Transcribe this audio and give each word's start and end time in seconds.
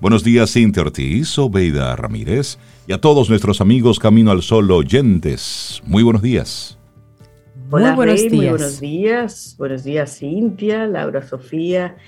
Buenos 0.00 0.24
días, 0.24 0.50
Cintia 0.50 0.82
Ortiz, 0.82 1.38
Obeida 1.38 1.94
Ramírez 1.94 2.56
y 2.86 2.94
a 2.94 3.02
todos 3.02 3.28
nuestros 3.28 3.60
amigos 3.60 3.98
Camino 3.98 4.30
al 4.30 4.40
Sol 4.40 4.70
oyentes. 4.70 5.82
Muy 5.84 6.02
buenos 6.02 6.22
días. 6.22 6.78
Hola, 7.68 7.88
muy 7.88 7.96
buenos 7.96 8.20
días. 8.22 8.32
Muy 8.32 8.48
buenos 8.48 8.80
días. 8.80 9.54
Buenos 9.58 9.84
días, 9.84 10.18
Cintia, 10.18 10.86
Laura 10.86 11.20
Sofía 11.20 11.98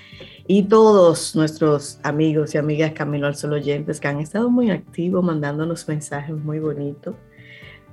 y 0.47 0.63
todos 0.63 1.37
nuestros 1.37 2.01
amigos 2.03 2.55
y 2.55 2.59
amigas 2.59 2.93
Camino 2.93 3.27
al 3.27 3.37
Sol 3.37 3.53
oyentes 3.53 4.01
que 4.01 4.09
han 4.09 4.21
estado 4.21 4.49
muy 4.49 4.71
activos 4.71 5.23
mandándonos 5.23 5.87
mensajes 5.87 6.35
muy 6.35 6.61
bonitos. 6.61 7.15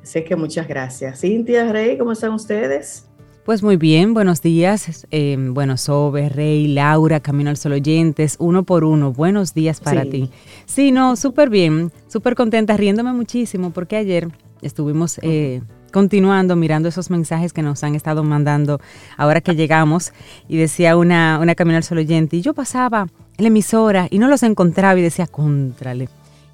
Sé 0.02 0.24
que 0.24 0.38
muchas 0.38 0.66
gracias. 0.66 1.20
Cintia, 1.20 1.74
Rey, 1.74 1.98
¿cómo 1.98 2.14
están 2.14 2.32
ustedes? 2.32 3.09
Pues 3.50 3.64
muy 3.64 3.78
bien, 3.78 4.14
buenos 4.14 4.44
días. 4.44 5.08
Eh, 5.10 5.36
bueno, 5.40 5.76
Sobe, 5.76 6.30
Rey, 6.30 6.68
Laura, 6.68 7.20
Camino 7.20 7.50
al 7.50 7.58
Sol 7.58 7.72
Oyentes, 7.72 8.36
uno 8.38 8.62
por 8.62 8.84
uno. 8.84 9.12
Buenos 9.12 9.56
días 9.56 9.80
para 9.80 10.06
ti. 10.06 10.30
Sí, 10.68 10.92
no, 10.92 11.16
súper 11.16 11.50
bien, 11.50 11.92
súper 12.08 12.36
contenta, 12.36 12.78
riéndome 12.78 13.12
muchísimo 13.12 13.72
porque 13.72 13.96
ayer 13.96 14.28
estuvimos 14.62 15.20
eh, 15.24 15.64
continuando 15.92 16.56
mirando 16.56 16.90
esos 16.90 17.10
mensajes 17.10 17.52
que 17.52 17.64
nos 17.64 17.84
han 17.84 17.96
estado 17.96 18.24
mandando 18.24 18.80
ahora 19.18 19.42
que 19.42 19.56
llegamos 19.56 20.14
y 20.48 20.58
decía 20.58 20.96
una, 20.96 21.40
una 21.42 21.56
Camino 21.56 21.78
al 21.78 21.84
Sol 21.84 21.98
Oyente, 21.98 22.38
y 22.38 22.42
yo 22.42 22.54
pasaba 22.54 23.08
en 23.36 23.44
la 23.44 23.48
emisora 23.48 24.08
y 24.12 24.20
no 24.20 24.28
los 24.28 24.44
encontraba 24.44 25.00
y 25.00 25.02
decía, 25.02 25.26
contrale 25.26 26.08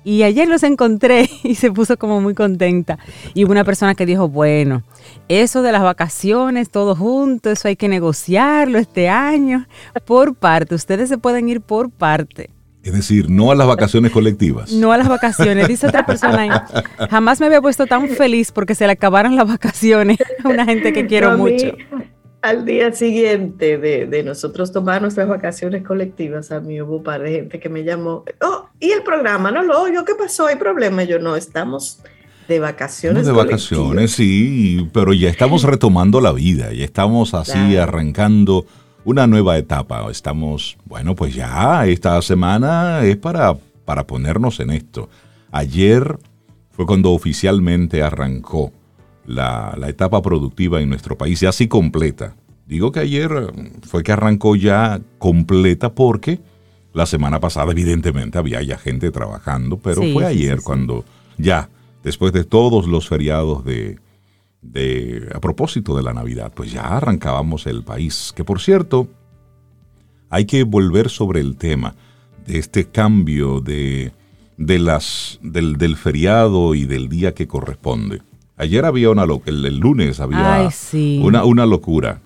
y 0.06 0.22
ayer 0.24 0.48
los 0.48 0.64
encontré 0.64 1.30
y 1.44 1.56
se 1.56 1.72
puso 1.72 1.98
como 1.98 2.22
muy 2.22 2.34
contenta. 2.34 2.98
Y 3.34 3.44
hubo 3.44 3.52
una 3.52 3.66
persona 3.66 3.96
que 3.96 4.06
dijo, 4.06 4.30
bueno, 4.30 4.84
eso 5.28 5.62
de 5.64 5.74
las 5.74 5.82
vacaciones, 5.82 6.70
todo 6.70 6.96
junto, 6.96 7.50
eso 7.50 7.68
hay 7.68 7.76
que 7.76 7.90
negociarlo 7.90 8.78
este 8.78 9.10
año, 9.10 9.68
por 10.06 10.36
parte. 10.36 10.76
Ustedes 10.76 11.10
se 11.10 11.18
pueden 11.18 11.50
ir 11.50 11.60
por 11.60 11.90
parte. 11.90 12.52
Es 12.84 12.94
decir, 12.94 13.32
no 13.32 13.50
a 13.50 13.56
las 13.56 13.66
vacaciones 13.66 14.12
colectivas. 14.12 14.72
No 14.72 14.92
a 14.92 14.98
las 15.00 15.08
vacaciones, 15.08 15.68
dice 15.68 15.88
otra 15.88 16.06
persona. 16.06 16.68
Jamás 17.10 17.40
me 17.40 17.48
había 17.48 17.60
puesto 17.60 17.88
tan 17.88 18.08
feliz 18.10 18.52
porque 18.52 18.76
se 18.76 18.86
le 18.86 18.94
acabaron 18.94 19.36
las 19.36 19.48
vacaciones 19.48 20.20
a 20.44 20.48
una 20.48 20.66
gente 20.66 20.94
que 20.94 21.08
quiero 21.08 21.36
mucho 21.36 21.76
al 22.46 22.64
día 22.64 22.94
siguiente 22.94 23.80
de, 23.80 24.24
nosotros 24.24 24.72
tomar 24.72 25.02
nuestras 25.02 25.28
vacaciones 25.28 25.84
colectivas, 25.84 26.52
a 26.52 26.60
mí 26.60 26.80
hubo 26.80 26.98
un 26.98 27.04
par 27.04 27.24
de 27.24 27.32
gente 27.32 27.60
que 27.60 27.70
me 27.70 27.84
llamó, 27.84 28.24
oh, 28.42 28.70
¿y 28.80 28.92
el 28.92 29.02
programa? 29.02 29.50
No 29.50 29.64
lo 29.64 29.82
oigo, 29.82 30.06
¿qué 30.06 30.14
pasó? 30.14 30.46
¿Hay 30.46 30.56
problema? 30.56 31.04
Yo 31.04 31.18
no, 31.18 31.36
estamos 31.36 32.02
de 32.48 32.60
vacaciones. 32.60 33.26
de 33.26 33.32
vacaciones, 33.32 34.12
sí, 34.12 34.88
pero 34.94 35.12
ya 35.14 35.30
estamos 35.30 35.64
retomando 35.64 36.22
la 36.22 36.32
vida, 36.32 36.72
ya 36.72 36.86
estamos 36.86 37.34
así 37.34 37.78
arrancando 37.78 38.68
una 39.06 39.26
nueva 39.26 39.58
etapa. 39.58 40.06
Estamos, 40.12 40.78
bueno, 40.86 41.16
pues 41.16 41.34
ya 41.34 41.88
esta 41.88 42.22
semana 42.22 43.04
es 43.04 43.18
para, 43.18 43.58
para 43.86 44.06
ponernos 44.06 44.60
en 44.60 44.70
esto. 44.70 45.10
Ayer 45.52 46.20
fue 46.70 46.86
cuando 46.86 47.12
oficialmente 47.12 48.04
arrancó 48.04 48.72
la, 49.26 49.76
etapa 49.88 50.22
productiva 50.22 50.82
en 50.82 50.90
nuestro 50.90 51.18
país, 51.18 51.40
ya 51.40 51.50
así 51.50 51.68
completa. 51.68 52.36
Digo 52.68 52.92
que 52.92 53.00
ayer 53.00 53.32
eh, 53.32 53.72
fue 53.84 54.04
que 54.04 54.12
arrancó 54.12 54.56
ya 54.56 55.02
completa 55.20 55.94
porque 55.94 56.40
la 56.94 57.06
semana 57.06 57.40
pasada 57.40 57.72
evidentemente 57.72 58.38
había 58.38 58.62
ya 58.62 58.78
gente 58.78 59.12
trabajando, 59.12 59.78
pero 59.78 60.02
fue 60.14 60.26
ayer 60.26 60.62
cuando 60.64 61.04
ya, 61.38 61.70
después 62.04 62.32
de 62.32 62.46
todos 62.46 62.88
los 62.88 63.08
feriados 63.08 63.66
de, 63.66 64.00
de, 64.62 65.30
a 65.34 65.40
propósito 65.40 65.96
de 65.96 66.04
la 66.04 66.14
Navidad, 66.14 66.52
pues 66.56 66.72
ya 66.72 66.84
arrancábamos 66.84 67.68
el 67.68 67.84
país. 67.84 68.32
Que 68.36 68.44
por 68.44 68.62
cierto, 68.62 69.10
hay 70.30 70.46
que 70.46 70.64
volver 70.64 71.10
sobre 71.10 71.42
el 71.42 71.58
tema 71.58 71.96
de 72.48 72.60
este 72.60 72.86
cambio 72.86 73.60
de, 73.60 74.14
de 74.58 74.80
las, 74.80 75.40
del, 75.42 75.78
del 75.78 75.98
feriado 75.98 76.76
y 76.76 76.86
del 76.86 77.10
día 77.10 77.34
que 77.34 77.48
corresponde. 77.48 78.22
Ayer 78.58 78.86
había 78.86 79.10
una 79.10 79.26
el, 79.46 79.66
el 79.66 79.78
lunes 79.80 80.20
había 80.20 80.70
una, 81.22 81.44
una 81.44 81.66
locura 81.66 82.22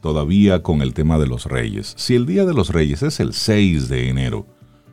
todavía 0.00 0.62
con 0.62 0.80
el 0.80 0.94
tema 0.94 1.18
de 1.18 1.26
los 1.26 1.46
reyes. 1.46 1.94
Si 1.96 2.14
el 2.14 2.26
Día 2.26 2.44
de 2.44 2.54
los 2.54 2.70
Reyes 2.70 3.02
es 3.02 3.20
el 3.20 3.32
6 3.32 3.88
de 3.88 4.08
enero, 4.08 4.46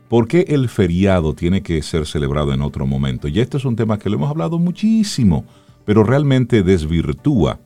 ¿por 0.09 0.27
qué 0.27 0.45
el 0.47 0.69
feriado 0.69 1.33
tiene 1.33 1.61
que 1.61 1.81
ser 1.81 2.05
celebrado 2.05 2.53
en 2.53 2.61
otro 2.61 2.85
momento? 2.85 3.27
Y 3.27 3.39
este 3.39 3.57
es 3.57 3.65
un 3.65 3.75
tema 3.75 3.99
que 3.99 4.09
lo 4.09 4.15
hemos 4.15 4.29
hablado 4.29 4.57
muchísimo, 4.57 5.45
pero 5.85 6.03
realmente 6.03 6.63
desvirtúa 6.63 7.59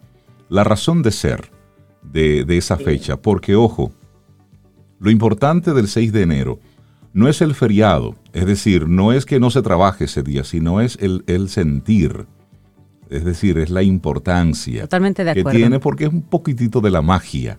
la 0.50 0.64
razón 0.64 1.04
de 1.04 1.12
ser 1.12 1.52
de, 2.02 2.46
esa 2.50 2.78
fecha. 2.78 3.16
Porque, 3.18 3.56
ojo, 3.56 3.92
lo 5.00 5.12
importante 5.12 5.74
del 5.74 5.88
6 5.88 6.12
de 6.14 6.22
enero 6.24 6.60
no 7.14 7.28
es 7.28 7.42
el 7.42 7.56
feriado, 7.56 8.16
es 8.34 8.46
decir, 8.46 8.88
no 8.88 9.14
es 9.14 9.26
que 9.26 9.40
no 9.40 9.50
se 9.50 9.62
trabaje 9.62 10.06
ese 10.06 10.22
día, 10.22 10.44
sino 10.44 10.82
es 10.82 10.98
el, 11.00 11.24
el 11.28 11.50
sentir 11.50 12.26
es 13.10 13.24
decir, 13.24 13.58
es 13.58 13.70
la 13.70 13.84
importancia 13.84 14.88
que 14.88 15.44
tiene 15.44 15.80
porque 15.80 16.06
es 16.06 16.12
un 16.12 16.22
poquitito 16.22 16.82
de 16.82 16.92
la 16.92 17.02
magia. 17.02 17.58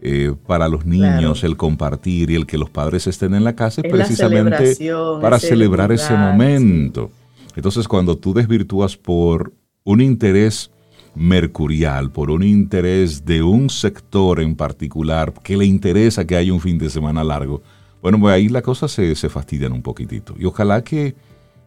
Eh, 0.00 0.32
para 0.46 0.68
los 0.68 0.86
niños 0.86 1.42
el 1.42 1.56
compartir 1.56 2.30
y 2.30 2.36
el 2.36 2.46
que 2.46 2.56
los 2.56 2.70
padres 2.70 3.08
estén 3.08 3.34
en 3.34 3.42
la 3.42 3.56
casa 3.56 3.80
es 3.82 3.92
precisamente 3.92 4.76
para 5.20 5.40
celebrar 5.40 5.90
ese 5.90 6.14
momento. 6.14 7.10
Entonces 7.56 7.88
cuando 7.88 8.16
tú 8.16 8.32
desvirtúas 8.32 8.96
por 8.96 9.52
un 9.82 10.00
interés 10.00 10.70
mercurial, 11.16 12.12
por 12.12 12.30
un 12.30 12.44
interés 12.44 13.24
de 13.24 13.42
un 13.42 13.70
sector 13.70 14.40
en 14.40 14.54
particular 14.54 15.34
que 15.42 15.56
le 15.56 15.66
interesa 15.66 16.24
que 16.24 16.36
haya 16.36 16.52
un 16.52 16.60
fin 16.60 16.78
de 16.78 16.90
semana 16.90 17.24
largo, 17.24 17.60
bueno, 18.00 18.20
pues 18.20 18.32
ahí 18.34 18.48
las 18.48 18.62
cosas 18.62 18.92
se, 18.92 19.16
se 19.16 19.28
fastidian 19.28 19.72
un 19.72 19.82
poquitito. 19.82 20.34
Y 20.38 20.44
ojalá 20.44 20.84
que 20.84 21.16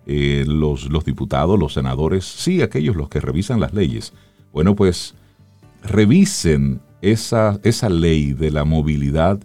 eh, 0.05 0.43
los, 0.47 0.89
los 0.89 1.05
diputados, 1.05 1.59
los 1.59 1.73
senadores, 1.73 2.25
sí, 2.25 2.61
aquellos 2.61 2.95
los 2.95 3.09
que 3.09 3.19
revisan 3.19 3.59
las 3.59 3.73
leyes, 3.73 4.13
bueno, 4.51 4.75
pues 4.75 5.15
revisen 5.83 6.81
esa, 7.01 7.59
esa 7.63 7.89
ley 7.89 8.33
de 8.33 8.51
la 8.51 8.65
movilidad 8.65 9.39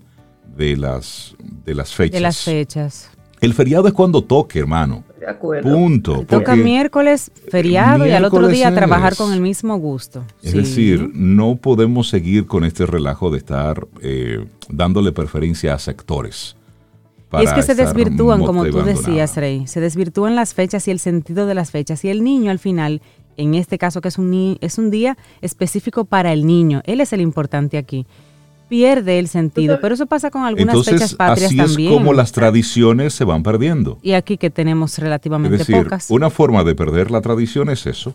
de 0.56 0.76
las, 0.76 1.36
de 1.64 1.74
las 1.74 1.94
fechas. 1.94 2.14
De 2.14 2.20
las 2.20 2.38
fechas. 2.38 3.10
El 3.40 3.52
feriado 3.52 3.86
es 3.86 3.92
cuando 3.92 4.24
toque, 4.24 4.58
hermano. 4.58 5.04
De 5.20 5.26
acuerdo. 5.28 5.70
Punto. 5.70 6.24
Toca 6.26 6.56
miércoles 6.56 7.30
feriado 7.50 8.06
y 8.06 8.12
al 8.12 8.24
otro 8.24 8.48
día 8.48 8.74
trabajar 8.74 9.14
con 9.14 9.32
el 9.32 9.40
mismo 9.40 9.76
gusto. 9.76 10.24
Es 10.42 10.54
decir, 10.54 11.10
no 11.12 11.56
podemos 11.56 12.08
seguir 12.08 12.46
con 12.46 12.64
este 12.64 12.86
relajo 12.86 13.30
de 13.30 13.38
estar 13.38 13.86
eh, 14.00 14.46
dándole 14.70 15.12
preferencia 15.12 15.74
a 15.74 15.78
sectores 15.78 16.55
y 17.32 17.44
es 17.44 17.52
que 17.52 17.62
se 17.62 17.74
desvirtúan, 17.74 18.44
como 18.44 18.64
tú 18.66 18.82
decías, 18.82 19.36
Rey, 19.36 19.66
se 19.66 19.80
desvirtúan 19.80 20.36
las 20.36 20.54
fechas 20.54 20.86
y 20.88 20.90
el 20.90 20.98
sentido 20.98 21.46
de 21.46 21.54
las 21.54 21.70
fechas. 21.70 22.04
Y 22.04 22.08
el 22.08 22.22
niño 22.22 22.50
al 22.50 22.58
final, 22.58 23.02
en 23.36 23.54
este 23.54 23.78
caso 23.78 24.00
que 24.00 24.08
es 24.08 24.18
un, 24.18 24.58
es 24.60 24.78
un 24.78 24.90
día 24.90 25.16
específico 25.40 26.04
para 26.04 26.32
el 26.32 26.46
niño, 26.46 26.82
él 26.84 27.00
es 27.00 27.12
el 27.12 27.20
importante 27.20 27.78
aquí, 27.78 28.06
pierde 28.68 29.18
el 29.18 29.28
sentido. 29.28 29.78
Pero 29.80 29.94
eso 29.94 30.06
pasa 30.06 30.30
con 30.30 30.44
algunas 30.44 30.84
fechas 30.84 31.14
patrias 31.14 31.52
así 31.58 31.86
es 31.86 31.92
como 31.92 32.12
las 32.12 32.32
tradiciones 32.32 33.12
se 33.12 33.24
van 33.24 33.42
perdiendo. 33.42 33.98
Y 34.02 34.12
aquí 34.12 34.36
que 34.38 34.50
tenemos 34.50 34.98
relativamente 34.98 35.56
es 35.56 35.66
decir, 35.66 35.82
pocas. 35.84 36.10
Una 36.10 36.30
forma 36.30 36.64
de 36.64 36.74
perder 36.74 37.10
la 37.10 37.20
tradición 37.20 37.70
es 37.70 37.86
eso, 37.86 38.14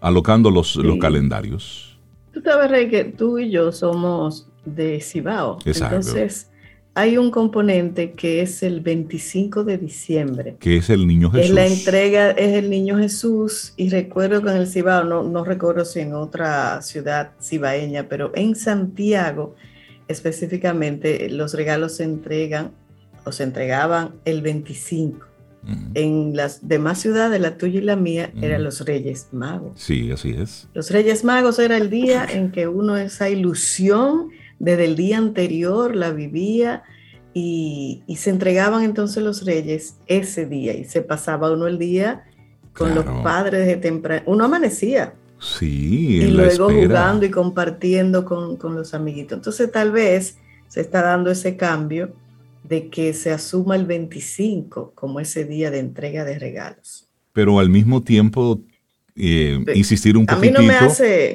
alocando 0.00 0.50
los, 0.50 0.76
los 0.76 0.98
calendarios. 0.98 1.98
Tú 2.32 2.40
sabes, 2.40 2.70
Rey, 2.70 2.88
que 2.88 3.04
tú 3.04 3.38
y 3.38 3.50
yo 3.50 3.72
somos 3.72 4.46
de 4.64 5.00
Cibao. 5.00 5.58
Exacto. 5.64 5.96
Entonces 5.96 6.47
hay 6.98 7.16
un 7.16 7.30
componente 7.30 8.12
que 8.12 8.42
es 8.42 8.64
el 8.64 8.80
25 8.80 9.62
de 9.62 9.78
diciembre. 9.78 10.56
Que 10.58 10.78
es 10.78 10.90
el 10.90 11.06
niño 11.06 11.30
Jesús. 11.30 11.48
Es 11.48 11.54
la 11.54 11.66
entrega, 11.66 12.30
es 12.32 12.54
el 12.54 12.68
niño 12.68 12.98
Jesús. 12.98 13.72
Y 13.76 13.88
recuerdo 13.88 14.42
que 14.42 14.50
en 14.50 14.56
el 14.56 14.66
Cibao, 14.66 15.04
no, 15.04 15.22
no 15.22 15.44
recuerdo 15.44 15.84
si 15.84 16.00
en 16.00 16.14
otra 16.14 16.82
ciudad 16.82 17.30
cibaeña, 17.40 18.08
pero 18.08 18.32
en 18.34 18.56
Santiago 18.56 19.54
específicamente 20.08 21.28
los 21.30 21.54
regalos 21.54 21.96
se 21.96 22.02
entregan 22.02 22.72
o 23.24 23.30
se 23.30 23.44
entregaban 23.44 24.14
el 24.24 24.42
25. 24.42 25.26
En 25.94 26.34
las 26.34 26.66
demás 26.66 26.98
ciudades, 26.98 27.38
la 27.40 27.58
tuya 27.58 27.78
y 27.78 27.82
la 27.82 27.94
mía, 27.94 28.32
eran 28.40 28.64
los 28.64 28.80
Reyes 28.86 29.28
Magos. 29.32 29.72
Sí, 29.74 30.10
así 30.10 30.30
es. 30.30 30.66
Los 30.72 30.90
Reyes 30.90 31.24
Magos 31.24 31.58
era 31.58 31.76
el 31.76 31.90
día 31.90 32.24
en 32.32 32.50
que 32.50 32.66
uno 32.66 32.96
esa 32.96 33.28
ilusión 33.28 34.30
desde 34.58 34.84
el 34.84 34.96
día 34.96 35.18
anterior 35.18 35.94
la 35.94 36.10
vivía 36.10 36.82
y, 37.34 38.02
se 38.16 38.30
entregaban 38.30 38.82
entonces 38.82 39.22
los 39.22 39.44
reyes 39.44 39.98
ese 40.06 40.46
día 40.46 40.74
y 40.74 40.84
se 40.84 41.02
pasaba 41.02 41.52
uno 41.52 41.66
el 41.66 41.78
día 41.78 42.24
con 42.72 42.94
los 42.94 43.04
padres 43.22 43.66
de 43.66 43.76
temprano. 43.76 44.22
Uno 44.26 44.44
amanecía. 44.44 45.14
Sí, 45.40 46.16
y 46.16 46.30
luego 46.30 46.68
jugando 46.68 47.24
y 47.24 47.30
compartiendo 47.30 48.24
con, 48.24 48.56
con 48.56 48.74
los 48.74 48.92
amiguitos. 48.92 49.38
Entonces 49.38 49.70
tal 49.70 49.92
vez 49.92 50.38
se 50.66 50.80
está 50.80 51.02
dando 51.02 51.30
ese 51.30 51.56
cambio 51.56 52.12
de 52.64 52.88
que 52.88 53.12
se 53.14 53.30
asuma 53.30 53.76
el 53.76 53.86
25 53.86 54.92
como 54.94 55.20
ese 55.20 55.44
día 55.44 55.70
de 55.70 55.78
entrega 55.78 56.24
de 56.24 56.38
regalos. 56.38 57.08
Pero 57.32 57.60
al 57.60 57.70
mismo 57.70 58.02
tiempo 58.02 58.60
eh, 59.18 59.64
insistir 59.74 60.16
un 60.16 60.26
poquitito 60.26 60.60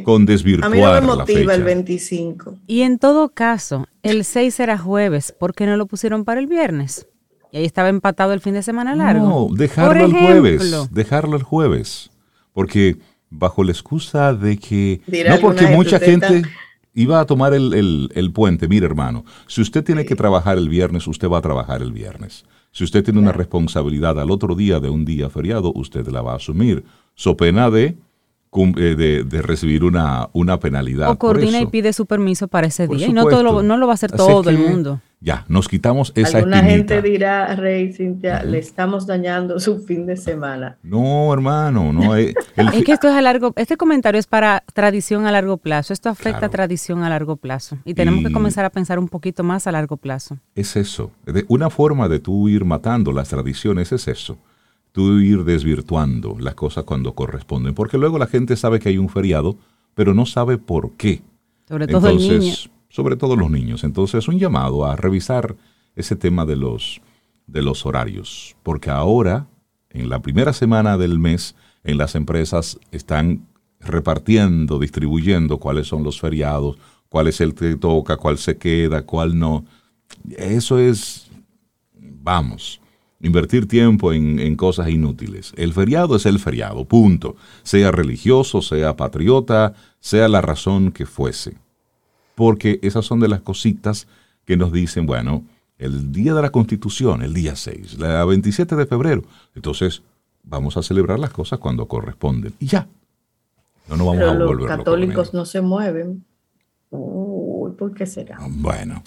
con 0.04 0.26
desvirtuar 0.26 0.72
A 0.72 0.76
mí 0.76 0.82
no 0.82 0.94
me 0.94 1.02
motiva 1.02 1.54
el 1.54 1.64
25. 1.64 2.60
Y 2.68 2.82
en 2.82 2.98
todo 2.98 3.30
caso, 3.30 3.88
el 4.02 4.24
6 4.24 4.60
era 4.60 4.78
jueves, 4.78 5.34
¿por 5.38 5.54
qué 5.54 5.66
no 5.66 5.78
lo 5.78 5.86
pusieron 5.86 6.26
para 6.26 6.40
el 6.40 6.48
viernes? 6.48 7.08
y 7.54 7.58
ahí 7.58 7.66
estaba 7.66 7.90
empatado 7.90 8.34
el 8.34 8.42
fin 8.42 8.56
de 8.56 8.64
semana 8.64 8.96
largo. 8.96 9.30
No, 9.30 9.56
dejarlo 9.56 10.06
el 10.06 10.12
jueves. 10.12 10.90
Dejarlo 10.90 11.38
el 11.38 11.44
jueves. 11.44 12.10
Porque 12.52 12.98
bajo 13.30 13.64
la 13.64 13.72
excusa 13.72 14.34
de 14.34 14.58
que... 14.58 15.02
no 15.30 15.38
porque 15.40 15.68
mucha 15.68 16.00
gente 16.00 16.42
iba 16.96 17.20
a 17.20 17.26
tomar 17.26 17.54
el, 17.54 18.10
el, 18.12 18.32
puente. 18.32 18.68
Mire, 18.68 18.88
hermano, 18.88 19.24
si 19.46 19.62
usted 19.62 19.84
tiene 19.84 20.04
que 20.04 20.16
trabajar 20.16 20.58
el 20.58 20.68
viernes, 20.68 21.06
usted 21.06 21.30
va 21.30 21.38
a 21.38 21.42
trabajar 21.42 21.84
el 21.84 21.92
viernes. 21.92 22.44
Si 22.72 22.84
usted 22.84 23.04
tiene 23.04 23.20
una 23.20 23.32
responsabilidad 23.32 24.20
al 24.20 24.32
otro 24.32 24.56
día 24.56 24.80
de 24.80 24.90
un 24.90 25.06
día 25.06 25.30
feriado, 25.30 25.72
usted 25.76 26.08
la 26.08 26.24
va 26.24 26.34
a 26.34 26.38
asumir. 26.38 26.84
So 27.16 27.38
pena 27.38 27.70
de 27.70 27.98
eh, 28.56 29.24
de, 29.26 29.42
recibir 29.42 29.84
una, 29.84 30.30
una 30.32 30.60
penalidad. 30.60 31.10
O 31.10 31.18
coordina 31.18 31.60
y 31.60 31.66
pide 31.66 31.92
su 31.92 32.06
permiso 32.06 32.48
para 32.48 32.68
ese 32.68 32.88
día. 32.88 33.08
Y 33.08 33.14
no, 33.14 33.26
todo 33.26 33.42
lo, 33.42 33.64
no 33.64 33.78
lo 33.78 33.88
va 33.88 33.94
a 33.94 33.96
hacer 33.96 34.12
todo 34.12 34.48
el 34.50 34.60
mundo. 34.60 35.02
Ya, 35.20 35.46
nos 35.48 35.68
quitamos 35.68 36.12
esa 36.16 36.40
Alguna 36.40 36.62
gente 36.62 37.02
dirá, 37.02 37.56
Rey 37.56 37.94
Cintia, 37.94 38.44
le 38.44 38.60
estamos 38.60 39.08
dañando 39.08 39.60
su 39.60 39.80
fin 39.80 40.06
de 40.06 40.18
semana. 40.18 40.78
No, 40.84 41.34
hermano, 41.34 41.92
no. 41.92 42.14
Eh, 42.24 42.36
es 42.74 42.84
que 42.84 42.92
esto 42.92 43.08
es 43.08 43.16
a 43.16 43.22
largo, 43.22 43.54
este 43.56 43.76
comentario 43.76 44.20
es 44.20 44.28
para 44.28 44.64
tradición 44.74 45.26
a 45.26 45.32
largo 45.32 45.58
plazo. 45.58 45.94
Esto 45.94 46.10
afecta 46.10 46.46
a 46.46 46.50
tradición 46.50 47.04
a 47.04 47.10
largo 47.10 47.38
plazo. 47.38 47.80
Y 47.86 47.96
tenemos 47.96 48.24
que 48.24 48.32
comenzar 48.32 48.66
a 48.66 48.70
pensar 48.70 49.00
un 49.00 49.08
poquito 49.08 49.44
más 49.44 49.66
a 49.66 49.72
largo 49.72 49.98
plazo. 49.98 50.38
Es 50.54 50.76
eso. 50.76 51.12
Una 51.48 51.72
forma 51.72 52.08
de 52.08 52.20
tú 52.20 52.50
ir 52.50 52.66
matando 52.66 53.12
las 53.12 53.30
tradiciones 53.30 53.92
es 53.92 54.08
eso 54.08 54.38
tú 54.94 55.20
ir 55.20 55.44
desvirtuando 55.44 56.38
las 56.40 56.56
cosas 56.56 56.86
cuando 56.86 57.14
corresponden, 57.14 57.74
porque 57.74 57.98
luego 57.98 58.18
la 58.18 58.28
gente 58.28 58.56
sabe 58.56 58.80
que 58.80 58.90
hay 58.90 58.98
un 58.98 59.10
feriado, 59.10 59.58
pero 59.96 60.14
no 60.14 60.26
sabe 60.26 60.58
por 60.58 60.92
qué. 60.92 61.22
Sobre 61.68 61.88
todo 61.88 62.10
Entonces, 62.10 62.70
sobre 62.90 63.18
todo 63.18 63.36
los 63.36 63.52
niños. 63.52 63.84
Entonces, 63.84 64.28
un 64.28 64.40
llamado 64.40 64.86
a 64.86 64.96
revisar 64.96 65.56
ese 65.96 66.16
tema 66.16 66.46
de 66.46 66.56
los 66.56 67.02
de 67.48 67.62
los 67.62 67.86
horarios, 67.86 68.56
porque 68.64 68.90
ahora 68.90 69.48
en 69.90 70.10
la 70.10 70.22
primera 70.22 70.54
semana 70.54 70.98
del 70.98 71.20
mes 71.20 71.56
en 71.84 71.98
las 71.98 72.16
empresas 72.16 72.80
están 72.92 73.46
repartiendo, 73.80 74.80
distribuyendo 74.80 75.60
cuáles 75.60 75.88
son 75.88 76.04
los 76.04 76.20
feriados, 76.22 76.78
cuál 77.10 77.28
es 77.28 77.42
el 77.42 77.54
que 77.54 77.76
toca, 77.76 78.18
cuál 78.18 78.38
se 78.38 78.58
queda, 78.58 79.06
cuál 79.06 79.38
no. 79.38 79.66
Eso 80.38 80.80
es, 80.80 81.30
vamos, 81.94 82.80
invertir 83.24 83.68
tiempo 83.68 84.14
en, 84.14 84.56
cosas 84.56 84.90
inútiles. 84.90 85.54
El 85.56 85.74
feriado 85.74 86.18
es 86.18 86.26
el 86.26 86.40
feriado, 86.40 86.86
punto. 86.86 87.36
Sea 87.64 87.92
religioso, 87.92 88.62
sea 88.62 88.96
patriota, 88.96 89.74
sea 90.00 90.28
la 90.28 90.42
razón 90.42 90.92
que 90.92 91.06
fuese. 91.06 91.56
Porque 92.36 92.80
esas 92.84 93.06
son 93.06 93.20
de 93.20 93.30
las 93.30 93.42
cositas 93.42 94.08
que 94.46 94.58
nos 94.58 94.72
dicen, 94.74 95.06
bueno, 95.06 95.44
el 95.78 96.12
día 96.12 96.34
de 96.34 96.42
la 96.42 96.52
Constitución, 96.52 97.24
el 97.24 97.34
día 97.34 97.56
6, 97.56 97.98
la 97.98 98.26
27 98.26 98.76
de 98.76 98.86
febrero. 98.86 99.24
Entonces, 99.56 100.04
vamos 100.44 100.76
a 100.76 100.84
celebrar 100.84 101.18
las 101.18 101.32
cosas 101.32 101.60
cuando 101.60 101.88
corresponden. 101.88 102.54
Y 102.60 102.68
ya. 102.68 102.88
No 103.88 103.96
nos 103.96 104.08
vamos 104.08 104.24
a 104.24 104.34
volver 104.34 104.68
Los 104.68 104.78
católicos 104.78 105.34
no 105.34 105.46
se 105.46 105.62
mueven. 105.62 106.26
¿Por 107.74 107.94
qué 107.94 108.06
será? 108.06 108.38
Bueno, 108.50 109.04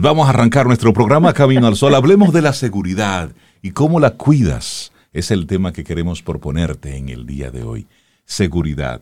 vamos 0.00 0.26
a 0.26 0.30
arrancar 0.30 0.66
nuestro 0.66 0.92
programa 0.92 1.32
Camino 1.32 1.66
al 1.66 1.76
Sol. 1.76 1.94
Hablemos 1.94 2.32
de 2.32 2.42
la 2.42 2.52
seguridad 2.52 3.30
y 3.62 3.70
cómo 3.70 4.00
la 4.00 4.10
cuidas. 4.10 4.92
Es 5.12 5.30
el 5.30 5.46
tema 5.46 5.72
que 5.72 5.84
queremos 5.84 6.22
proponerte 6.22 6.96
en 6.96 7.08
el 7.08 7.26
día 7.26 7.50
de 7.50 7.62
hoy. 7.62 7.86
Seguridad, 8.24 9.00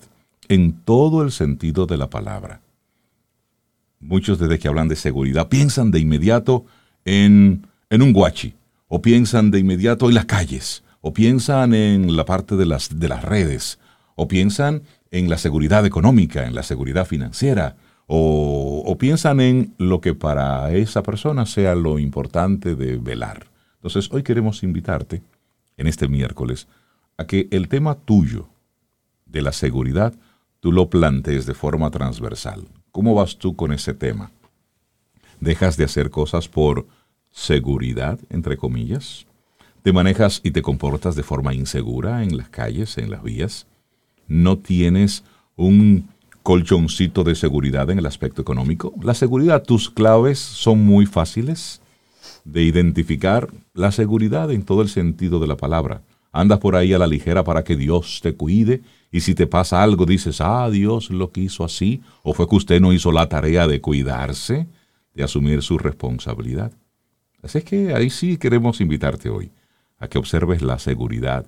en 0.48 0.72
todo 0.72 1.22
el 1.22 1.32
sentido 1.32 1.86
de 1.86 1.96
la 1.96 2.10
palabra. 2.10 2.60
Muchos 4.00 4.38
desde 4.38 4.58
que 4.58 4.68
hablan 4.68 4.88
de 4.88 4.96
seguridad 4.96 5.48
piensan 5.48 5.90
de 5.90 6.00
inmediato 6.00 6.66
en, 7.04 7.66
en 7.88 8.02
un 8.02 8.12
guachi, 8.12 8.54
o 8.88 9.00
piensan 9.00 9.50
de 9.50 9.60
inmediato 9.60 10.08
en 10.08 10.14
las 10.14 10.26
calles, 10.26 10.82
o 11.00 11.12
piensan 11.12 11.72
en 11.72 12.16
la 12.16 12.24
parte 12.24 12.56
de 12.56 12.66
las, 12.66 12.98
de 12.98 13.08
las 13.08 13.22
redes, 13.22 13.78
o 14.16 14.28
piensan 14.28 14.82
en 15.10 15.30
la 15.30 15.38
seguridad 15.38 15.86
económica, 15.86 16.46
en 16.46 16.54
la 16.54 16.62
seguridad 16.62 17.06
financiera, 17.06 17.76
o, 18.06 18.96
piensan 18.98 19.40
en 19.40 19.74
lo 19.78 20.00
que 20.00 20.14
para 20.14 20.72
esa 20.72 21.02
persona 21.02 21.46
sea 21.46 21.74
lo 21.74 21.98
importante 21.98 22.76
de 22.76 22.98
velar. 22.98 23.46
Entonces, 23.76 24.08
hoy 24.12 24.22
queremos 24.22 24.62
invitarte, 24.62 25.22
en 25.76 25.86
este 25.86 26.06
miércoles, 26.08 26.68
a 27.16 27.26
que 27.26 27.48
el 27.50 27.68
tema 27.68 27.96
tuyo 27.96 28.48
de 29.26 29.42
la 29.42 29.52
seguridad, 29.52 30.14
tú 30.60 30.70
lo 30.70 30.88
plantees 30.88 31.46
de 31.46 31.54
forma 31.54 31.90
transversal. 31.90 32.68
¿Cómo 32.92 33.14
vas 33.14 33.38
tú 33.38 33.56
con 33.56 33.72
ese 33.72 33.94
tema? 33.94 34.30
¿Dejas 35.40 35.76
de 35.76 35.84
hacer 35.84 36.10
cosas 36.10 36.48
por 36.48 36.86
seguridad, 37.32 38.20
entre 38.30 38.56
comillas? 38.56 39.26
¿Te 39.82 39.92
manejas 39.92 40.40
y 40.44 40.52
te 40.52 40.62
comportas 40.62 41.16
de 41.16 41.24
forma 41.24 41.54
insegura 41.54 42.22
en 42.22 42.36
las 42.36 42.48
calles, 42.50 42.98
en 42.98 43.10
las 43.10 43.22
vías? 43.24 43.66
¿No 44.28 44.58
tienes 44.58 45.24
un 45.56 46.11
colchoncito 46.42 47.24
de 47.24 47.34
seguridad 47.34 47.90
en 47.90 47.98
el 47.98 48.06
aspecto 48.06 48.42
económico. 48.42 48.92
La 49.02 49.14
seguridad, 49.14 49.62
tus 49.62 49.90
claves 49.90 50.38
son 50.38 50.84
muy 50.84 51.06
fáciles 51.06 51.80
de 52.44 52.62
identificar. 52.62 53.48
La 53.74 53.92
seguridad 53.92 54.50
en 54.50 54.64
todo 54.64 54.82
el 54.82 54.88
sentido 54.88 55.38
de 55.38 55.46
la 55.46 55.56
palabra. 55.56 56.02
Andas 56.32 56.58
por 56.58 56.76
ahí 56.76 56.92
a 56.92 56.98
la 56.98 57.06
ligera 57.06 57.44
para 57.44 57.62
que 57.62 57.76
Dios 57.76 58.20
te 58.22 58.34
cuide 58.34 58.82
y 59.10 59.20
si 59.20 59.34
te 59.34 59.46
pasa 59.46 59.82
algo 59.82 60.06
dices, 60.06 60.40
ah, 60.40 60.68
Dios 60.70 61.10
lo 61.10 61.30
quiso 61.30 61.64
así, 61.64 62.00
o 62.22 62.32
fue 62.32 62.48
que 62.48 62.56
usted 62.56 62.80
no 62.80 62.94
hizo 62.94 63.12
la 63.12 63.28
tarea 63.28 63.68
de 63.68 63.82
cuidarse, 63.82 64.66
de 65.14 65.22
asumir 65.22 65.62
su 65.62 65.76
responsabilidad. 65.76 66.72
Así 67.42 67.58
es 67.58 67.64
que 67.64 67.94
ahí 67.94 68.08
sí 68.08 68.38
queremos 68.38 68.80
invitarte 68.80 69.28
hoy 69.28 69.50
a 69.98 70.08
que 70.08 70.16
observes 70.16 70.62
la 70.62 70.78
seguridad 70.78 71.46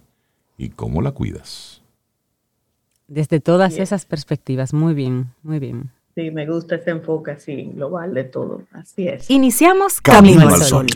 y 0.59 0.69
cómo 0.69 1.01
la 1.01 1.13
cuidas. 1.13 1.74
Desde 3.07 3.39
todas 3.39 3.79
esas 3.79 4.07
perspectivas, 4.07 4.73
muy 4.73 4.95
bien, 4.95 5.33
muy 5.43 5.59
bien. 5.59 5.91
Sí, 6.15 6.31
me 6.31 6.47
gusta 6.47 6.77
ese 6.77 6.91
enfoque 6.91 7.33
así, 7.33 7.71
global 7.75 8.15
de 8.15 8.25
todo. 8.25 8.63
Así 8.73 9.09
es. 9.09 9.29
Iniciamos 9.31 10.01
Camino, 10.01 10.49
al 10.49 10.63
Sol. 10.63 10.87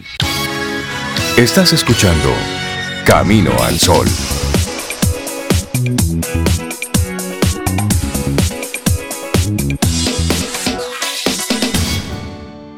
Estás 1.37 1.73
escuchando 1.73 2.31
Camino 3.05 3.51
al 3.63 3.79
Sol. 3.79 4.07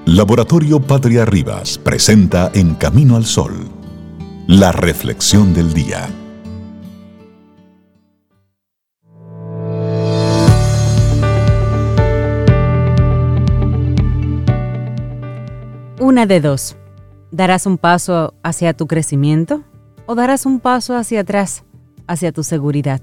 Laboratorio 0.06 0.80
Patria 0.80 1.24
Rivas 1.24 1.78
presenta 1.78 2.50
en 2.54 2.74
Camino 2.74 3.16
al 3.16 3.26
Sol 3.26 3.52
la 4.48 4.72
reflexión 4.72 5.54
del 5.54 5.72
día. 5.72 6.08
Una 16.10 16.26
de 16.26 16.40
dos. 16.40 16.76
¿Darás 17.30 17.66
un 17.66 17.78
paso 17.78 18.34
hacia 18.42 18.74
tu 18.74 18.88
crecimiento 18.88 19.62
o 20.06 20.16
darás 20.16 20.44
un 20.44 20.58
paso 20.58 20.96
hacia 20.96 21.20
atrás, 21.20 21.64
hacia 22.08 22.32
tu 22.32 22.42
seguridad? 22.42 23.00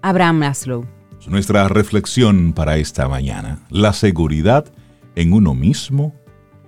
Abraham 0.00 0.38
Maslow. 0.38 0.86
Nuestra 1.28 1.68
reflexión 1.68 2.54
para 2.54 2.78
esta 2.78 3.08
mañana. 3.08 3.58
La 3.68 3.92
seguridad 3.92 4.64
en 5.16 5.34
uno 5.34 5.52
mismo 5.52 6.14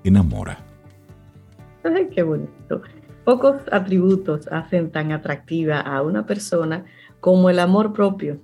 enamora. 0.04 0.58
Ay, 1.84 2.10
qué 2.14 2.22
bonito. 2.22 2.82
Pocos 3.24 3.56
atributos 3.72 4.48
hacen 4.48 4.90
tan 4.90 5.10
atractiva 5.10 5.80
a 5.80 6.02
una 6.02 6.26
persona 6.26 6.84
como 7.20 7.48
el 7.48 7.60
amor 7.60 7.94
propio 7.94 8.42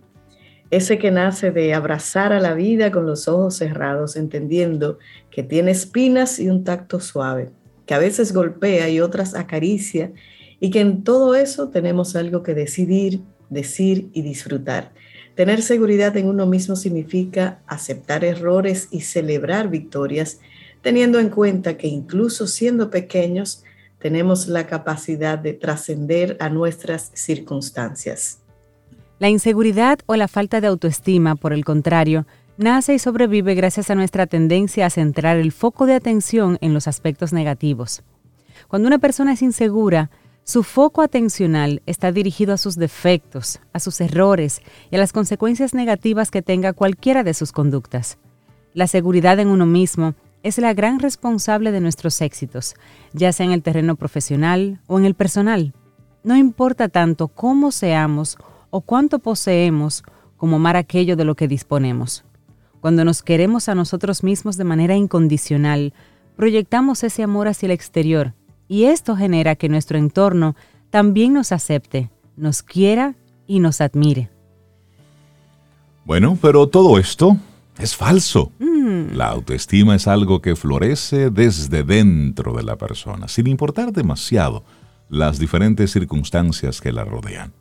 ese 0.72 0.98
que 0.98 1.10
nace 1.10 1.50
de 1.50 1.74
abrazar 1.74 2.32
a 2.32 2.40
la 2.40 2.54
vida 2.54 2.90
con 2.90 3.04
los 3.04 3.28
ojos 3.28 3.56
cerrados, 3.56 4.16
entendiendo 4.16 4.98
que 5.30 5.42
tiene 5.42 5.70
espinas 5.70 6.40
y 6.40 6.48
un 6.48 6.64
tacto 6.64 6.98
suave, 6.98 7.50
que 7.84 7.92
a 7.92 7.98
veces 7.98 8.32
golpea 8.32 8.88
y 8.88 8.98
otras 8.98 9.34
acaricia, 9.34 10.12
y 10.60 10.70
que 10.70 10.80
en 10.80 11.04
todo 11.04 11.34
eso 11.34 11.68
tenemos 11.68 12.16
algo 12.16 12.42
que 12.42 12.54
decidir, 12.54 13.20
decir 13.50 14.08
y 14.14 14.22
disfrutar. 14.22 14.92
Tener 15.34 15.60
seguridad 15.60 16.16
en 16.16 16.26
uno 16.26 16.46
mismo 16.46 16.74
significa 16.74 17.60
aceptar 17.66 18.24
errores 18.24 18.88
y 18.90 19.02
celebrar 19.02 19.68
victorias, 19.68 20.40
teniendo 20.80 21.20
en 21.20 21.28
cuenta 21.28 21.76
que 21.76 21.88
incluso 21.88 22.46
siendo 22.46 22.88
pequeños, 22.88 23.62
tenemos 23.98 24.48
la 24.48 24.66
capacidad 24.66 25.38
de 25.38 25.52
trascender 25.52 26.38
a 26.40 26.48
nuestras 26.48 27.10
circunstancias. 27.12 28.41
La 29.18 29.28
inseguridad 29.28 30.00
o 30.06 30.16
la 30.16 30.28
falta 30.28 30.60
de 30.60 30.66
autoestima, 30.66 31.36
por 31.36 31.52
el 31.52 31.64
contrario, 31.64 32.26
nace 32.56 32.94
y 32.94 32.98
sobrevive 32.98 33.54
gracias 33.54 33.90
a 33.90 33.94
nuestra 33.94 34.26
tendencia 34.26 34.86
a 34.86 34.90
centrar 34.90 35.36
el 35.36 35.52
foco 35.52 35.86
de 35.86 35.94
atención 35.94 36.58
en 36.60 36.74
los 36.74 36.88
aspectos 36.88 37.32
negativos. 37.32 38.02
Cuando 38.68 38.88
una 38.88 38.98
persona 38.98 39.32
es 39.32 39.42
insegura, 39.42 40.10
su 40.44 40.64
foco 40.64 41.02
atencional 41.02 41.82
está 41.86 42.10
dirigido 42.10 42.52
a 42.52 42.58
sus 42.58 42.74
defectos, 42.74 43.60
a 43.72 43.78
sus 43.78 44.00
errores 44.00 44.60
y 44.90 44.96
a 44.96 44.98
las 44.98 45.12
consecuencias 45.12 45.72
negativas 45.72 46.30
que 46.30 46.42
tenga 46.42 46.72
cualquiera 46.72 47.22
de 47.22 47.34
sus 47.34 47.52
conductas. 47.52 48.18
La 48.74 48.88
seguridad 48.88 49.38
en 49.38 49.48
uno 49.48 49.66
mismo 49.66 50.14
es 50.42 50.58
la 50.58 50.74
gran 50.74 50.98
responsable 50.98 51.70
de 51.70 51.80
nuestros 51.80 52.20
éxitos, 52.20 52.74
ya 53.12 53.32
sea 53.32 53.46
en 53.46 53.52
el 53.52 53.62
terreno 53.62 53.94
profesional 53.94 54.80
o 54.88 54.98
en 54.98 55.04
el 55.04 55.14
personal. 55.14 55.74
No 56.24 56.36
importa 56.36 56.88
tanto 56.88 57.28
cómo 57.28 57.70
seamos 57.70 58.36
o 58.72 58.80
cuánto 58.80 59.20
poseemos 59.20 60.02
como 60.38 60.56
amar 60.56 60.76
aquello 60.76 61.14
de 61.14 61.24
lo 61.24 61.36
que 61.36 61.46
disponemos. 61.46 62.24
Cuando 62.80 63.04
nos 63.04 63.22
queremos 63.22 63.68
a 63.68 63.76
nosotros 63.76 64.24
mismos 64.24 64.56
de 64.56 64.64
manera 64.64 64.96
incondicional, 64.96 65.92
proyectamos 66.36 67.04
ese 67.04 67.22
amor 67.22 67.46
hacia 67.46 67.66
el 67.66 67.72
exterior 67.72 68.34
y 68.66 68.84
esto 68.84 69.14
genera 69.14 69.54
que 69.54 69.68
nuestro 69.68 69.98
entorno 69.98 70.56
también 70.90 71.34
nos 71.34 71.52
acepte, 71.52 72.10
nos 72.36 72.62
quiera 72.62 73.14
y 73.46 73.60
nos 73.60 73.80
admire. 73.80 74.30
Bueno, 76.06 76.38
pero 76.40 76.66
todo 76.66 76.98
esto 76.98 77.36
es 77.78 77.94
falso. 77.94 78.52
Mm. 78.58 79.14
La 79.14 79.28
autoestima 79.28 79.94
es 79.94 80.08
algo 80.08 80.40
que 80.40 80.56
florece 80.56 81.28
desde 81.30 81.82
dentro 81.84 82.54
de 82.54 82.62
la 82.62 82.76
persona, 82.76 83.28
sin 83.28 83.46
importar 83.48 83.92
demasiado 83.92 84.64
las 85.10 85.38
diferentes 85.38 85.92
circunstancias 85.92 86.80
que 86.80 86.90
la 86.90 87.04
rodean. 87.04 87.52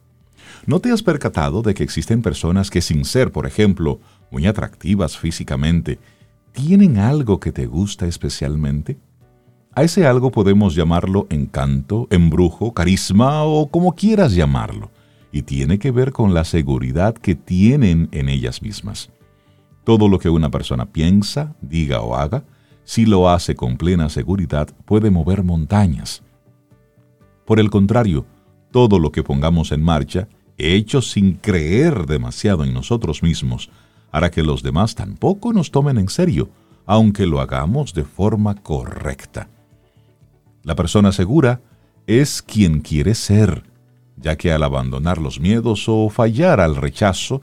¿No 0.66 0.80
te 0.80 0.92
has 0.92 1.02
percatado 1.02 1.64
de 1.64 1.74
que 1.74 1.84
existen 1.84 2.22
personas 2.22 2.70
que 2.70 2.82
sin 2.82 3.04
ser, 3.04 3.32
por 3.32 3.48
ejemplo, 3.48 4.00
muy 4.30 4.46
atractivas 4.46 5.18
físicamente, 5.18 5.98
tienen 6.52 6.98
algo 6.98 7.40
que 7.40 7.52
te 7.52 7.66
gusta 7.66 8.06
especialmente? 8.06 9.00
A 9.74 9.84
ese 9.84 10.06
algo 10.06 10.32
podemos 10.32 10.76
llamarlo 10.76 11.26
encanto, 11.30 12.08
embrujo, 12.12 12.74
carisma 12.74 13.44
o 13.44 13.70
como 13.70 13.96
quieras 13.96 14.36
llamarlo, 14.36 14.92
y 15.32 15.44
tiene 15.44 15.80
que 15.80 15.92
ver 15.92 16.12
con 16.12 16.34
la 16.34 16.44
seguridad 16.44 17.16
que 17.16 17.36
tienen 17.36 18.10
en 18.12 18.30
ellas 18.30 18.62
mismas. 18.62 19.10
Todo 19.84 20.10
lo 20.10 20.20
que 20.20 20.30
una 20.30 20.52
persona 20.52 20.86
piensa, 20.86 21.56
diga 21.62 22.02
o 22.02 22.16
haga, 22.16 22.44
si 22.84 23.06
lo 23.06 23.30
hace 23.30 23.56
con 23.56 23.78
plena 23.78 24.10
seguridad, 24.10 24.70
puede 24.86 25.10
mover 25.10 25.44
montañas. 25.44 26.22
Por 27.46 27.60
el 27.60 27.72
contrario, 27.72 28.26
todo 28.72 29.00
lo 29.00 29.12
que 29.12 29.24
pongamos 29.24 29.72
en 29.72 29.82
marcha, 29.82 30.28
hecho 30.58 31.02
sin 31.02 31.34
creer 31.34 32.06
demasiado 32.06 32.64
en 32.64 32.74
nosotros 32.74 33.24
mismos, 33.24 33.70
hará 34.12 34.32
que 34.32 34.44
los 34.44 34.64
demás 34.64 34.96
tampoco 34.96 35.54
nos 35.54 35.72
tomen 35.72 35.98
en 35.98 36.10
serio, 36.10 36.50
aunque 36.86 37.26
lo 37.26 37.40
hagamos 37.40 37.94
de 37.94 38.04
forma 38.04 38.56
correcta. 38.56 39.48
La 40.64 40.76
persona 40.76 41.12
segura 41.12 41.62
es 42.08 42.42
quien 42.42 42.82
quiere 42.82 43.16
ser, 43.16 43.64
ya 44.18 44.36
que 44.36 44.52
al 44.52 44.64
abandonar 44.64 45.18
los 45.18 45.40
miedos 45.40 45.86
o 45.88 46.10
fallar 46.10 46.60
al 46.60 46.76
rechazo, 46.76 47.42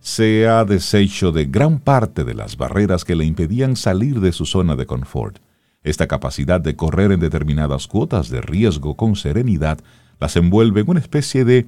se 0.00 0.48
ha 0.48 0.64
deshecho 0.64 1.32
de 1.32 1.44
gran 1.44 1.78
parte 1.78 2.24
de 2.24 2.34
las 2.34 2.56
barreras 2.56 3.04
que 3.04 3.16
le 3.16 3.24
impedían 3.24 3.76
salir 3.76 4.20
de 4.20 4.32
su 4.32 4.46
zona 4.46 4.76
de 4.76 4.86
confort. 4.86 5.38
Esta 5.82 6.06
capacidad 6.06 6.60
de 6.60 6.76
correr 6.76 7.12
en 7.12 7.20
determinadas 7.20 7.86
cuotas 7.86 8.28
de 8.28 8.40
riesgo 8.40 8.96
con 8.96 9.16
serenidad 9.16 9.78
las 10.18 10.36
envuelve 10.36 10.82
en 10.82 10.90
una 10.90 11.00
especie 11.00 11.44
de 11.44 11.66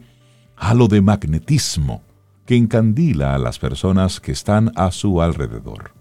halo 0.57 0.89
de 0.89 1.01
magnetismo 1.01 2.03
que 2.47 2.57
encandila 2.57 3.35
a 3.35 3.39
las 3.39 3.59
personas 3.59 4.21
que 4.21 4.33
están 4.33 4.73
a 4.75 4.91
su 4.91 5.23
alrededor. 5.23 5.93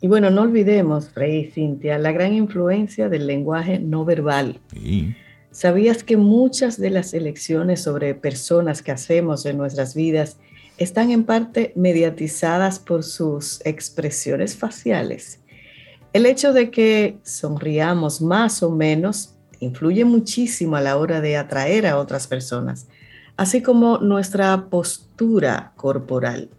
Y 0.00 0.08
bueno, 0.08 0.30
no 0.30 0.42
olvidemos, 0.42 1.14
Rey 1.14 1.40
y 1.40 1.50
Cintia, 1.50 1.98
la 1.98 2.12
gran 2.12 2.32
influencia 2.32 3.08
del 3.08 3.26
lenguaje 3.26 3.78
no 3.78 4.04
verbal. 4.04 4.60
¿Sabías 5.50 6.02
que 6.02 6.16
muchas 6.16 6.80
de 6.80 6.90
las 6.90 7.12
elecciones 7.14 7.82
sobre 7.82 8.14
personas 8.14 8.82
que 8.82 8.92
hacemos 8.92 9.44
en 9.46 9.58
nuestras 9.58 9.94
vidas 9.94 10.38
están 10.78 11.10
en 11.10 11.24
parte 11.24 11.72
mediatizadas 11.76 12.78
por 12.78 13.02
sus 13.02 13.60
expresiones 13.66 14.56
faciales? 14.56 15.40
El 16.12 16.24
hecho 16.24 16.52
de 16.52 16.70
que 16.70 17.18
sonriamos 17.22 18.22
más 18.22 18.62
o 18.62 18.70
menos 18.70 19.34
influye 19.60 20.04
muchísimo 20.04 20.76
a 20.76 20.80
la 20.80 20.96
hora 20.96 21.20
de 21.20 21.36
atraer 21.36 21.86
a 21.86 21.98
otras 21.98 22.26
personas 22.26 22.86
así 23.38 23.62
como 23.62 23.98
nuestra 23.98 24.68
postura 24.68 25.72
corporal. 25.76 26.50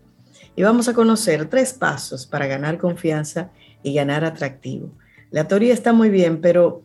Y 0.55 0.63
vamos 0.63 0.87
a 0.87 0.93
conocer 0.93 1.49
tres 1.49 1.73
pasos 1.73 2.25
para 2.25 2.47
ganar 2.47 2.77
confianza 2.77 3.51
y 3.83 3.93
ganar 3.93 4.23
atractivo. 4.23 4.89
La 5.29 5.47
teoría 5.47 5.73
está 5.73 5.91
muy 5.91 6.09
bien, 6.09 6.39
pero 6.39 6.83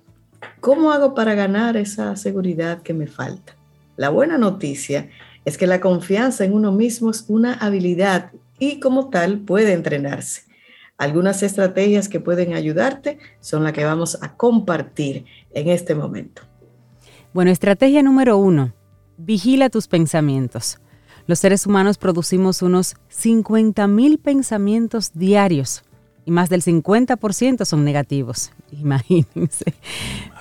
¿cómo 0.60 0.90
hago 0.90 1.14
para 1.14 1.34
ganar 1.34 1.76
esa 1.76 2.16
seguridad 2.16 2.82
que 2.82 2.92
me 2.92 3.06
falta? 3.06 3.54
La 3.96 4.10
buena 4.10 4.36
noticia 4.36 5.10
es 5.44 5.56
que 5.56 5.68
la 5.68 5.80
confianza 5.80 6.44
en 6.44 6.54
uno 6.54 6.72
mismo 6.72 7.12
es 7.12 7.26
una 7.28 7.54
habilidad 7.54 8.32
y 8.58 8.80
como 8.80 9.10
tal 9.10 9.38
puede 9.38 9.72
entrenarse. 9.72 10.42
Algunas 10.98 11.44
estrategias 11.44 12.08
que 12.08 12.18
pueden 12.18 12.54
ayudarte 12.54 13.18
son 13.38 13.62
las 13.62 13.72
que 13.72 13.84
vamos 13.84 14.18
a 14.20 14.34
compartir 14.34 15.24
en 15.52 15.68
este 15.68 15.94
momento. 15.94 16.42
Bueno, 17.32 17.52
estrategia 17.52 18.02
número 18.02 18.38
uno, 18.38 18.74
Vigila 19.16 19.70
tus 19.70 19.88
pensamientos. 19.88 20.78
Los 21.26 21.38
seres 21.38 21.66
humanos 21.66 21.98
producimos 21.98 22.62
unos 22.62 22.96
50.000 23.10 24.18
pensamientos 24.18 25.12
diarios 25.14 25.84
y 26.26 26.30
más 26.30 26.48
del 26.48 26.62
50% 26.62 27.64
son 27.64 27.84
negativos. 27.84 28.52
Imagínense. 28.72 29.74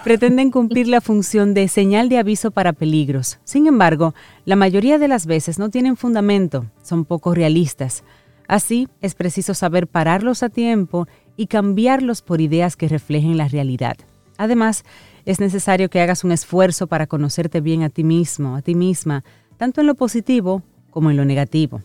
Pretenden 0.04 0.52
cumplir 0.52 0.88
la 0.88 1.02
función 1.02 1.54
de 1.54 1.68
señal 1.68 2.10
de 2.10 2.18
aviso 2.18 2.52
para 2.52 2.74
peligros. 2.74 3.40
Sin 3.44 3.68
embargo, 3.68 4.14
la 4.46 4.56
mayoría 4.56 4.98
de 4.98 5.08
las 5.08 5.26
veces 5.26 5.60
no 5.60 5.70
tienen 5.70 5.96
fundamento, 5.98 6.66
son 6.82 7.06
poco 7.06 7.34
realistas. 7.34 8.04
Así, 8.48 8.88
es 9.02 9.16
preciso 9.16 9.54
saber 9.54 9.88
pararlos 9.88 10.44
a 10.44 10.50
tiempo 10.50 11.08
y 11.38 11.48
cambiarlos 11.48 12.22
por 12.22 12.42
ideas 12.42 12.76
que 12.76 12.90
reflejen 12.90 13.38
la 13.38 13.48
realidad. 13.48 13.96
Además, 14.38 14.84
es 15.26 15.40
necesario 15.40 15.90
que 15.90 16.02
hagas 16.02 16.24
un 16.24 16.32
esfuerzo 16.32 16.88
para 16.88 17.08
conocerte 17.08 17.62
bien 17.62 17.84
a 17.84 17.90
ti 17.90 18.04
mismo, 18.04 18.56
a 18.56 18.62
ti 18.62 18.76
misma, 18.76 19.24
tanto 19.58 19.82
en 19.82 19.88
lo 19.88 19.96
positivo 19.96 20.64
como 20.90 21.10
en 21.12 21.18
lo 21.18 21.26
negativo, 21.26 21.82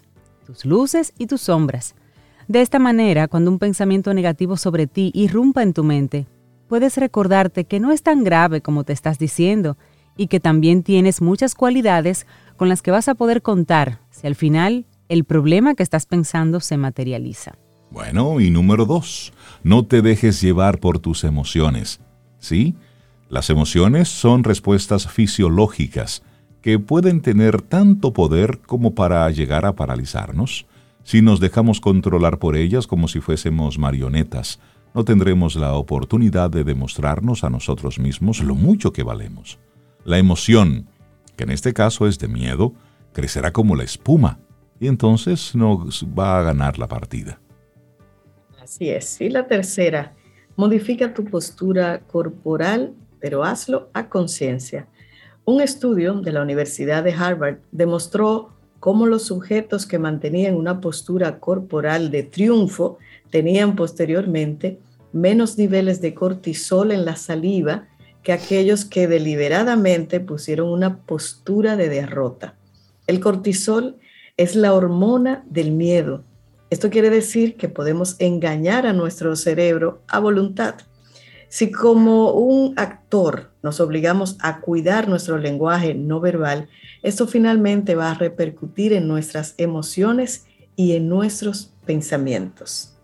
tus 0.47 0.65
luces 0.65 1.13
y 1.19 1.27
tus 1.27 1.43
sombras. 1.43 1.95
De 2.49 2.63
esta 2.63 2.79
manera, 2.79 3.29
cuando 3.29 3.51
un 3.51 3.59
pensamiento 3.59 4.15
negativo 4.15 4.57
sobre 4.57 4.87
ti 4.87 5.11
irrumpa 5.15 5.63
en 5.63 5.75
tu 5.75 5.85
mente, 5.85 6.27
puedes 6.69 6.97
recordarte 6.97 7.65
que 7.65 7.81
no 7.81 7.93
es 7.93 8.03
tan 8.03 8.25
grave 8.25 8.61
como 8.61 8.85
te 8.85 8.93
estás 8.93 9.19
diciendo 9.19 9.77
y 10.17 10.27
que 10.27 10.41
también 10.41 10.83
tienes 10.83 11.23
muchas 11.23 11.55
cualidades 11.55 12.27
con 12.57 12.69
las 12.69 12.83
que 12.83 12.91
vas 12.91 13.09
a 13.09 13.15
poder 13.15 13.43
contar 13.43 14.01
si 14.11 14.27
al 14.27 14.35
final 14.35 14.87
el 15.09 15.25
problema 15.25 15.75
que 15.75 15.83
estás 15.83 16.07
pensando 16.07 16.61
se 16.61 16.77
materializa. 16.77 17.57
Bueno, 17.91 18.41
y 18.41 18.51
número 18.51 18.85
dos, 18.85 19.33
no 19.63 19.87
te 19.87 20.03
dejes 20.03 20.43
llevar 20.43 20.79
por 20.79 20.99
tus 20.99 21.25
emociones. 21.25 22.01
¿Sí? 22.39 22.77
Las 23.29 23.51
emociones 23.51 24.09
son 24.09 24.43
respuestas 24.43 25.07
fisiológicas 25.07 26.23
que 26.63 26.79
pueden 26.79 27.21
tener 27.21 27.61
tanto 27.61 28.15
poder 28.15 28.61
como 28.61 28.95
para 28.95 29.29
llegar 29.31 29.67
a 29.67 29.77
paralizarnos. 29.77 30.67
Si 31.03 31.21
nos 31.21 31.39
dejamos 31.39 31.81
controlar 31.81 32.39
por 32.39 32.57
ellas 32.57 32.87
como 32.87 33.07
si 33.07 33.21
fuésemos 33.21 33.79
marionetas, 33.79 34.61
no 34.95 35.05
tendremos 35.05 35.57
la 35.57 35.75
oportunidad 35.75 36.49
de 36.49 36.65
demostrarnos 36.65 37.45
a 37.45 37.51
nosotros 37.51 37.99
mismos 37.99 38.41
lo 38.41 38.55
mucho 38.55 38.95
que 38.95 39.03
valemos. 39.03 39.59
La 40.05 40.17
emoción, 40.17 40.89
que 41.37 41.45
en 41.45 41.51
este 41.51 41.75
caso 41.75 42.07
es 42.07 42.19
de 42.19 42.29
miedo, 42.29 42.73
crecerá 43.13 43.53
como 43.53 43.77
la 43.77 43.85
espuma 43.85 44.39
y 44.81 44.87
entonces 44.87 45.55
nos 45.55 46.07
va 46.19 46.39
a 46.39 46.43
ganar 46.43 46.79
la 46.79 46.89
partida. 46.89 47.39
Así 48.59 48.89
es. 48.89 49.21
Y 49.21 49.29
la 49.29 49.47
tercera, 49.47 50.15
modifica 50.57 51.13
tu 51.13 51.25
postura 51.25 52.01
corporal 52.01 52.95
pero 53.21 53.45
hazlo 53.45 53.91
a 53.93 54.09
conciencia. 54.09 54.87
Un 55.45 55.61
estudio 55.61 56.15
de 56.15 56.33
la 56.33 56.43
Universidad 56.43 57.03
de 57.03 57.13
Harvard 57.13 57.59
demostró 57.73 58.51
cómo 58.81 59.07
los 59.07 59.25
sujetos 59.25 59.87
que 59.87 59.99
mantenían 59.99 60.55
una 60.55 60.81
postura 60.81 61.41
corporal 61.41 62.11
de 62.11 62.23
triunfo 62.23 62.99
tenían 63.31 63.75
posteriormente 63.77 64.79
menos 65.13 65.59
niveles 65.59 66.01
de 66.01 66.15
cortisol 66.15 66.93
en 66.93 67.05
la 67.05 67.17
saliva 67.17 67.89
que 68.23 68.33
aquellos 68.33 68.85
que 68.85 69.09
deliberadamente 69.09 70.21
pusieron 70.21 70.69
una 70.69 70.99
postura 70.99 71.77
de 71.77 71.89
derrota. 71.89 72.55
El 73.07 73.21
cortisol 73.21 73.97
es 74.37 74.55
la 74.55 74.75
hormona 74.75 75.45
del 75.49 75.73
miedo. 75.73 76.25
Esto 76.71 76.91
quiere 76.91 77.09
decir 77.09 77.57
que 77.57 77.69
podemos 77.69 78.17
engañar 78.19 78.87
a 78.87 78.93
nuestro 78.93 79.35
cerebro 79.35 80.03
a 80.09 80.19
voluntad. 80.19 80.75
Si 81.49 81.71
como 81.73 82.33
un 82.33 82.75
actor 82.77 83.53
nos 83.63 83.81
obligamos 83.81 84.37
a 84.41 84.61
cuidar 84.61 85.09
nuestro 85.09 85.39
lenguaje 85.39 85.95
no 85.95 86.21
verbal, 86.21 86.69
esto 87.03 87.27
finalmente 87.27 87.95
va 87.95 88.11
a 88.11 88.15
repercutir 88.15 88.93
en 88.93 89.09
nuestras 89.09 89.55
emociones 89.57 90.47
y 90.77 90.93
en 90.93 91.09
nuestros 91.09 91.73
pensamientos. 91.87 92.95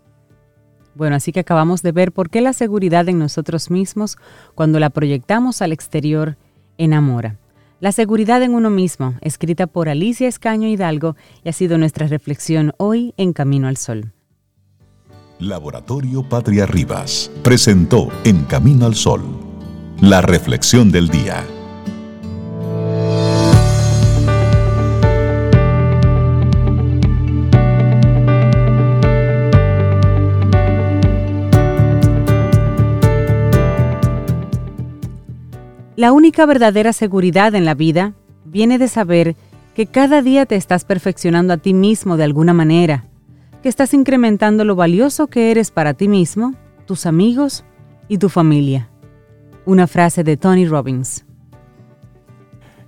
Bueno, 0.93 1.15
así 1.17 1.31
que 1.31 1.41
acabamos 1.41 1.81
de 1.81 1.91
ver 1.91 2.11
por 2.11 2.29
qué 2.29 2.39
la 2.39 2.53
seguridad 2.53 3.09
en 3.09 3.19
nosotros 3.19 3.69
mismos, 3.69 4.17
cuando 4.53 4.79
la 4.79 4.89
proyectamos 4.89 5.61
al 5.61 5.73
exterior, 5.73 6.37
enamora. 6.77 7.37
La 7.81 7.91
seguridad 7.91 8.41
en 8.41 8.53
uno 8.53 8.69
mismo, 8.69 9.15
escrita 9.21 9.67
por 9.67 9.89
Alicia 9.89 10.29
Escaño 10.29 10.69
Hidalgo, 10.69 11.17
y 11.43 11.49
ha 11.49 11.53
sido 11.53 11.77
nuestra 11.77 12.07
reflexión 12.07 12.73
hoy 12.77 13.13
en 13.17 13.33
Camino 13.33 13.67
al 13.67 13.75
Sol. 13.75 14.14
Laboratorio 15.39 16.23
Patria 16.23 16.65
Rivas 16.65 17.29
presentó 17.43 18.07
En 18.23 18.45
Camino 18.45 18.85
al 18.85 18.95
Sol, 18.95 19.21
la 19.99 20.21
reflexión 20.21 20.91
del 20.91 21.09
día. 21.09 21.43
La 35.97 36.13
única 36.13 36.45
verdadera 36.45 36.93
seguridad 36.93 37.55
en 37.55 37.65
la 37.65 37.73
vida 37.73 38.13
viene 38.45 38.77
de 38.77 38.87
saber 38.87 39.35
que 39.75 39.85
cada 39.85 40.21
día 40.21 40.45
te 40.45 40.55
estás 40.55 40.85
perfeccionando 40.85 41.51
a 41.51 41.57
ti 41.57 41.73
mismo 41.73 42.15
de 42.15 42.23
alguna 42.23 42.53
manera 42.53 43.03
que 43.65 43.69
estás 43.69 43.95
incrementando 43.95 44.63
lo 44.63 44.75
valioso 44.75 45.25
que 45.25 45.49
eres 45.49 45.71
para 45.71 45.95
ti 45.95 46.07
mismo, 46.07 46.53
tus 46.85 47.07
amigos 47.07 47.65
y 48.07 48.19
tu 48.19 48.29
familia. 48.29 48.91
Una 49.65 49.87
frase 49.87 50.23
de 50.23 50.37
Tony 50.37 50.67
Robbins. 50.67 51.25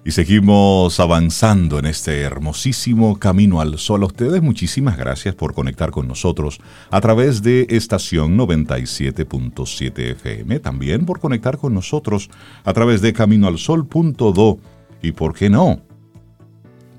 Y 0.06 0.12
seguimos 0.12 1.00
avanzando 1.00 1.80
en 1.80 1.88
este 1.88 2.22
hermosísimo 2.22 3.18
camino 3.18 3.60
al 3.60 3.80
sol. 3.80 4.04
A 4.04 4.06
ustedes 4.06 4.40
muchísimas 4.44 5.00
gracias 5.00 5.34
por 5.34 5.56
conectar 5.56 5.90
con 5.90 6.08
nosotros 6.08 6.60
a 6.92 7.02
través 7.02 7.42
de 7.42 7.66
estación 7.72 8.38
97.7 8.38 10.12
FM. 10.12 10.60
También 10.60 11.08
por 11.08 11.20
conectar 11.20 11.58
con 11.58 11.74
nosotros 11.74 12.30
a 12.64 12.72
través 12.74 13.02
de 13.02 13.14
caminoalsol.do. 13.14 14.60
Y 15.02 15.14
por 15.14 15.34
qué 15.34 15.50
no, 15.50 15.82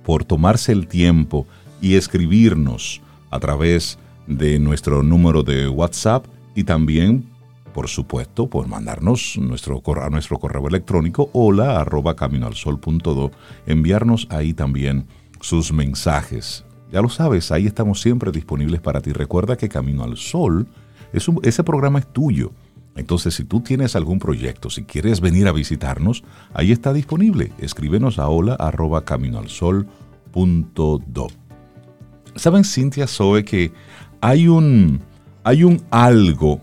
por 0.03 0.25
tomarse 0.25 0.73
el 0.73 0.89
tiempo 0.89 1.47
y 1.81 1.95
escribirnos 1.95 3.03
a 3.31 3.39
través 3.39 3.99
de 4.27 4.59
nuestro 4.59 5.03
número 5.03 5.43
de 5.43 5.69
WhatsApp 5.69 6.27
y 6.55 6.65
también, 6.65 7.31
por 7.73 7.89
supuesto, 7.89 8.49
por 8.49 8.69
mandarnos 8.69 9.39
nuestro, 9.39 9.83
a 10.03 10.11
nuestro 10.11 10.39
correo 10.39 10.69
electrónico 10.69 11.31
hola 11.33 11.81
arroba 11.81 12.17
caminoalsol.do, 12.17 13.31
enviarnos 13.67 14.27
ahí 14.31 14.55
también 14.55 15.07
sus 15.41 15.73
mensajes. 15.73 16.65
Ya 16.93 17.03
lo 17.03 17.09
sabes, 17.09 17.53
ahí 17.53 17.67
estamos 17.67 18.01
siempre 18.01 18.33
disponibles 18.33 18.81
para 18.81 19.01
ti. 19.01 19.13
Recuerda 19.13 19.57
que 19.57 19.69
Camino 19.69 20.05
al 20.05 20.17
Sol, 20.17 20.67
es 21.13 21.29
ese 21.43 21.65
programa 21.65 21.99
es 21.99 22.07
tuyo. 22.07 22.53
Entonces, 22.97 23.35
si 23.35 23.45
tú 23.45 23.61
tienes 23.61 23.95
algún 23.95 24.19
proyecto, 24.19 24.71
si 24.71 24.83
quieres 24.83 25.21
venir 25.21 25.47
a 25.47 25.53
visitarnos, 25.53 26.25
ahí 26.53 26.73
está 26.73 26.93
disponible. 26.93 27.53
Escríbenos 27.59 28.19
a 28.19 28.29
hola 28.29 28.55
arroba 28.55 29.05
caminoalsol.do. 29.05 31.29
¿Saben, 32.39 32.65
Cintia 32.65 33.07
Zoe, 33.07 33.45
que 33.45 33.73
hay 34.21 34.49
un, 34.49 35.01
hay 35.45 35.65
un 35.65 35.83
algo 35.91 36.61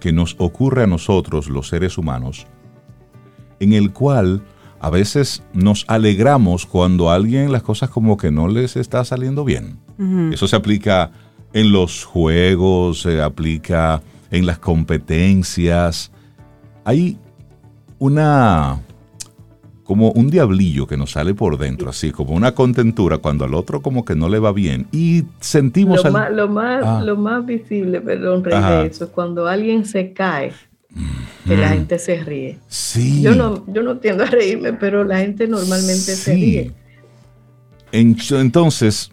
que 0.00 0.12
nos 0.12 0.36
ocurre 0.38 0.84
a 0.84 0.86
nosotros, 0.86 1.48
los 1.48 1.68
seres 1.68 1.98
humanos, 1.98 2.46
en 3.60 3.72
el 3.72 3.92
cual 3.92 4.42
a 4.80 4.90
veces 4.90 5.42
nos 5.52 5.84
alegramos 5.88 6.66
cuando 6.66 7.10
a 7.10 7.14
alguien 7.14 7.50
las 7.50 7.62
cosas 7.62 7.90
como 7.90 8.16
que 8.16 8.30
no 8.30 8.46
les 8.46 8.76
está 8.76 9.04
saliendo 9.04 9.44
bien. 9.44 9.78
Eso 10.32 10.46
se 10.46 10.56
aplica 10.56 11.10
en 11.52 11.72
los 11.72 12.04
juegos, 12.04 13.00
se 13.00 13.22
aplica 13.22 14.02
en 14.30 14.44
las 14.44 14.58
competencias. 14.58 16.12
Hay 16.84 17.18
una, 17.98 18.82
como 19.86 20.10
un 20.10 20.30
diablillo 20.30 20.86
que 20.88 20.96
nos 20.96 21.12
sale 21.12 21.32
por 21.34 21.58
dentro, 21.58 21.90
así 21.90 22.10
como 22.10 22.34
una 22.34 22.52
contentura 22.52 23.18
cuando 23.18 23.44
al 23.44 23.54
otro 23.54 23.80
como 23.80 24.04
que 24.04 24.16
no 24.16 24.28
le 24.28 24.40
va 24.40 24.52
bien 24.52 24.88
y 24.90 25.24
sentimos... 25.40 26.04
Lo, 26.04 26.10
más, 26.10 26.32
lo, 26.32 26.48
más, 26.48 26.84
ah. 26.84 27.02
lo 27.04 27.16
más 27.16 27.46
visible, 27.46 28.00
perdón, 28.00 28.42
Rey, 28.42 28.60
de 28.60 28.86
eso 28.86 29.04
es 29.04 29.10
cuando 29.10 29.46
alguien 29.46 29.84
se 29.84 30.12
cae, 30.12 30.52
que 31.46 31.56
la 31.56 31.68
gente 31.68 32.00
se 32.00 32.16
ríe. 32.22 32.58
Sí. 32.66 33.22
Yo 33.22 33.36
no, 33.36 33.64
yo 33.68 33.84
no 33.84 33.98
tiendo 33.98 34.24
a 34.24 34.26
reírme, 34.26 34.72
pero 34.72 35.04
la 35.04 35.18
gente 35.18 35.46
normalmente 35.46 36.16
se 36.16 36.34
ríe. 36.34 36.72
Entonces, 37.92 39.12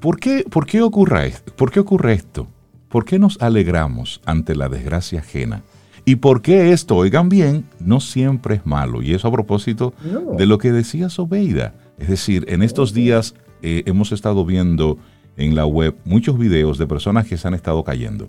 ¿por 0.00 0.18
qué, 0.18 0.44
por, 0.50 0.64
qué 0.64 0.80
ocurre, 0.80 1.34
¿por 1.56 1.70
qué 1.70 1.80
ocurre 1.80 2.14
esto? 2.14 2.48
¿Por 2.88 3.04
qué 3.04 3.18
nos 3.18 3.40
alegramos 3.42 4.22
ante 4.24 4.54
la 4.54 4.70
desgracia 4.70 5.20
ajena? 5.20 5.62
¿Y 6.04 6.16
por 6.16 6.42
qué 6.42 6.72
esto, 6.72 6.96
oigan 6.96 7.28
bien, 7.28 7.64
no 7.78 8.00
siempre 8.00 8.56
es 8.56 8.66
malo? 8.66 9.02
Y 9.02 9.14
eso 9.14 9.28
a 9.28 9.32
propósito 9.32 9.94
de 10.36 10.46
lo 10.46 10.58
que 10.58 10.72
decía 10.72 11.08
Sobeida. 11.08 11.74
Es 11.98 12.08
decir, 12.08 12.44
en 12.48 12.62
estos 12.62 12.92
días 12.92 13.34
eh, 13.62 13.84
hemos 13.86 14.10
estado 14.10 14.44
viendo 14.44 14.98
en 15.36 15.54
la 15.54 15.64
web 15.64 15.94
muchos 16.04 16.36
videos 16.36 16.78
de 16.78 16.86
personas 16.86 17.26
que 17.26 17.36
se 17.36 17.46
han 17.46 17.54
estado 17.54 17.84
cayendo. 17.84 18.28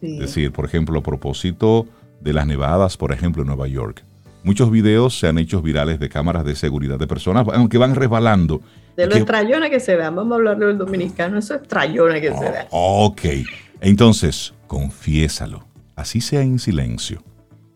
Es 0.00 0.18
decir, 0.18 0.50
por 0.52 0.64
ejemplo, 0.64 0.98
a 0.98 1.02
propósito 1.02 1.86
de 2.22 2.32
las 2.32 2.46
nevadas, 2.46 2.96
por 2.96 3.12
ejemplo, 3.12 3.42
en 3.42 3.48
Nueva 3.48 3.68
York. 3.68 4.02
Muchos 4.42 4.70
videos 4.70 5.18
se 5.18 5.28
han 5.28 5.36
hecho 5.36 5.60
virales 5.60 6.00
de 6.00 6.08
cámaras 6.08 6.46
de 6.46 6.56
seguridad 6.56 6.98
de 6.98 7.06
personas, 7.06 7.46
aunque 7.52 7.76
van 7.76 7.94
resbalando. 7.94 8.62
De 8.96 9.06
lo 9.06 9.16
extrayona 9.16 9.68
que 9.68 9.80
se 9.80 9.96
vean, 9.96 10.16
vamos 10.16 10.32
a 10.32 10.36
hablar 10.36 10.58
del 10.58 10.78
dominicano, 10.78 11.36
eso 11.36 11.56
es 11.56 11.62
trayona 11.68 12.18
que 12.22 12.28
se 12.28 12.36
oh, 12.38 12.40
vea. 12.40 12.68
Ok, 12.70 13.22
entonces, 13.82 14.54
confiésalo 14.66 15.69
así 16.00 16.20
sea 16.20 16.42
en 16.42 16.58
silencio. 16.58 17.22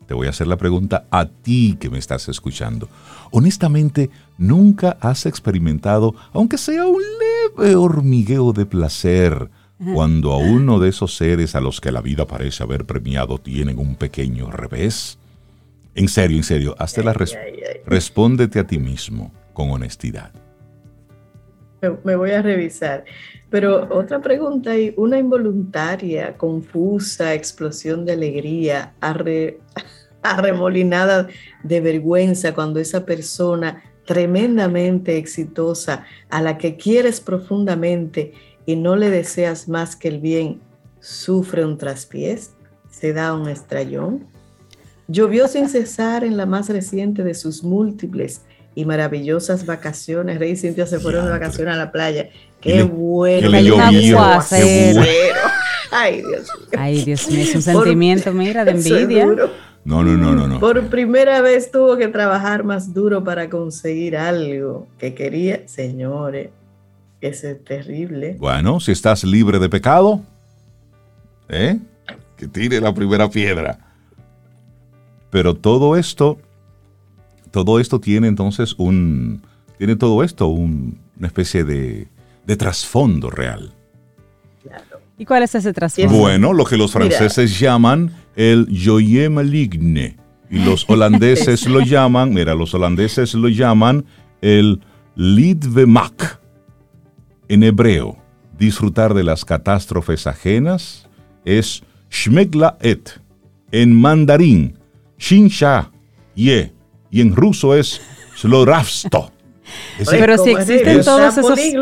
Te 0.07 0.13
voy 0.13 0.27
a 0.27 0.29
hacer 0.29 0.47
la 0.47 0.57
pregunta 0.57 1.07
a 1.09 1.25
ti 1.25 1.77
que 1.79 1.89
me 1.89 1.97
estás 1.97 2.29
escuchando. 2.29 2.87
Honestamente, 3.31 4.09
¿nunca 4.37 4.97
has 5.01 5.25
experimentado, 5.25 6.13
aunque 6.31 6.57
sea 6.57 6.85
un 6.85 7.01
leve 7.01 7.75
hormigueo 7.75 8.53
de 8.53 8.65
placer, 8.65 9.49
cuando 9.93 10.31
a 10.31 10.37
uno 10.37 10.79
de 10.79 10.89
esos 10.89 11.15
seres 11.15 11.55
a 11.55 11.61
los 11.61 11.81
que 11.81 11.91
la 11.91 12.01
vida 12.01 12.25
parece 12.25 12.63
haber 12.63 12.85
premiado 12.85 13.39
tienen 13.39 13.79
un 13.79 13.95
pequeño 13.95 14.51
revés? 14.51 15.17
En 15.95 16.07
serio, 16.07 16.37
en 16.37 16.43
serio, 16.43 16.75
hazte 16.77 17.03
la 17.03 17.13
respóndete 17.85 18.59
a 18.59 18.67
ti 18.67 18.77
mismo 18.77 19.31
con 19.53 19.71
honestidad. 19.71 20.31
Me 22.03 22.15
voy 22.15 22.31
a 22.31 22.41
revisar. 22.41 23.05
Pero 23.49 23.87
otra 23.95 24.21
pregunta, 24.21 24.77
y 24.77 24.93
una 24.97 25.17
involuntaria, 25.17 26.37
confusa 26.37 27.33
explosión 27.33 28.05
de 28.05 28.13
alegría, 28.13 28.93
arremolinada 30.21 31.27
de 31.63 31.81
vergüenza 31.81 32.53
cuando 32.53 32.79
esa 32.79 33.05
persona 33.05 33.83
tremendamente 34.05 35.17
exitosa, 35.17 36.05
a 36.29 36.41
la 36.41 36.57
que 36.57 36.77
quieres 36.77 37.21
profundamente 37.21 38.33
y 38.65 38.75
no 38.75 38.95
le 38.95 39.09
deseas 39.09 39.67
más 39.67 39.95
que 39.95 40.07
el 40.07 40.19
bien, 40.19 40.61
sufre 40.99 41.65
un 41.65 41.77
traspiés, 41.77 42.53
se 42.89 43.13
da 43.13 43.33
un 43.33 43.47
estrellón. 43.47 44.27
Llovió 45.07 45.47
sin 45.47 45.69
cesar 45.69 46.23
en 46.23 46.37
la 46.37 46.45
más 46.45 46.69
reciente 46.69 47.23
de 47.23 47.35
sus 47.35 47.63
múltiples 47.63 48.41
y 48.75 48.85
maravillosas 48.85 49.65
vacaciones. 49.65 50.37
Rey 50.37 50.51
y 50.51 50.55
Cintia 50.57 50.85
se 50.85 50.99
fueron 50.99 51.25
de 51.25 51.31
vacaciones 51.31 51.73
a 51.73 51.77
la 51.77 51.91
playa. 51.91 52.29
Qué 52.61 52.83
bueno. 52.83 53.49
Qué 53.49 53.57
Ay, 55.91 56.17
Dios 56.21 56.51
mío. 56.51 56.77
Ay, 56.77 57.03
Dios 57.05 57.29
mío, 57.29 57.41
es 57.41 57.55
un 57.55 57.61
sentimiento, 57.61 58.31
mira, 58.33 58.65
de 58.65 58.71
envidia. 58.71 59.25
No, 59.85 60.03
no, 60.03 60.17
no, 60.17 60.35
no, 60.35 60.47
no. 60.47 60.59
Por 60.59 60.87
primera 60.87 61.41
vez 61.41 61.71
tuvo 61.71 61.95
que 61.95 62.07
trabajar 62.07 62.63
más 62.63 62.93
duro 62.93 63.23
para 63.23 63.49
conseguir 63.49 64.17
algo 64.17 64.87
que 64.97 65.13
quería. 65.13 65.67
Señores, 65.67 66.49
eso 67.21 67.47
es 67.47 67.63
terrible. 67.63 68.35
Bueno, 68.39 68.79
si 68.79 68.91
estás 68.91 69.23
libre 69.23 69.59
de 69.59 69.69
pecado, 69.69 70.21
¿eh? 71.49 71.77
que 72.35 72.47
tire 72.47 72.81
la 72.81 72.93
primera 72.93 73.29
piedra. 73.29 73.79
Pero 75.29 75.53
todo 75.53 75.95
esto 75.95 76.39
todo 77.55 77.79
esto 77.79 78.01
tiene 78.01 78.27
entonces 78.27 78.75
un, 78.77 79.41
tiene 79.77 79.95
todo 79.95 80.25
esto 80.25 80.47
una 80.47 80.97
especie 81.25 81.63
de, 81.63 82.07
trasfondo 82.57 83.29
real. 83.29 83.71
¿Y 85.17 85.23
cuál 85.23 85.43
es 85.43 85.55
ese 85.55 85.71
trasfondo? 85.71 86.13
Bueno, 86.17 86.51
lo 86.51 86.65
que 86.65 86.75
los 86.75 86.91
franceses 86.91 87.57
llaman 87.57 88.11
el 88.35 88.67
joyeux 88.67 89.31
maligne 89.31 90.17
y 90.49 90.59
los 90.65 90.83
holandeses 90.89 91.65
lo 91.65 91.79
llaman, 91.79 92.33
mira, 92.33 92.55
los 92.55 92.73
holandeses 92.73 93.33
lo 93.35 93.47
llaman 93.47 94.03
el 94.41 94.81
lidvemak. 95.15 96.41
En 97.47 97.63
hebreo, 97.63 98.17
disfrutar 98.59 99.13
de 99.13 99.23
las 99.23 99.45
catástrofes 99.45 100.27
ajenas 100.27 101.07
es 101.45 101.83
shmegla 102.11 102.77
et. 102.81 103.21
En 103.71 103.95
mandarín, 103.95 104.77
shinsha 105.17 105.89
ye 106.35 106.74
y 107.09 107.21
en 107.21 107.35
ruso 107.35 107.75
es 107.75 108.01
sloravsto. 108.35 109.31
Pero 110.09 110.37
si 110.37 110.51
existen 110.51 111.03
todos 111.03 111.37
esos 111.37 111.59
si 111.59 111.75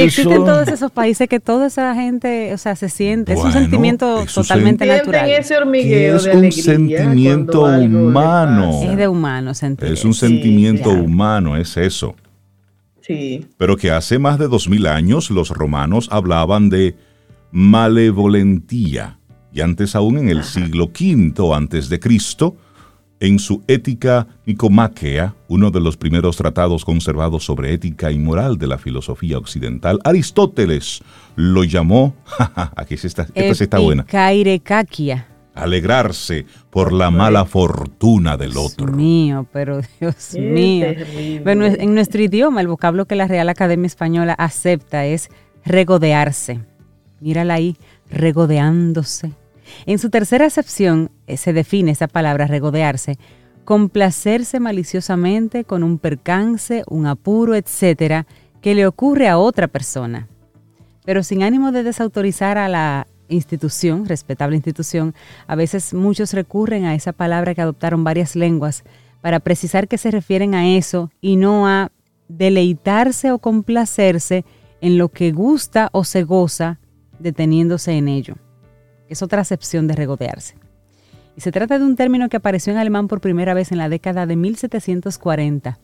existen 0.00 0.44
todos 0.44 0.68
esos 0.68 0.90
países 0.90 1.28
que 1.28 1.40
toda 1.40 1.66
esa 1.66 1.94
gente, 1.94 2.52
o 2.52 2.58
sea, 2.58 2.76
se 2.76 2.88
siente, 2.88 3.32
es 3.32 3.40
un 3.40 3.52
sentimiento 3.52 4.24
totalmente 4.32 4.86
natural. 4.86 5.30
Ese 5.30 5.56
hormigueo 5.56 6.16
es 6.16 6.26
un 6.26 6.52
sentimiento 6.52 7.62
humano. 7.62 8.80
Es 8.82 8.96
de 8.96 9.08
humano 9.08 9.54
sentir. 9.54 9.88
Es 9.92 10.04
un 10.04 10.14
sentimiento 10.14 10.90
humano, 10.90 11.56
es 11.56 11.76
eso. 11.76 12.14
Sí. 13.00 13.46
Pero 13.56 13.76
que 13.76 13.90
hace 13.90 14.18
más 14.18 14.38
de 14.38 14.46
dos 14.46 14.68
mil 14.68 14.86
años 14.86 15.30
los 15.30 15.50
romanos 15.50 16.08
hablaban 16.12 16.68
de 16.68 16.94
malevolentía. 17.50 19.18
Y 19.52 19.60
antes 19.60 19.94
aún 19.94 20.18
en 20.18 20.28
el 20.28 20.44
siglo 20.44 20.86
V 20.86 21.54
antes 21.54 21.88
de 21.88 22.00
Cristo, 22.00 22.56
en 23.22 23.38
su 23.38 23.62
Ética 23.68 24.26
Nicomáquea, 24.46 25.36
uno 25.46 25.70
de 25.70 25.80
los 25.80 25.96
primeros 25.96 26.36
tratados 26.36 26.84
conservados 26.84 27.44
sobre 27.44 27.72
ética 27.72 28.10
y 28.10 28.18
moral 28.18 28.58
de 28.58 28.66
la 28.66 28.78
filosofía 28.78 29.38
occidental, 29.38 30.00
Aristóteles 30.02 31.02
lo 31.36 31.62
llamó, 31.62 32.16
aquí 32.76 32.96
se 32.96 33.06
está, 33.06 33.28
esta 33.32 33.64
está 33.64 33.78
buena. 33.78 34.04
Alegrarse 35.54 36.46
por 36.68 36.92
la 36.92 37.12
mala 37.12 37.44
fortuna 37.44 38.36
del 38.36 38.56
otro. 38.56 38.86
Dios 38.86 38.96
mío, 38.96 39.46
pero 39.52 39.80
Dios 40.00 40.34
mío. 40.34 40.88
Bueno, 41.44 41.66
en 41.66 41.94
nuestro 41.94 42.22
idioma, 42.22 42.60
el 42.60 42.66
vocablo 42.66 43.06
que 43.06 43.14
la 43.14 43.28
Real 43.28 43.48
Academia 43.48 43.86
Española 43.86 44.32
acepta 44.32 45.06
es 45.06 45.28
regodearse. 45.64 46.58
Mírala 47.20 47.54
ahí, 47.54 47.76
regodeándose 48.10 49.32
en 49.86 49.98
su 49.98 50.10
tercera 50.10 50.46
acepción 50.46 51.10
eh, 51.26 51.36
se 51.36 51.52
define 51.52 51.92
esa 51.92 52.08
palabra 52.08 52.46
regodearse, 52.46 53.18
complacerse 53.64 54.60
maliciosamente 54.60 55.64
con 55.64 55.82
un 55.82 55.98
percance, 55.98 56.84
un 56.88 57.06
apuro, 57.06 57.54
etcétera, 57.54 58.26
que 58.60 58.74
le 58.74 58.86
ocurre 58.86 59.28
a 59.28 59.38
otra 59.38 59.68
persona. 59.68 60.28
Pero 61.04 61.22
sin 61.22 61.42
ánimo 61.42 61.72
de 61.72 61.82
desautorizar 61.82 62.58
a 62.58 62.68
la 62.68 63.06
institución, 63.28 64.06
respetable 64.06 64.56
institución, 64.56 65.14
a 65.46 65.56
veces 65.56 65.94
muchos 65.94 66.32
recurren 66.32 66.84
a 66.84 66.94
esa 66.94 67.12
palabra 67.12 67.54
que 67.54 67.62
adoptaron 67.62 68.04
varias 68.04 68.36
lenguas 68.36 68.84
para 69.20 69.40
precisar 69.40 69.88
que 69.88 69.98
se 69.98 70.10
refieren 70.10 70.54
a 70.54 70.68
eso 70.68 71.10
y 71.20 71.36
no 71.36 71.66
a 71.66 71.90
deleitarse 72.28 73.30
o 73.32 73.38
complacerse 73.38 74.44
en 74.80 74.98
lo 74.98 75.08
que 75.08 75.32
gusta 75.32 75.88
o 75.92 76.04
se 76.04 76.24
goza 76.24 76.78
deteniéndose 77.18 77.92
en 77.92 78.08
ello 78.08 78.36
es 79.12 79.22
otra 79.22 79.42
acepción 79.42 79.86
de 79.86 79.94
regodearse. 79.94 80.56
Y 81.36 81.40
se 81.40 81.52
trata 81.52 81.78
de 81.78 81.84
un 81.84 81.96
término 81.96 82.28
que 82.28 82.36
apareció 82.36 82.72
en 82.72 82.78
alemán 82.78 83.08
por 83.08 83.20
primera 83.20 83.54
vez 83.54 83.72
en 83.72 83.78
la 83.78 83.88
década 83.88 84.26
de 84.26 84.36
1740. 84.36 85.78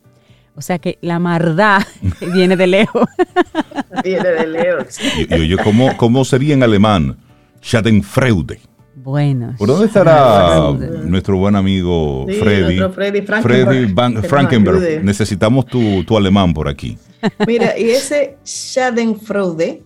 O 0.55 0.61
sea 0.61 0.79
que 0.79 0.99
la 1.01 1.19
mardá 1.19 1.87
viene 2.35 2.57
de 2.57 2.67
lejos. 2.67 3.09
viene 4.05 4.29
de 4.29 4.47
lejos. 4.47 4.99
Y, 5.17 5.33
oye, 5.33 5.57
¿cómo, 5.63 5.97
¿cómo, 5.97 6.25
sería 6.25 6.55
en 6.55 6.63
alemán? 6.63 7.17
Schadenfreude. 7.63 8.61
Bueno. 8.97 9.55
¿Por 9.57 9.69
dónde 9.69 9.87
estará 9.87 10.73
nuestro 11.05 11.39
buen 11.39 11.55
amigo 11.57 12.27
Freddy? 12.27 12.79
Freddy 12.93 13.23
Frankenberg. 13.23 14.27
Frankenberg. 14.27 15.05
Necesitamos 15.05 15.65
tu, 15.67 16.05
tu, 16.05 16.17
alemán 16.17 16.53
por 16.53 16.69
aquí. 16.69 16.99
Mira, 17.47 17.79
y 17.79 17.91
ese 17.91 18.37
Schadenfreude 18.45 19.83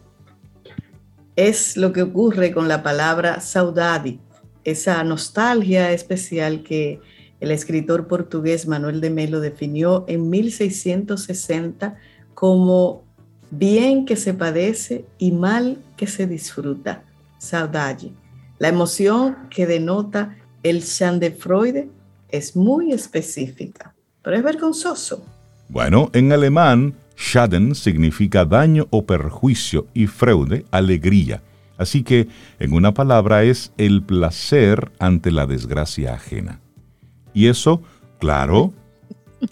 es 1.37 1.77
lo 1.77 1.93
que 1.93 2.03
ocurre 2.03 2.53
con 2.53 2.69
la 2.69 2.83
palabra 2.83 3.41
saudade, 3.41 4.19
esa 4.65 5.03
nostalgia 5.05 5.93
especial 5.93 6.63
que 6.63 7.01
el 7.41 7.51
escritor 7.51 8.07
portugués 8.07 8.69
Manuel 8.69 9.01
de 9.01 9.11
Melo 9.11 9.41
definió 9.41 10.05
en 10.07 10.31
1660 10.31 11.97
como 12.35 13.05
bien 13.51 14.05
que 14.05 14.17
se 14.17 14.35
padece 14.35 15.05
y 15.19 15.33
mal 15.33 15.79
que 15.97 16.07
se 16.07 16.27
disfruta, 16.27 17.03
saudade. 17.39 18.13
La 18.59 18.69
emoción 18.69 19.49
que 19.51 19.67
denota 19.67 20.37
el 20.63 20.83
Freud 20.83 21.87
es 22.29 22.55
muy 22.55 22.93
específica, 22.93 23.95
pero 24.23 24.37
es 24.37 24.43
vergonzoso. 24.43 25.25
Bueno, 25.69 26.11
en 26.13 26.33
alemán, 26.33 26.95
Schaden 27.17 27.75
significa 27.75 28.45
daño 28.45 28.87
o 28.91 29.07
perjuicio 29.07 29.87
y 29.95 30.07
Freude, 30.07 30.65
alegría. 30.71 31.43
Así 31.79 32.03
que, 32.03 32.29
en 32.59 32.75
una 32.75 32.95
palabra, 32.95 33.43
es 33.45 33.73
el 33.79 34.03
placer 34.03 34.93
ante 34.99 35.31
la 35.31 35.47
desgracia 35.47 36.15
ajena. 36.15 36.61
Y 37.35 37.47
eso, 37.47 37.83
claro, 38.19 38.73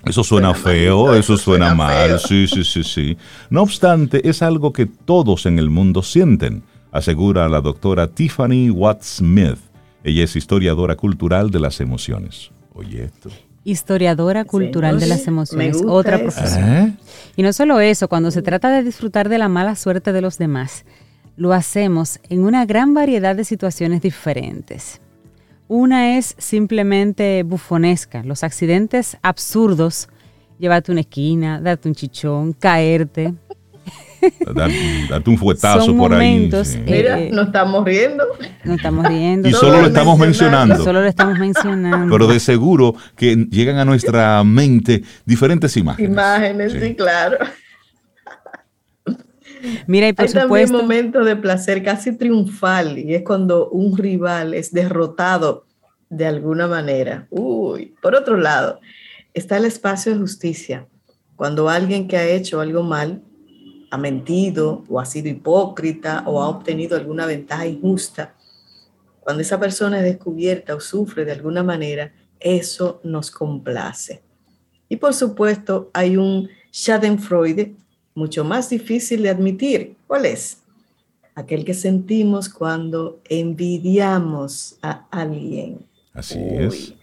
eso 0.04 0.22
suena, 0.22 0.54
feo, 0.54 1.14
eso, 1.14 1.36
suena, 1.36 1.74
mal, 1.74 2.20
sí, 2.20 2.46
sí, 2.46 2.62
sí, 2.62 2.84
sí. 2.84 3.16
No 3.48 3.62
obstante, 3.62 4.28
es 4.28 4.42
algo 4.42 4.72
que 4.72 4.86
todos 4.86 5.46
en 5.46 5.58
el 5.58 5.70
mundo 5.70 6.02
sienten, 6.02 6.62
asegura 6.92 7.48
la 7.48 7.60
doctora 7.60 8.06
Tiffany 8.08 8.70
Watts 8.70 9.16
Smith. 9.16 9.58
Ella 10.04 10.24
es 10.24 10.36
historiadora 10.36 10.96
cultural 10.96 11.50
de 11.50 11.60
las 11.60 11.80
emociones. 11.80 12.50
Oye 12.72 13.04
esto. 13.04 13.30
Historiadora 13.64 14.44
cultural 14.44 14.98
de 14.98 15.06
las 15.06 15.26
emociones, 15.26 15.82
otra 15.86 16.18
profesión. 16.18 16.68
¿Eh? 16.70 16.96
Y 17.36 17.42
no 17.42 17.52
solo 17.52 17.80
eso, 17.80 18.08
cuando 18.08 18.30
se 18.30 18.42
trata 18.42 18.70
de 18.70 18.82
disfrutar 18.82 19.28
de 19.28 19.38
la 19.38 19.48
mala 19.48 19.76
suerte 19.76 20.12
de 20.12 20.20
los 20.20 20.38
demás, 20.38 20.84
lo 21.36 21.52
hacemos 21.52 22.20
en 22.28 22.44
una 22.44 22.64
gran 22.66 22.94
variedad 22.94 23.36
de 23.36 23.44
situaciones 23.44 24.02
diferentes. 24.02 25.00
Una 25.68 26.16
es 26.18 26.34
simplemente 26.38 27.42
bufonesca, 27.44 28.22
los 28.24 28.42
accidentes 28.42 29.16
absurdos, 29.22 30.08
llévate 30.58 30.90
una 30.90 31.02
esquina, 31.02 31.60
darte 31.60 31.88
un 31.88 31.94
chichón, 31.94 32.52
caerte, 32.52 33.34
date 35.08 35.30
un 35.30 35.38
fuetazo 35.38 35.96
por 35.96 36.12
ahí. 36.14 36.50
Mira, 36.84 37.18
nos 37.30 37.46
estamos 37.46 37.84
riendo. 37.84 38.24
Nos 38.64 38.76
estamos 38.76 39.06
riendo. 39.06 39.48
Y 39.48 39.52
solo 39.52 39.80
lo 39.80 39.86
estamos 39.86 40.18
mencionando. 40.18 40.82
Solo 40.82 41.00
lo 41.00 41.06
estamos 41.06 41.38
mencionando. 41.38 42.12
Pero 42.12 42.26
de 42.26 42.40
seguro 42.40 42.94
que 43.16 43.36
llegan 43.50 43.78
a 43.78 43.84
nuestra 43.84 44.42
mente 44.44 45.02
diferentes 45.24 45.76
imágenes. 45.76 46.10
Imágenes, 46.10 46.72
sí, 46.72 46.94
claro. 46.94 47.38
Mira, 49.86 50.08
y 50.08 50.12
por 50.12 50.26
Hay 50.26 50.32
también 50.32 50.72
momentos 50.72 51.26
de 51.26 51.36
placer 51.36 51.82
casi 51.82 52.16
triunfal 52.16 52.98
y 52.98 53.14
es 53.14 53.22
cuando 53.22 53.68
un 53.68 53.96
rival 53.96 54.54
es 54.54 54.72
derrotado 54.72 55.66
de 56.08 56.26
alguna 56.26 56.66
manera. 56.66 57.26
Uy, 57.30 57.94
por 58.00 58.14
otro 58.14 58.36
lado, 58.36 58.80
está 59.34 59.58
el 59.58 59.64
espacio 59.64 60.12
de 60.12 60.18
justicia. 60.18 60.86
Cuando 61.36 61.68
alguien 61.68 62.08
que 62.08 62.16
ha 62.16 62.26
hecho 62.26 62.60
algo 62.60 62.82
mal 62.82 63.22
ha 63.90 63.98
mentido 63.98 64.84
o 64.88 65.00
ha 65.00 65.04
sido 65.04 65.28
hipócrita 65.28 66.22
o 66.26 66.40
ha 66.40 66.48
obtenido 66.48 66.96
alguna 66.96 67.26
ventaja 67.26 67.66
injusta, 67.66 68.34
cuando 69.20 69.42
esa 69.42 69.60
persona 69.60 69.98
es 69.98 70.04
descubierta 70.04 70.74
o 70.74 70.80
sufre 70.80 71.24
de 71.24 71.32
alguna 71.32 71.62
manera, 71.62 72.12
eso 72.38 73.00
nos 73.04 73.30
complace. 73.30 74.22
Y 74.88 74.96
por 74.96 75.14
supuesto, 75.14 75.90
hay 75.92 76.16
un 76.16 76.48
Schadenfreude 76.72 77.74
mucho 78.14 78.44
más 78.44 78.70
difícil 78.70 79.22
de 79.22 79.30
admitir. 79.30 79.96
¿Cuál 80.06 80.26
es? 80.26 80.62
Aquel 81.34 81.64
que 81.64 81.74
sentimos 81.74 82.48
cuando 82.48 83.20
envidiamos 83.28 84.78
a 84.82 85.06
alguien. 85.10 85.86
Así 86.12 86.38
es. 86.38 86.94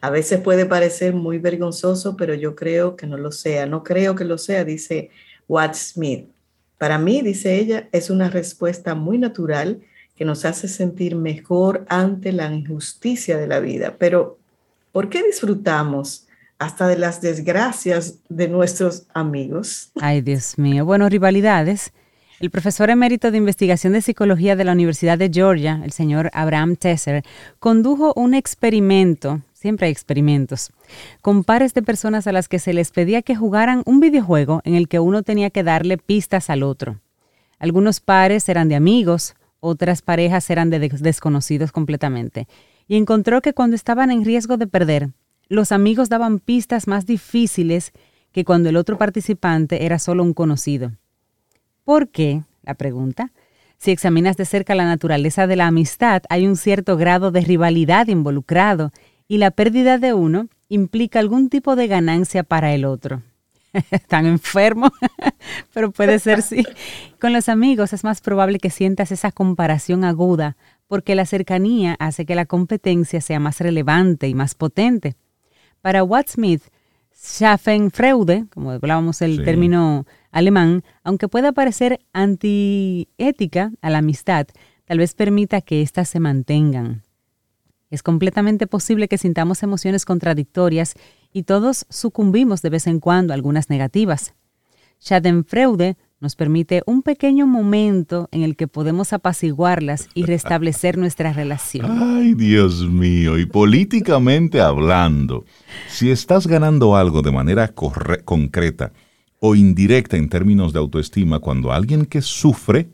A 0.00 0.10
veces 0.10 0.40
puede 0.40 0.66
parecer 0.66 1.14
muy 1.14 1.38
vergonzoso, 1.38 2.14
pero 2.16 2.34
yo 2.34 2.54
creo 2.54 2.94
que 2.94 3.06
no 3.06 3.16
lo 3.16 3.32
sea. 3.32 3.64
No 3.64 3.82
creo 3.82 4.14
que 4.14 4.24
lo 4.24 4.36
sea, 4.36 4.64
dice 4.64 5.10
Watt 5.48 5.74
Smith. 5.74 6.28
Para 6.78 6.98
mí, 6.98 7.22
dice 7.22 7.58
ella, 7.58 7.88
es 7.92 8.10
una 8.10 8.28
respuesta 8.28 8.94
muy 8.94 9.18
natural 9.18 9.80
que 10.16 10.24
nos 10.24 10.44
hace 10.44 10.68
sentir 10.68 11.16
mejor 11.16 11.84
ante 11.88 12.32
la 12.32 12.52
injusticia 12.52 13.36
de 13.36 13.46
la 13.46 13.60
vida. 13.60 13.96
Pero, 13.98 14.38
¿por 14.92 15.08
qué 15.08 15.22
disfrutamos 15.22 16.26
hasta 16.58 16.86
de 16.86 16.98
las 16.98 17.20
desgracias 17.20 18.18
de 18.28 18.48
nuestros 18.48 19.06
amigos? 19.12 19.90
Ay, 20.00 20.20
Dios 20.20 20.58
mío. 20.58 20.84
Bueno, 20.84 21.08
rivalidades. 21.08 21.92
El 22.40 22.50
profesor 22.50 22.90
emérito 22.90 23.30
de 23.30 23.38
investigación 23.38 23.92
de 23.92 24.02
psicología 24.02 24.56
de 24.56 24.64
la 24.64 24.72
Universidad 24.72 25.16
de 25.16 25.30
Georgia, 25.32 25.80
el 25.84 25.92
señor 25.92 26.30
Abraham 26.32 26.76
Tesser, 26.76 27.22
condujo 27.58 28.12
un 28.16 28.34
experimento 28.34 29.40
siempre 29.64 29.86
hay 29.86 29.92
experimentos, 29.92 30.72
con 31.22 31.42
pares 31.42 31.72
de 31.72 31.80
personas 31.80 32.26
a 32.26 32.32
las 32.32 32.48
que 32.48 32.58
se 32.58 32.74
les 32.74 32.90
pedía 32.90 33.22
que 33.22 33.34
jugaran 33.34 33.82
un 33.86 33.98
videojuego 33.98 34.60
en 34.64 34.74
el 34.74 34.88
que 34.88 35.00
uno 35.00 35.22
tenía 35.22 35.48
que 35.48 35.62
darle 35.62 35.96
pistas 35.96 36.50
al 36.50 36.62
otro. 36.62 37.00
Algunos 37.58 38.00
pares 38.00 38.46
eran 38.50 38.68
de 38.68 38.74
amigos, 38.74 39.36
otras 39.60 40.02
parejas 40.02 40.50
eran 40.50 40.68
de 40.68 40.80
desconocidos 40.80 41.72
completamente, 41.72 42.46
y 42.88 42.96
encontró 42.96 43.40
que 43.40 43.54
cuando 43.54 43.74
estaban 43.74 44.10
en 44.10 44.26
riesgo 44.26 44.58
de 44.58 44.66
perder, 44.66 45.08
los 45.48 45.72
amigos 45.72 46.10
daban 46.10 46.40
pistas 46.40 46.86
más 46.86 47.06
difíciles 47.06 47.92
que 48.32 48.44
cuando 48.44 48.68
el 48.68 48.76
otro 48.76 48.98
participante 48.98 49.86
era 49.86 49.98
solo 49.98 50.24
un 50.24 50.34
conocido. 50.34 50.92
¿Por 51.84 52.10
qué? 52.10 52.42
La 52.64 52.74
pregunta. 52.74 53.32
Si 53.78 53.90
examinas 53.90 54.36
de 54.36 54.44
cerca 54.44 54.74
la 54.74 54.84
naturaleza 54.84 55.46
de 55.46 55.56
la 55.56 55.66
amistad, 55.66 56.22
hay 56.28 56.46
un 56.46 56.56
cierto 56.56 56.98
grado 56.98 57.30
de 57.30 57.40
rivalidad 57.40 58.08
involucrado 58.08 58.92
y 59.28 59.38
la 59.38 59.50
pérdida 59.50 59.98
de 59.98 60.12
uno 60.12 60.48
implica 60.68 61.18
algún 61.18 61.48
tipo 61.48 61.76
de 61.76 61.86
ganancia 61.86 62.42
para 62.42 62.74
el 62.74 62.84
otro. 62.84 63.22
Tan 64.08 64.26
enfermo, 64.26 64.92
pero 65.74 65.90
puede 65.90 66.18
ser 66.18 66.42
sí. 66.42 66.64
Con 67.20 67.32
los 67.32 67.48
amigos 67.48 67.92
es 67.92 68.04
más 68.04 68.20
probable 68.20 68.58
que 68.58 68.70
sientas 68.70 69.12
esa 69.12 69.32
comparación 69.32 70.04
aguda, 70.04 70.56
porque 70.86 71.14
la 71.14 71.26
cercanía 71.26 71.96
hace 71.98 72.26
que 72.26 72.34
la 72.34 72.46
competencia 72.46 73.20
sea 73.20 73.40
más 73.40 73.60
relevante 73.60 74.28
y 74.28 74.34
más 74.34 74.54
potente. 74.54 75.16
Para 75.80 76.04
Watt 76.04 76.28
Smith, 76.28 76.62
Schaffenfreude, 77.16 78.46
como 78.52 78.70
hablábamos 78.72 79.22
el 79.22 79.44
término 79.44 80.06
alemán, 80.30 80.82
aunque 81.02 81.28
pueda 81.28 81.52
parecer 81.52 82.00
antiética 82.12 83.72
a 83.80 83.90
la 83.90 83.98
amistad, 83.98 84.46
tal 84.84 84.98
vez 84.98 85.14
permita 85.14 85.60
que 85.60 85.80
éstas 85.80 86.08
se 86.08 86.20
mantengan. 86.20 87.03
Es 87.94 88.02
completamente 88.02 88.66
posible 88.66 89.06
que 89.06 89.18
sintamos 89.18 89.62
emociones 89.62 90.04
contradictorias 90.04 90.94
y 91.32 91.44
todos 91.44 91.86
sucumbimos 91.90 92.60
de 92.60 92.70
vez 92.70 92.88
en 92.88 92.98
cuando 92.98 93.32
a 93.32 93.36
algunas 93.36 93.70
negativas. 93.70 94.34
Schadenfreude 95.00 95.96
nos 96.18 96.34
permite 96.34 96.82
un 96.86 97.04
pequeño 97.04 97.46
momento 97.46 98.28
en 98.32 98.42
el 98.42 98.56
que 98.56 98.66
podemos 98.66 99.12
apaciguarlas 99.12 100.08
y 100.12 100.24
restablecer 100.24 100.98
nuestra 100.98 101.32
relación. 101.32 101.86
Ay, 101.88 102.34
Dios 102.34 102.82
mío, 102.90 103.38
y 103.38 103.46
políticamente 103.46 104.60
hablando, 104.60 105.44
si 105.86 106.10
estás 106.10 106.48
ganando 106.48 106.96
algo 106.96 107.22
de 107.22 107.30
manera 107.30 107.72
concreta 108.24 108.92
o 109.38 109.54
indirecta 109.54 110.16
en 110.16 110.28
términos 110.28 110.72
de 110.72 110.80
autoestima 110.80 111.38
cuando 111.38 111.70
alguien 111.70 112.06
que 112.06 112.22
sufre, 112.22 112.88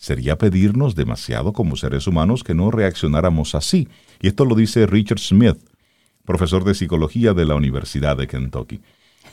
sería 0.00 0.38
pedirnos 0.38 0.94
demasiado 0.94 1.52
como 1.52 1.76
seres 1.76 2.06
humanos 2.06 2.42
que 2.42 2.54
no 2.54 2.70
reaccionáramos 2.70 3.54
así. 3.54 3.86
Y 4.22 4.28
esto 4.28 4.46
lo 4.46 4.54
dice 4.54 4.86
Richard 4.86 5.18
Smith, 5.18 5.58
profesor 6.24 6.64
de 6.64 6.74
psicología 6.74 7.34
de 7.34 7.44
la 7.44 7.54
Universidad 7.54 8.16
de 8.16 8.26
Kentucky. 8.26 8.80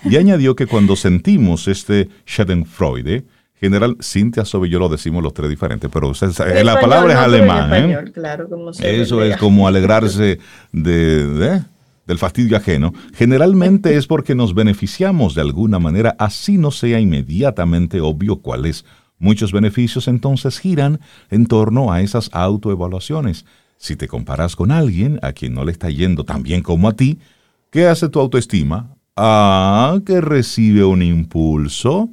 Y 0.03 0.17
añadió 0.17 0.58
que 0.58 0.67
cuando 0.67 0.97
sentimos 0.97 1.69
este 1.69 2.10
Schadenfreude, 2.27 3.23
general, 3.56 3.95
Cintia 4.03 4.43
Sobe 4.43 4.67
y 4.67 4.71
yo 4.71 4.80
lo 4.80 4.89
decimos 4.89 5.23
los 5.23 5.34
tres 5.34 5.49
diferentes, 5.49 5.89
pero 5.91 6.12
la 6.63 6.82
palabra 6.82 7.13
es 7.13 7.19
alemán. 7.19 7.73
¿eh? 7.73 9.01
Eso 9.01 9.23
es 9.23 9.38
como 9.38 9.69
alegrarse 9.69 10.39
de, 10.73 11.62
del 12.06 12.17
fastidio 12.17 12.58
ajeno. 12.58 12.93
Generalmente 13.13 13.95
es 13.95 14.06
porque 14.06 14.36
nos 14.36 14.53
beneficiamos 14.53 15.34
de 15.34 15.41
alguna 15.41 15.80
manera, 15.80 16.13
así 16.19 16.58
no 16.58 16.71
sea 16.71 16.99
inmediatamente 16.99 18.01
obvio 18.01 18.41
cuál 18.41 18.65
es 18.65 18.84
Muchos 19.19 19.51
beneficios 19.51 20.08
entonces 20.08 20.60
giran 20.60 20.99
en 21.30 21.47
torno 21.47 21.91
a 21.91 22.01
esas 22.01 22.30
autoevaluaciones. 22.34 23.45
Si 23.77 23.95
te 23.95 24.08
comparas 24.08 24.56
con 24.56 24.71
alguien 24.71 25.19
a 25.21 25.34
quien 25.34 25.53
no 25.53 25.65
le 25.65 25.71
está 25.71 25.89
yendo 25.89 26.23
tan 26.23 26.43
bien 26.43 26.62
como 26.62 26.88
a 26.88 26.93
ti, 26.93 27.19
¿qué 27.71 27.88
hace 27.88 28.10
tu 28.10 28.19
autoestima? 28.19 28.95
Ah, 29.15 29.99
que 30.06 30.21
recibe 30.21 30.84
un 30.84 31.01
impulso. 31.01 32.10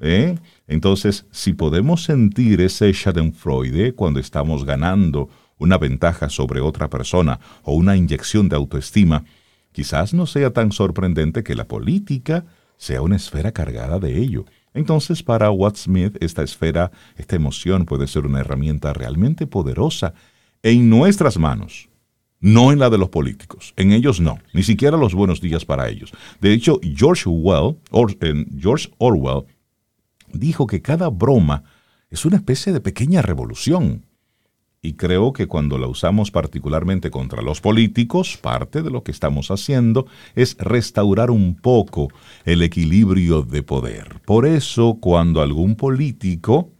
¿eh? 0.00 0.36
Entonces, 0.66 1.26
si 1.30 1.52
podemos 1.52 2.04
sentir 2.04 2.60
ese 2.60 2.92
Schadenfreude 2.92 3.94
cuando 3.94 4.20
estamos 4.20 4.64
ganando 4.64 5.28
una 5.58 5.78
ventaja 5.78 6.28
sobre 6.28 6.60
otra 6.60 6.88
persona 6.88 7.40
o 7.62 7.74
una 7.74 7.96
inyección 7.96 8.48
de 8.48 8.56
autoestima, 8.56 9.24
quizás 9.72 10.14
no 10.14 10.26
sea 10.26 10.52
tan 10.52 10.72
sorprendente 10.72 11.42
que 11.42 11.54
la 11.54 11.66
política 11.66 12.44
sea 12.76 13.02
una 13.02 13.16
esfera 13.16 13.52
cargada 13.52 13.98
de 13.98 14.18
ello. 14.18 14.44
Entonces, 14.78 15.24
para 15.24 15.50
Watt 15.50 15.76
Smith, 15.76 16.16
esta 16.20 16.44
esfera, 16.44 16.92
esta 17.16 17.34
emoción 17.34 17.84
puede 17.84 18.06
ser 18.06 18.26
una 18.26 18.38
herramienta 18.38 18.92
realmente 18.92 19.48
poderosa 19.48 20.14
en 20.62 20.88
nuestras 20.88 21.36
manos, 21.36 21.88
no 22.38 22.70
en 22.70 22.78
la 22.78 22.88
de 22.88 22.96
los 22.96 23.08
políticos. 23.08 23.74
En 23.74 23.90
ellos 23.90 24.20
no, 24.20 24.38
ni 24.52 24.62
siquiera 24.62 24.96
los 24.96 25.16
buenos 25.16 25.40
días 25.40 25.64
para 25.64 25.88
ellos. 25.88 26.12
De 26.40 26.52
hecho, 26.52 26.78
George, 26.94 27.28
George 28.56 28.88
Orwell 28.98 29.46
dijo 30.32 30.68
que 30.68 30.80
cada 30.80 31.08
broma 31.10 31.64
es 32.08 32.24
una 32.24 32.36
especie 32.36 32.72
de 32.72 32.80
pequeña 32.80 33.20
revolución 33.20 34.06
y 34.80 34.94
creo 34.94 35.32
que 35.32 35.46
cuando 35.46 35.76
la 35.78 35.88
usamos 35.88 36.30
particularmente 36.30 37.10
contra 37.10 37.42
los 37.42 37.60
políticos, 37.60 38.38
parte 38.40 38.82
de 38.82 38.90
lo 38.90 39.02
que 39.02 39.10
estamos 39.10 39.50
haciendo 39.50 40.06
es 40.34 40.56
restaurar 40.58 41.30
un 41.30 41.56
poco 41.56 42.08
el 42.44 42.62
equilibrio 42.62 43.42
de 43.42 43.62
poder. 43.62 44.20
Por 44.24 44.46
eso, 44.46 44.98
cuando 45.00 45.42
algún 45.42 45.74
político 45.74 46.70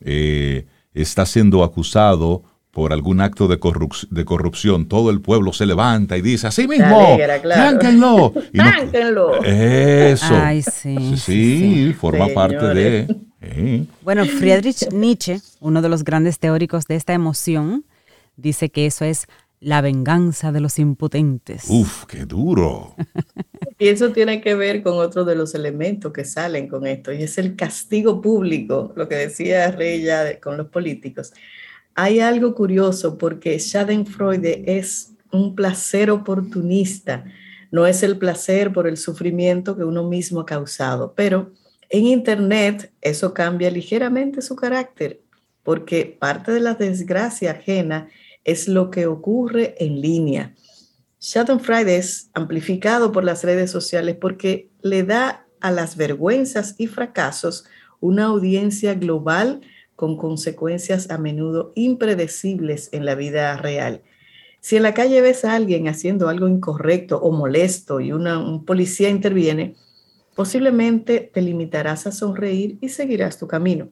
eh, 0.00 0.66
está 0.92 1.24
siendo 1.24 1.62
acusado 1.62 2.42
por 2.70 2.92
algún 2.92 3.20
acto 3.20 3.48
de, 3.48 3.58
corrupción, 3.58 4.86
todo 4.86 5.10
el 5.10 5.20
pueblo 5.20 5.52
se 5.52 5.66
levanta 5.66 6.16
y 6.16 6.22
dice, 6.22 6.46
así 6.46 6.68
mismo, 6.68 7.18
¡tránquenlo! 7.42 8.32
Eso. 9.44 10.34
sí, 10.70 11.16
sí, 11.16 11.96
forma 11.98 12.28
parte 12.28 12.66
de... 12.66 13.16
Bueno, 14.02 14.24
Friedrich 14.24 14.92
Nietzsche, 14.92 15.40
uno 15.60 15.82
de 15.82 15.88
los 15.88 16.04
grandes 16.04 16.38
teóricos 16.38 16.86
de 16.86 16.96
esta 16.96 17.12
emoción, 17.12 17.84
dice 18.36 18.68
que 18.68 18.86
eso 18.86 19.04
es 19.04 19.26
la 19.60 19.80
venganza 19.80 20.52
de 20.52 20.60
los 20.60 20.78
impotentes. 20.78 21.64
Uf, 21.68 22.04
qué 22.06 22.24
duro. 22.24 22.94
y 23.78 23.88
eso 23.88 24.10
tiene 24.10 24.40
que 24.40 24.54
ver 24.54 24.82
con 24.82 24.98
otro 24.98 25.24
de 25.24 25.36
los 25.36 25.54
elementos 25.54 26.12
que 26.12 26.24
salen 26.24 26.68
con 26.68 26.86
esto, 26.86 27.12
y 27.12 27.22
es 27.22 27.36
el 27.38 27.56
castigo 27.56 28.20
público, 28.20 28.92
lo 28.96 29.08
que 29.08 29.16
decía 29.16 29.70
Rey 29.70 30.02
ya 30.02 30.38
con 30.38 30.56
los 30.56 30.68
políticos. 30.68 31.32
Hay 32.02 32.20
algo 32.20 32.54
curioso 32.54 33.18
porque 33.18 33.58
Schadenfreude 33.58 34.64
es 34.64 35.12
un 35.30 35.54
placer 35.54 36.10
oportunista, 36.10 37.26
no 37.70 37.86
es 37.86 38.02
el 38.02 38.16
placer 38.16 38.72
por 38.72 38.86
el 38.86 38.96
sufrimiento 38.96 39.76
que 39.76 39.84
uno 39.84 40.08
mismo 40.08 40.40
ha 40.40 40.46
causado, 40.46 41.12
pero 41.14 41.52
en 41.90 42.06
Internet 42.06 42.90
eso 43.02 43.34
cambia 43.34 43.70
ligeramente 43.70 44.40
su 44.40 44.56
carácter, 44.56 45.20
porque 45.62 46.16
parte 46.18 46.52
de 46.52 46.60
la 46.60 46.72
desgracia 46.72 47.50
ajena 47.50 48.08
es 48.44 48.66
lo 48.66 48.90
que 48.90 49.06
ocurre 49.06 49.74
en 49.78 50.00
línea. 50.00 50.54
Schadenfreude 51.20 51.98
es 51.98 52.30
amplificado 52.32 53.12
por 53.12 53.24
las 53.24 53.44
redes 53.44 53.70
sociales 53.70 54.16
porque 54.18 54.70
le 54.80 55.02
da 55.02 55.46
a 55.60 55.70
las 55.70 55.98
vergüenzas 55.98 56.76
y 56.78 56.86
fracasos 56.86 57.66
una 58.00 58.24
audiencia 58.24 58.94
global 58.94 59.60
con 60.00 60.16
consecuencias 60.16 61.10
a 61.10 61.18
menudo 61.18 61.72
impredecibles 61.74 62.88
en 62.92 63.04
la 63.04 63.14
vida 63.14 63.54
real. 63.58 64.00
Si 64.58 64.78
en 64.78 64.82
la 64.82 64.94
calle 64.94 65.20
ves 65.20 65.44
a 65.44 65.52
alguien 65.54 65.88
haciendo 65.88 66.30
algo 66.30 66.48
incorrecto 66.48 67.20
o 67.20 67.30
molesto 67.32 68.00
y 68.00 68.10
un 68.10 68.64
policía 68.64 69.10
interviene, 69.10 69.74
posiblemente 70.34 71.30
te 71.30 71.42
limitarás 71.42 72.06
a 72.06 72.12
sonreír 72.12 72.78
y 72.80 72.88
seguirás 72.88 73.38
tu 73.38 73.46
camino. 73.46 73.90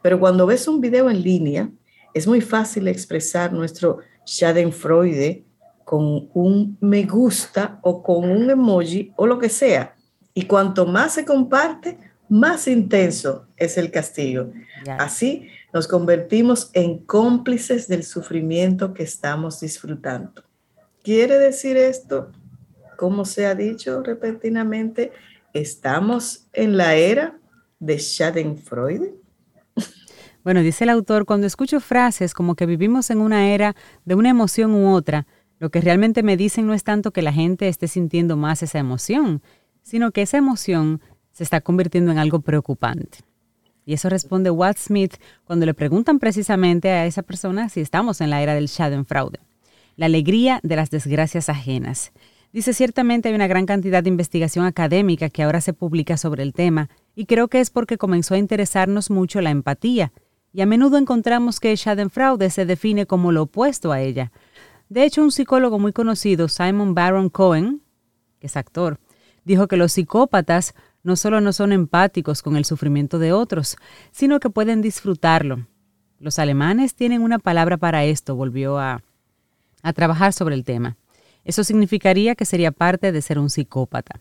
Pero 0.00 0.18
cuando 0.18 0.46
ves 0.46 0.68
un 0.68 0.80
video 0.80 1.10
en 1.10 1.20
línea, 1.20 1.70
es 2.14 2.26
muy 2.26 2.40
fácil 2.40 2.88
expresar 2.88 3.52
nuestro 3.52 3.98
Schadenfreude 4.26 5.44
con 5.84 6.30
un 6.32 6.78
me 6.80 7.02
gusta 7.02 7.78
o 7.82 8.02
con 8.02 8.30
un 8.30 8.48
emoji 8.48 9.12
o 9.16 9.26
lo 9.26 9.38
que 9.38 9.50
sea. 9.50 9.96
Y 10.32 10.46
cuanto 10.46 10.86
más 10.86 11.12
se 11.12 11.26
comparte, 11.26 11.98
más 12.32 12.66
intenso 12.66 13.46
es 13.56 13.78
el 13.78 13.90
castigo. 13.90 14.52
Así 14.98 15.48
nos 15.72 15.86
convertimos 15.86 16.70
en 16.72 16.98
cómplices 16.98 17.88
del 17.88 18.02
sufrimiento 18.04 18.94
que 18.94 19.02
estamos 19.02 19.60
disfrutando. 19.60 20.42
¿Quiere 21.02 21.38
decir 21.38 21.76
esto? 21.76 22.32
Como 22.96 23.24
se 23.24 23.46
ha 23.46 23.54
dicho 23.54 24.02
repentinamente, 24.02 25.12
¿Estamos 25.52 26.46
en 26.54 26.76
la 26.78 26.94
era 26.94 27.38
de 27.78 27.98
Schadenfreude? 27.98 29.14
Bueno, 30.44 30.60
dice 30.62 30.82
el 30.82 30.90
autor, 30.90 31.24
cuando 31.24 31.46
escucho 31.46 31.78
frases 31.78 32.34
como 32.34 32.56
que 32.56 32.66
vivimos 32.66 33.10
en 33.10 33.20
una 33.20 33.54
era 33.54 33.76
de 34.04 34.16
una 34.16 34.28
emoción 34.28 34.74
u 34.74 34.92
otra, 34.92 35.28
lo 35.60 35.70
que 35.70 35.80
realmente 35.80 36.24
me 36.24 36.36
dicen 36.36 36.66
no 36.66 36.74
es 36.74 36.82
tanto 36.82 37.12
que 37.12 37.22
la 37.22 37.32
gente 37.32 37.68
esté 37.68 37.86
sintiendo 37.86 38.36
más 38.36 38.60
esa 38.64 38.80
emoción, 38.80 39.40
sino 39.84 40.10
que 40.10 40.22
esa 40.22 40.38
emoción 40.38 41.00
se 41.32 41.44
está 41.44 41.60
convirtiendo 41.60 42.12
en 42.12 42.18
algo 42.18 42.40
preocupante. 42.40 43.18
Y 43.84 43.94
eso 43.94 44.08
responde 44.08 44.50
Watt 44.50 44.78
Smith 44.78 45.16
cuando 45.44 45.66
le 45.66 45.74
preguntan 45.74 46.18
precisamente 46.18 46.90
a 46.90 47.06
esa 47.06 47.22
persona 47.22 47.68
si 47.68 47.80
estamos 47.80 48.20
en 48.20 48.30
la 48.30 48.42
era 48.42 48.54
del 48.54 48.68
Schadenfreude, 48.68 49.40
la 49.96 50.06
alegría 50.06 50.60
de 50.62 50.76
las 50.76 50.90
desgracias 50.90 51.48
ajenas. 51.48 52.12
Dice, 52.52 52.74
ciertamente 52.74 53.28
hay 53.28 53.34
una 53.34 53.46
gran 53.46 53.66
cantidad 53.66 54.02
de 54.02 54.10
investigación 54.10 54.66
académica 54.66 55.30
que 55.30 55.42
ahora 55.42 55.60
se 55.60 55.72
publica 55.72 56.16
sobre 56.16 56.42
el 56.42 56.52
tema, 56.52 56.90
y 57.14 57.24
creo 57.24 57.48
que 57.48 57.60
es 57.60 57.70
porque 57.70 57.96
comenzó 57.96 58.34
a 58.34 58.38
interesarnos 58.38 59.10
mucho 59.10 59.40
la 59.40 59.50
empatía, 59.50 60.12
y 60.52 60.60
a 60.60 60.66
menudo 60.66 60.98
encontramos 60.98 61.60
que 61.60 61.74
Schadenfreude 61.74 62.50
se 62.50 62.66
define 62.66 63.06
como 63.06 63.32
lo 63.32 63.44
opuesto 63.44 63.90
a 63.90 64.02
ella. 64.02 64.32
De 64.90 65.04
hecho, 65.04 65.22
un 65.22 65.32
psicólogo 65.32 65.78
muy 65.78 65.94
conocido, 65.94 66.48
Simon 66.48 66.94
Baron 66.94 67.30
Cohen, 67.30 67.80
que 68.38 68.48
es 68.48 68.56
actor, 68.58 69.00
dijo 69.44 69.66
que 69.66 69.78
los 69.78 69.92
psicópatas 69.92 70.74
no 71.02 71.16
solo 71.16 71.40
no 71.40 71.52
son 71.52 71.72
empáticos 71.72 72.42
con 72.42 72.56
el 72.56 72.64
sufrimiento 72.64 73.18
de 73.18 73.32
otros, 73.32 73.76
sino 74.10 74.40
que 74.40 74.50
pueden 74.50 74.82
disfrutarlo. 74.82 75.66
Los 76.18 76.38
alemanes 76.38 76.94
tienen 76.94 77.22
una 77.22 77.38
palabra 77.38 77.76
para 77.76 78.04
esto, 78.04 78.36
volvió 78.36 78.78
a, 78.78 79.02
a 79.82 79.92
trabajar 79.92 80.32
sobre 80.32 80.54
el 80.54 80.64
tema. 80.64 80.96
Eso 81.44 81.64
significaría 81.64 82.36
que 82.36 82.44
sería 82.44 82.70
parte 82.70 83.10
de 83.10 83.20
ser 83.20 83.38
un 83.38 83.50
psicópata. 83.50 84.20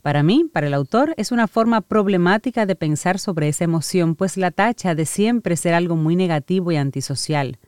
Para 0.00 0.22
mí, 0.22 0.48
para 0.50 0.66
el 0.66 0.74
autor, 0.74 1.14
es 1.18 1.32
una 1.32 1.46
forma 1.46 1.82
problemática 1.82 2.64
de 2.64 2.74
pensar 2.74 3.18
sobre 3.18 3.48
esa 3.48 3.64
emoción, 3.64 4.14
pues 4.14 4.36
la 4.36 4.50
tacha 4.50 4.94
de 4.94 5.04
siempre 5.04 5.56
ser 5.56 5.74
algo 5.74 5.96
muy 5.96 6.16
negativo 6.16 6.72
y 6.72 6.76
antisocial. 6.76 7.58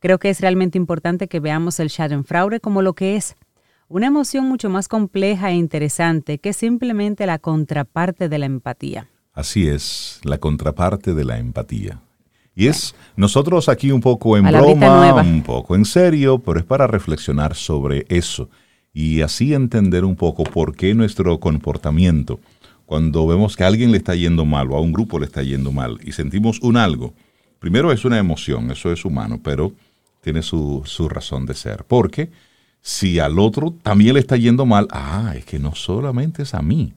Creo 0.00 0.18
que 0.18 0.30
es 0.30 0.40
realmente 0.40 0.78
importante 0.78 1.28
que 1.28 1.40
veamos 1.40 1.80
el 1.80 1.88
Schadenfreude 1.90 2.60
como 2.60 2.82
lo 2.82 2.94
que 2.94 3.16
es, 3.16 3.36
una 3.88 4.06
emoción 4.06 4.46
mucho 4.46 4.68
más 4.70 4.88
compleja 4.88 5.50
e 5.50 5.54
interesante 5.54 6.38
que 6.38 6.52
simplemente 6.52 7.26
la 7.26 7.38
contraparte 7.38 8.28
de 8.28 8.38
la 8.38 8.46
empatía. 8.46 9.08
Así 9.32 9.66
es, 9.66 10.20
la 10.24 10.38
contraparte 10.38 11.14
de 11.14 11.24
la 11.24 11.38
empatía. 11.38 12.00
Y 12.54 12.66
es 12.66 12.94
nosotros 13.16 13.68
aquí 13.68 13.92
un 13.92 14.00
poco 14.00 14.36
en 14.36 14.44
broma, 14.44 15.22
un 15.22 15.42
poco 15.42 15.76
en 15.76 15.84
serio, 15.84 16.40
pero 16.40 16.58
es 16.58 16.66
para 16.66 16.86
reflexionar 16.86 17.54
sobre 17.54 18.04
eso 18.08 18.50
y 18.92 19.20
así 19.20 19.54
entender 19.54 20.04
un 20.04 20.16
poco 20.16 20.42
por 20.42 20.74
qué 20.74 20.92
nuestro 20.92 21.38
comportamiento, 21.38 22.40
cuando 22.84 23.26
vemos 23.28 23.56
que 23.56 23.62
a 23.62 23.68
alguien 23.68 23.92
le 23.92 23.98
está 23.98 24.16
yendo 24.16 24.44
mal 24.44 24.72
o 24.72 24.76
a 24.76 24.80
un 24.80 24.92
grupo 24.92 25.20
le 25.20 25.26
está 25.26 25.42
yendo 25.42 25.70
mal 25.70 25.98
y 26.02 26.12
sentimos 26.12 26.58
un 26.60 26.76
algo, 26.76 27.14
primero 27.60 27.92
es 27.92 28.04
una 28.04 28.18
emoción, 28.18 28.70
eso 28.72 28.90
es 28.90 29.04
humano, 29.04 29.40
pero 29.42 29.72
tiene 30.20 30.42
su, 30.42 30.82
razón 31.08 31.46
de 31.46 31.54
ser. 31.54 31.84
Porque 31.84 32.30
si 32.88 33.18
al 33.18 33.38
otro 33.38 33.74
también 33.82 34.14
le 34.14 34.20
está 34.20 34.38
yendo 34.38 34.64
mal, 34.64 34.88
ah, 34.90 35.34
es 35.36 35.44
que 35.44 35.58
no 35.58 35.74
solamente 35.74 36.44
es 36.44 36.54
a 36.54 36.62
mí. 36.62 36.94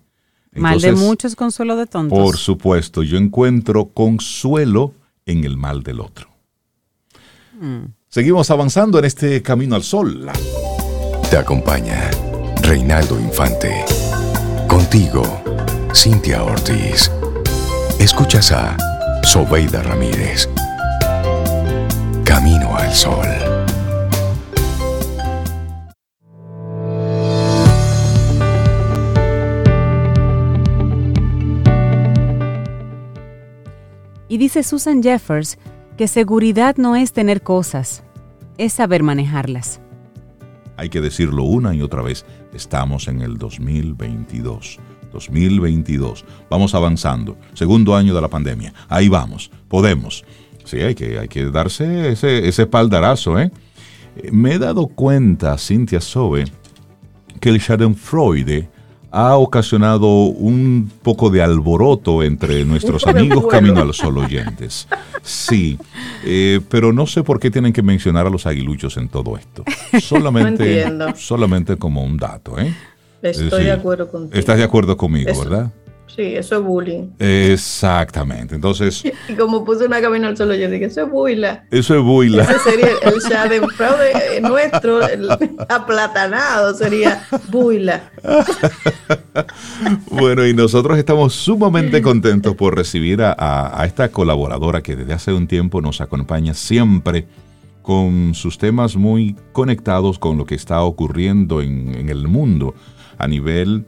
mal 0.55 0.79
de 0.79 0.93
muchos, 0.93 1.35
consuelo 1.35 1.75
de 1.75 1.85
tontos. 1.85 2.17
Por 2.17 2.37
supuesto, 2.37 3.03
yo 3.03 3.17
encuentro 3.17 3.89
consuelo 3.89 4.93
en 5.25 5.43
el 5.43 5.57
mal 5.57 5.83
del 5.83 5.99
otro. 5.99 6.29
Mm. 7.59 7.87
Seguimos 8.07 8.49
avanzando 8.49 8.99
en 8.99 9.05
este 9.05 9.41
camino 9.41 9.75
al 9.75 9.83
sol. 9.83 10.29
Te 11.29 11.35
acompaña 11.35 12.09
Reinaldo 12.61 13.19
Infante. 13.19 13.83
Contigo, 14.69 15.23
Cintia 15.93 16.41
Ortiz. 16.41 17.11
Escuchas 17.99 18.53
a 18.53 18.77
Sobeida 19.23 19.83
Ramírez. 19.83 20.47
Camino 22.23 22.77
al 22.77 22.93
sol. 22.93 23.60
Y 34.31 34.37
dice 34.37 34.63
Susan 34.63 35.03
Jeffers 35.03 35.57
que 35.97 36.07
seguridad 36.07 36.77
no 36.77 36.95
es 36.95 37.11
tener 37.11 37.41
cosas, 37.41 38.01
es 38.57 38.71
saber 38.71 39.03
manejarlas. 39.03 39.81
Hay 40.77 40.87
que 40.87 41.01
decirlo 41.01 41.43
una 41.43 41.75
y 41.75 41.81
otra 41.81 42.01
vez, 42.01 42.25
estamos 42.53 43.09
en 43.09 43.19
el 43.19 43.37
2022. 43.37 44.79
2022. 45.11 46.23
Vamos 46.49 46.73
avanzando. 46.73 47.35
Segundo 47.55 47.93
año 47.93 48.15
de 48.15 48.21
la 48.21 48.29
pandemia. 48.29 48.73
Ahí 48.87 49.09
vamos. 49.09 49.51
Podemos. 49.67 50.23
Sí, 50.63 50.77
hay 50.79 50.95
que, 50.95 51.19
hay 51.19 51.27
que 51.27 51.51
darse 51.51 52.13
ese, 52.13 52.47
ese 52.47 52.61
espaldarazo, 52.61 53.37
¿eh? 53.37 53.51
Me 54.31 54.53
he 54.53 54.59
dado 54.59 54.87
cuenta, 54.87 55.57
Cintia 55.57 55.99
Sobe, 55.99 56.45
que 57.41 57.49
el 57.49 57.59
Schadenfreude 57.59 58.69
ha 59.11 59.35
ocasionado 59.35 60.07
un 60.07 60.89
poco 61.03 61.29
de 61.29 61.41
alboroto 61.41 62.23
entre 62.23 62.63
nuestros 62.63 63.05
amigos 63.05 63.45
Camino 63.47 63.81
a 63.81 63.85
los 63.85 63.97
Sol 63.97 64.17
oyentes. 64.17 64.87
Sí, 65.21 65.77
eh, 66.23 66.61
pero 66.69 66.93
no 66.93 67.05
sé 67.05 67.21
por 67.21 67.39
qué 67.39 67.51
tienen 67.51 67.73
que 67.73 67.83
mencionar 67.83 68.25
a 68.25 68.29
los 68.29 68.45
aguiluchos 68.45 68.95
en 68.97 69.09
todo 69.09 69.37
esto. 69.37 69.63
Solamente, 70.01 70.85
solamente 71.15 71.75
como 71.77 72.03
un 72.03 72.17
dato, 72.17 72.57
¿eh? 72.57 72.73
Estoy 73.21 73.65
de 73.65 73.71
acuerdo 73.71 74.09
contigo. 74.09 74.39
Estás 74.39 74.57
de 74.57 74.63
acuerdo 74.63 74.97
conmigo, 74.97 75.31
¿verdad? 75.37 75.71
Sí, 76.15 76.35
eso 76.35 76.57
es 76.57 76.63
bullying. 76.63 77.09
Exactamente. 77.19 78.55
Entonces. 78.55 79.03
Y 79.29 79.35
como 79.35 79.63
puse 79.63 79.85
una 79.85 80.01
camino 80.01 80.27
al 80.27 80.35
solo, 80.35 80.55
yo 80.55 80.69
dije, 80.69 80.85
eso 80.85 81.03
es 81.03 81.09
buila. 81.09 81.63
Eso 81.71 81.95
es 81.95 82.03
buila. 82.03 82.43
Ese 82.43 82.59
sería 82.59 82.89
el 83.03 83.21
Schadenfreude 83.21 84.41
nuestro, 84.41 85.07
el 85.07 85.29
aplatanado 85.69 86.73
sería 86.73 87.23
buila. 87.49 88.11
bueno, 90.09 90.45
y 90.45 90.53
nosotros 90.53 90.97
estamos 90.97 91.33
sumamente 91.33 92.01
contentos 92.01 92.55
por 92.55 92.75
recibir 92.75 93.21
a, 93.21 93.83
esta 93.85 94.09
colaboradora 94.09 94.81
que 94.81 94.95
desde 94.95 95.13
hace 95.13 95.33
un 95.33 95.47
tiempo 95.47 95.81
nos 95.81 96.01
acompaña 96.01 96.53
siempre 96.53 97.27
con 97.81 98.33
sus 98.33 98.57
temas 98.57 98.95
muy 98.95 99.35
conectados 99.53 100.19
con 100.19 100.37
lo 100.37 100.45
que 100.45 100.55
está 100.55 100.81
ocurriendo 100.81 101.61
en, 101.61 101.95
en 101.95 102.09
el 102.09 102.27
mundo 102.27 102.75
a 103.17 103.27
nivel 103.27 103.85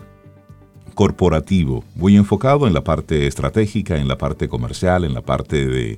corporativo, 0.93 1.84
muy 1.95 2.15
enfocado 2.15 2.67
en 2.67 2.73
la 2.73 2.84
parte 2.84 3.27
estratégica, 3.27 3.97
en 3.97 4.08
la 4.08 4.17
parte 4.17 4.47
comercial, 4.47 5.03
en 5.03 5.13
la 5.13 5.21
parte 5.21 5.65
de, 5.65 5.97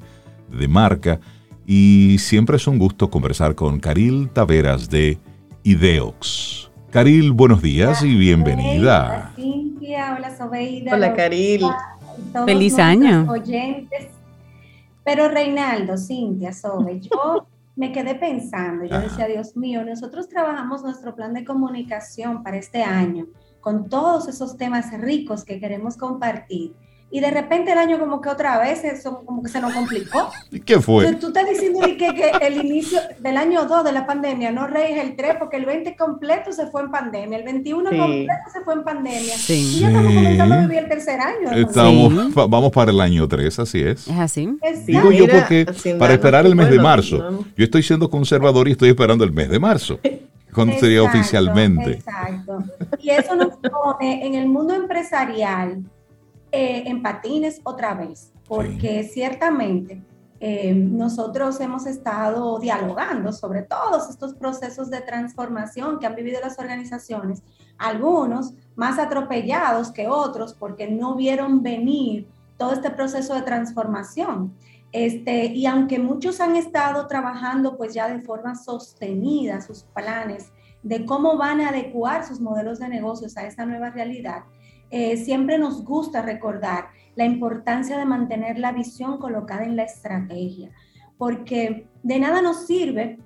marca. 0.67 1.19
Y 1.65 2.17
siempre 2.19 2.57
es 2.57 2.67
un 2.67 2.79
gusto 2.79 3.09
conversar 3.09 3.55
con 3.55 3.79
Caril 3.79 4.29
Taveras 4.29 4.89
de 4.89 5.17
Ideox. 5.63 6.71
Caril, 6.91 7.31
buenos 7.33 7.61
días 7.61 8.03
y 8.03 8.15
bienvenida. 8.15 9.05
Hola, 9.05 9.31
Cintia, 9.35 10.15
hola 10.17 10.37
Sobeida. 10.37 10.93
Hola, 10.93 11.13
Caril. 11.13 11.61
Feliz 12.45 12.79
año. 12.79 13.25
Oyentes. 13.29 14.07
Pero 15.03 15.27
Reinaldo, 15.27 15.97
Cintia, 15.97 16.53
Sobe, 16.53 16.99
yo 17.01 17.47
me 17.75 17.91
quedé 17.91 18.15
pensando, 18.15 18.85
yo 18.85 18.99
decía, 18.99 19.27
Dios 19.27 19.55
mío, 19.57 19.83
nosotros 19.83 20.29
trabajamos 20.29 20.83
nuestro 20.83 21.13
plan 21.13 21.33
de 21.33 21.43
comunicación 21.43 22.41
para 22.41 22.57
este 22.57 22.83
año 22.83 23.27
con 23.65 23.89
todos 23.89 24.27
esos 24.27 24.57
temas 24.57 24.91
ricos 25.01 25.43
que 25.43 25.59
queremos 25.59 25.97
compartir. 25.97 26.73
Y 27.09 27.19
de 27.19 27.31
repente 27.31 27.71
el 27.71 27.79
año 27.79 27.97
como 27.97 28.21
que 28.21 28.29
otra 28.29 28.59
vez 28.59 28.83
eso 28.83 29.23
como 29.25 29.41
que 29.41 29.49
se 29.49 29.59
nos 29.59 29.73
complicó. 29.73 30.29
¿Y 30.51 30.59
qué 30.59 30.79
fue? 30.79 31.15
tú 31.15 31.29
estás 31.29 31.49
diciendo 31.49 31.79
que, 31.97 32.31
el 32.41 32.63
inicio 32.63 32.99
del 33.19 33.37
año 33.37 33.65
2 33.65 33.83
de 33.85 33.91
la 33.91 34.05
pandemia, 34.05 34.51
no 34.51 34.67
reís 34.67 34.99
el 34.99 35.15
3, 35.15 35.37
porque 35.39 35.57
el 35.57 35.65
20 35.65 35.95
completo 35.95 36.51
se 36.51 36.67
fue 36.67 36.83
en 36.83 36.91
pandemia, 36.91 37.39
el 37.39 37.43
21 37.43 37.89
completo 37.89 38.43
se 38.53 38.61
fue 38.61 38.75
en 38.75 38.83
pandemia. 38.83 39.35
Sí. 39.35 39.77
Y 39.77 39.79
ya 39.79 39.87
estamos 39.87 40.13
comenzando 40.13 40.53
a 40.53 40.59
vivir 40.59 40.77
el 40.77 40.87
tercer 40.87 41.19
año. 41.19 41.51
Estamos, 41.51 42.35
Vamos 42.35 42.71
para 42.71 42.91
el 42.91 43.01
año 43.01 43.27
3, 43.27 43.57
así 43.57 43.81
es. 43.81 44.07
Es 44.07 44.19
así. 44.19 44.59
Digo 44.85 45.11
yo 45.11 45.25
porque 45.27 45.65
para 45.97 46.13
esperar 46.13 46.45
el 46.45 46.55
mes 46.55 46.69
de 46.69 46.77
marzo, 46.77 47.43
yo 47.57 47.65
estoy 47.65 47.81
siendo 47.81 48.11
conservador 48.11 48.67
y 48.67 48.73
estoy 48.73 48.89
esperando 48.89 49.23
el 49.23 49.31
mes 49.31 49.49
de 49.49 49.57
marzo. 49.57 49.99
¿Cuándo 50.55 50.79
sería 50.79 51.03
oficialmente? 51.03 51.91
Exacto. 51.91 52.44
Y 53.05 53.11
eso 53.11 53.35
nos 53.35 53.57
pone 53.57 54.25
en 54.25 54.33
el 54.33 54.47
mundo 54.47 54.73
empresarial 54.73 55.83
eh, 56.51 56.85
en 56.87 57.03
patines 57.03 57.61
otra 57.63 57.93
vez, 57.93 58.33
porque 58.47 59.03
ciertamente 59.03 60.03
eh, 60.39 60.73
nosotros 60.73 61.61
hemos 61.61 61.85
estado 61.85 62.57
dialogando 62.57 63.31
sobre 63.31 63.61
todos 63.61 64.09
estos 64.09 64.33
procesos 64.33 64.89
de 64.89 65.01
transformación 65.01 65.99
que 65.99 66.07
han 66.07 66.15
vivido 66.15 66.41
las 66.41 66.57
organizaciones, 66.57 67.43
algunos 67.77 68.55
más 68.75 68.97
atropellados 68.97 69.91
que 69.91 70.07
otros 70.07 70.55
porque 70.55 70.89
no 70.89 71.13
vieron 71.13 71.61
venir 71.61 72.27
todo 72.57 72.73
este 72.73 72.89
proceso 72.89 73.35
de 73.35 73.43
transformación. 73.43 74.51
Este, 74.91 75.45
y 75.45 75.67
aunque 75.67 75.99
muchos 75.99 76.41
han 76.41 76.55
estado 76.55 77.05
trabajando 77.05 77.77
pues 77.77 77.93
ya 77.93 78.07
de 78.07 78.21
forma 78.21 78.55
sostenida 78.55 79.61
sus 79.61 79.83
planes 79.83 80.51
de 80.85 81.03
cómo 81.03 81.35
van 81.35 81.61
a 81.61 81.69
adecuar 81.69 82.25
sus 82.25 82.39
modelos 82.39 82.77
de 82.77 82.87
negocios 82.87 83.35
a 83.37 83.47
esta 83.47 83.65
nueva 83.65 83.89
realidad, 83.89 84.43
eh, 84.91 85.17
siempre 85.17 85.57
nos 85.57 85.83
gusta 85.83 86.21
recordar 86.21 86.89
la 87.15 87.25
importancia 87.25 87.97
de 87.97 88.05
mantener 88.05 88.59
la 88.59 88.71
visión 88.71 89.17
colocada 89.17 89.63
en 89.63 89.75
la 89.75 89.83
estrategia, 89.83 90.71
porque 91.17 91.87
de 92.03 92.19
nada 92.19 92.41
nos 92.43 92.67
sirve 92.67 93.17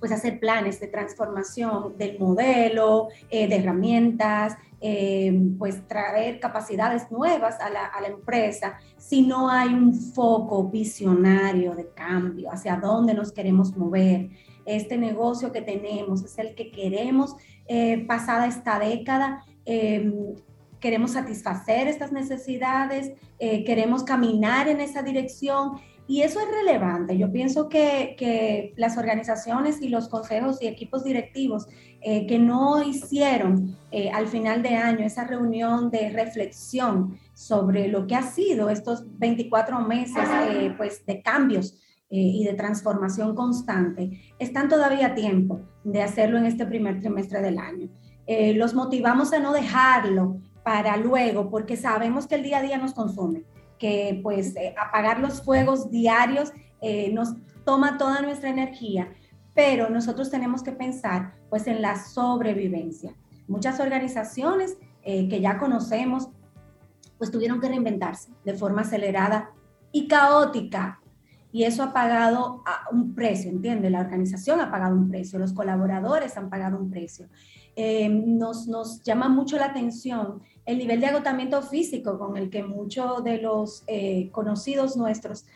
pues 0.00 0.12
hacer 0.12 0.40
planes 0.40 0.80
de 0.80 0.86
transformación 0.86 1.98
del 1.98 2.18
modelo, 2.18 3.08
eh, 3.28 3.48
de 3.48 3.56
herramientas, 3.56 4.56
eh, 4.80 5.36
pues 5.58 5.86
traer 5.88 6.40
capacidades 6.40 7.10
nuevas 7.10 7.60
a 7.60 7.68
la, 7.68 7.84
a 7.84 8.00
la, 8.00 8.06
empresa 8.06 8.78
si 8.96 9.22
no 9.22 9.50
hay 9.50 9.74
un 9.74 9.92
foco 9.92 10.64
visionario 10.64 11.74
de 11.74 11.88
cambio, 11.90 12.50
hacia 12.50 12.76
dónde 12.76 13.12
nos 13.12 13.32
queremos 13.32 13.76
mover. 13.76 14.30
Este 14.68 14.96
negocio 14.96 15.52
que 15.52 15.62
tenemos 15.62 16.24
es 16.24 16.38
el 16.38 16.54
que 16.54 16.70
queremos 16.70 17.34
eh, 17.66 18.04
pasada 18.06 18.46
esta 18.46 18.78
década. 18.78 19.44
Em, 19.64 20.34
queremos 20.80 21.12
satisfacer 21.12 21.88
estas 21.88 22.12
necesidades, 22.12 23.12
eh, 23.38 23.64
queremos 23.64 24.04
caminar 24.04 24.68
en 24.68 24.80
esa 24.80 25.02
dirección 25.02 25.72
y 26.06 26.22
eso 26.22 26.40
es 26.40 26.46
relevante. 26.50 27.18
Yo 27.18 27.30
pienso 27.30 27.68
que, 27.68 28.14
que 28.18 28.72
las 28.76 28.96
organizaciones 28.96 29.82
y 29.82 29.88
los 29.88 30.08
consejos 30.08 30.62
y 30.62 30.66
equipos 30.66 31.04
directivos 31.04 31.66
eh, 32.00 32.28
que 32.28 32.38
no 32.38 32.80
hicieron 32.82 33.76
eh, 33.90 34.08
al 34.10 34.28
final 34.28 34.62
de 34.62 34.76
año 34.76 35.04
esa 35.04 35.24
reunión 35.24 35.90
de 35.90 36.10
reflexión 36.10 37.18
sobre 37.34 37.88
lo 37.88 38.06
que 38.06 38.14
ha 38.14 38.22
sido 38.22 38.70
estos 38.70 39.18
24 39.18 39.80
meses 39.80 40.28
eh, 40.48 40.72
pues, 40.76 41.04
de 41.04 41.20
cambios 41.20 41.74
y 42.10 42.42
de 42.44 42.54
transformación 42.54 43.34
constante, 43.34 44.18
están 44.38 44.68
todavía 44.68 45.08
a 45.08 45.14
tiempo 45.14 45.60
de 45.84 46.02
hacerlo 46.02 46.38
en 46.38 46.46
este 46.46 46.64
primer 46.64 47.00
trimestre 47.00 47.42
del 47.42 47.58
año. 47.58 47.88
los 48.54 48.74
motivamos 48.74 49.32
a 49.32 49.40
no 49.40 49.52
dejarlo 49.52 50.38
para 50.62 50.96
luego, 50.96 51.50
porque 51.50 51.76
sabemos 51.76 52.26
que 52.26 52.36
el 52.36 52.42
día 52.42 52.58
a 52.58 52.62
día 52.62 52.78
nos 52.78 52.94
consume 52.94 53.44
que 53.78 54.20
pues 54.22 54.54
eh, 54.56 54.74
apagar 54.76 55.20
los 55.20 55.42
fuegos 55.42 55.90
diarios 55.90 56.52
eh, 56.80 57.12
nos 57.12 57.34
toma 57.64 57.96
toda 57.98 58.20
nuestra 58.20 58.50
energía, 58.50 59.12
pero 59.54 59.88
nosotros 59.88 60.30
tenemos 60.30 60.62
que 60.62 60.72
pensar 60.72 61.34
pues 61.48 61.66
en 61.66 61.80
la 61.80 61.96
sobrevivencia. 61.96 63.14
Muchas 63.46 63.80
organizaciones 63.80 64.76
eh, 65.02 65.28
que 65.28 65.40
ya 65.40 65.58
conocemos 65.58 66.28
pues 67.16 67.30
tuvieron 67.30 67.60
que 67.60 67.68
reinventarse 67.68 68.30
de 68.44 68.54
forma 68.54 68.82
acelerada 68.82 69.50
y 69.90 70.06
caótica. 70.06 71.00
Y 71.50 71.64
eso 71.64 71.82
ha 71.82 71.92
pagado 71.92 72.62
un 72.92 73.14
precio, 73.14 73.50
¿entiende? 73.50 73.88
La 73.90 74.00
organización 74.00 74.60
ha 74.60 74.70
pagado 74.70 74.94
un 74.94 75.08
precio, 75.08 75.38
los 75.38 75.52
colaboradores 75.52 76.36
han 76.36 76.50
pagado 76.50 76.78
un 76.78 76.90
precio. 76.90 77.28
Eh, 77.74 78.08
nos, 78.08 78.66
nos 78.66 79.02
llama 79.02 79.28
mucho 79.28 79.56
la 79.56 79.66
atención 79.66 80.42
el 80.68 80.76
nivel 80.76 81.00
de 81.00 81.06
agotamiento 81.06 81.62
físico 81.62 82.18
con 82.18 82.36
el 82.36 82.50
que 82.50 82.62
muchos 82.62 83.24
de 83.24 83.38
los 83.38 83.84
eh, 83.86 84.28
conocidos 84.32 84.98
nuestros, 84.98 85.46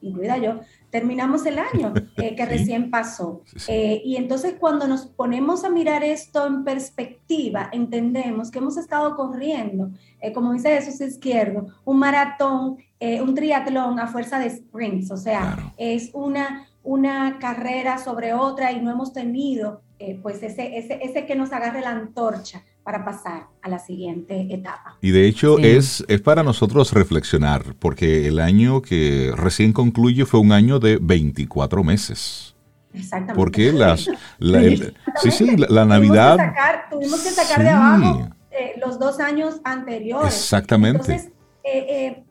incluida 0.00 0.38
yo, 0.38 0.60
terminamos 0.90 1.44
el 1.46 1.58
año 1.58 1.92
eh, 2.16 2.34
que 2.34 2.46
recién 2.46 2.90
pasó. 2.90 3.42
Eh, 3.66 4.02
y 4.04 4.16
entonces 4.16 4.54
cuando 4.58 4.86
nos 4.86 5.06
ponemos 5.06 5.64
a 5.64 5.70
mirar 5.70 6.04
esto 6.04 6.46
en 6.46 6.64
perspectiva, 6.64 7.68
entendemos 7.72 8.50
que 8.50 8.58
hemos 8.58 8.76
estado 8.76 9.16
corriendo, 9.16 9.90
como 10.34 10.52
dice 10.52 10.80
Jesús 10.80 11.00
Izquierdo, 11.00 11.66
un 11.84 11.98
maratón, 11.98 12.78
un 13.00 13.34
triatlón 13.34 14.00
a 14.00 14.08
fuerza 14.08 14.40
de 14.40 14.50
sprints, 14.50 15.10
o 15.12 15.16
sea, 15.16 15.72
es 15.76 16.10
una, 16.12 16.66
una 16.82 17.38
carrera 17.38 17.98
sobre 17.98 18.34
otra 18.34 18.72
y 18.72 18.80
no 18.80 18.90
hemos 18.90 19.12
tenido 19.12 19.82
pues 20.22 20.42
ese, 20.42 20.76
ese, 20.78 20.98
ese 21.02 21.26
que 21.26 21.36
nos 21.36 21.52
agarre 21.52 21.80
la 21.80 21.90
antorcha 21.90 22.64
para 22.82 23.04
pasar 23.04 23.48
a 23.60 23.68
la 23.68 23.78
siguiente 23.78 24.54
etapa. 24.54 24.96
Y 25.02 25.10
de 25.10 25.26
hecho 25.26 25.58
es, 25.58 26.04
es 26.08 26.20
para 26.20 26.42
nosotros 26.42 26.92
reflexionar, 26.92 27.74
porque 27.78 28.26
el 28.26 28.38
año 28.40 28.80
que 28.80 29.32
recién 29.36 29.72
concluye 29.72 30.24
fue 30.24 30.40
un 30.40 30.52
año 30.52 30.78
de 30.78 30.98
24 31.00 31.84
meses. 31.84 32.54
Exactamente. 32.94 33.34
Porque 33.34 33.72
las, 33.72 34.08
la, 34.38 34.60
sí, 35.20 35.30
sí, 35.30 35.56
la, 35.56 35.84
Navidad... 35.84 36.38
Tuvimos 36.90 37.20
que 37.20 37.30
sacar, 37.30 37.62
de 37.62 37.68
abajo 37.68 38.30
eh, 38.50 38.74
los 38.84 38.98
dos 38.98 39.20
años 39.20 39.60
anteriores. 39.64 40.34
Exactamente. 40.34 41.12
Entonces, 41.12 41.32
eh, 41.62 41.86
eh, 41.88 42.24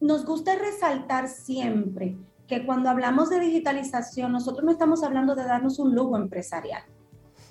nos 0.00 0.24
gusta 0.24 0.56
resaltar 0.56 1.28
siempre 1.28 2.16
que 2.46 2.66
cuando 2.66 2.90
hablamos 2.90 3.30
de 3.30 3.38
digitalización, 3.40 4.32
nosotros 4.32 4.64
no 4.64 4.72
estamos 4.72 5.04
hablando 5.04 5.34
de 5.34 5.44
darnos 5.44 5.78
un 5.78 5.94
lujo 5.94 6.16
empresarial. 6.16 6.82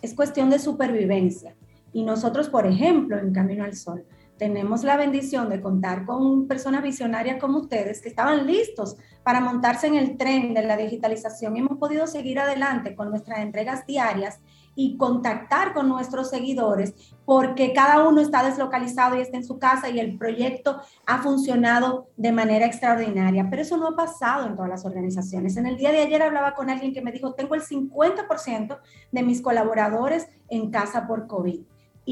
Es 0.02 0.14
cuestión 0.14 0.50
de 0.50 0.60
supervivencia. 0.60 1.56
Y 1.94 2.04
nosotros, 2.04 2.50
por 2.50 2.66
ejemplo, 2.66 3.18
en 3.18 3.34
Camino 3.34 3.64
al 3.64 3.76
Sol, 3.76 4.06
tenemos 4.40 4.86
la 4.86 4.96
bendición 4.96 5.50
de 5.50 5.60
contar 5.60 6.06
con 6.06 6.48
personas 6.48 6.82
visionarias 6.82 7.42
como 7.42 7.60
ustedes 7.60 8.02
que 8.02 8.08
estaban 8.08 8.48
listos 8.48 8.96
para 9.22 9.42
montarse 9.42 9.88
en 9.88 9.96
el 9.96 10.18
tren 10.18 10.54
de 10.54 10.64
la 10.64 10.78
digitalización. 10.78 11.58
Hemos 11.58 11.78
podido 11.78 12.08
seguir 12.08 12.40
adelante 12.40 12.96
con 12.96 13.10
nuestras 13.10 13.40
entregas 13.40 13.86
diarias 13.86 14.40
y 14.76 14.96
contactar 14.96 15.74
con 15.74 15.90
nuestros 15.90 16.30
seguidores 16.30 16.94
porque 17.26 17.74
cada 17.74 18.08
uno 18.08 18.22
está 18.22 18.42
deslocalizado 18.42 19.18
y 19.18 19.22
está 19.22 19.36
en 19.36 19.44
su 19.44 19.60
casa 19.60 19.90
y 19.90 20.00
el 20.00 20.18
proyecto 20.18 20.80
ha 21.06 21.22
funcionado 21.22 22.08
de 22.16 22.32
manera 22.32 22.66
extraordinaria. 22.66 23.48
Pero 23.50 23.62
eso 23.62 23.76
no 23.76 23.90
ha 23.90 23.96
pasado 23.98 24.48
en 24.48 24.56
todas 24.56 24.70
las 24.70 24.86
organizaciones. 24.86 25.58
En 25.58 25.66
el 25.66 25.76
día 25.76 25.92
de 25.92 26.00
ayer 26.00 26.22
hablaba 26.22 26.56
con 26.56 26.70
alguien 26.70 26.94
que 26.94 27.02
me 27.02 27.12
dijo, 27.12 27.34
tengo 27.34 27.56
el 27.56 27.62
50% 27.62 28.80
de 29.12 29.24
mis 29.24 29.42
colaboradores 29.42 30.30
en 30.48 30.72
casa 30.72 31.06
por 31.08 31.28
COVID. 31.28 31.60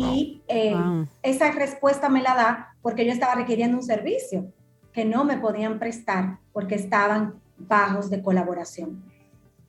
Y 0.06 0.44
eh, 0.48 0.76
esa 1.24 1.52
respuesta 1.52 2.08
me 2.08 2.22
la 2.22 2.36
da 2.36 2.76
porque 2.84 3.04
yo 3.04 3.12
estaba 3.12 3.34
requiriendo 3.34 3.78
un 3.78 3.84
servicio 3.84 4.52
que 4.94 5.06
no 5.06 5.24
me 5.24 5.38
podían 5.38 5.80
prestar 5.80 6.38
porque 6.54 6.76
estaban 6.76 7.40
bajos 7.58 8.12
de 8.12 8.22
colaboración. 8.22 9.04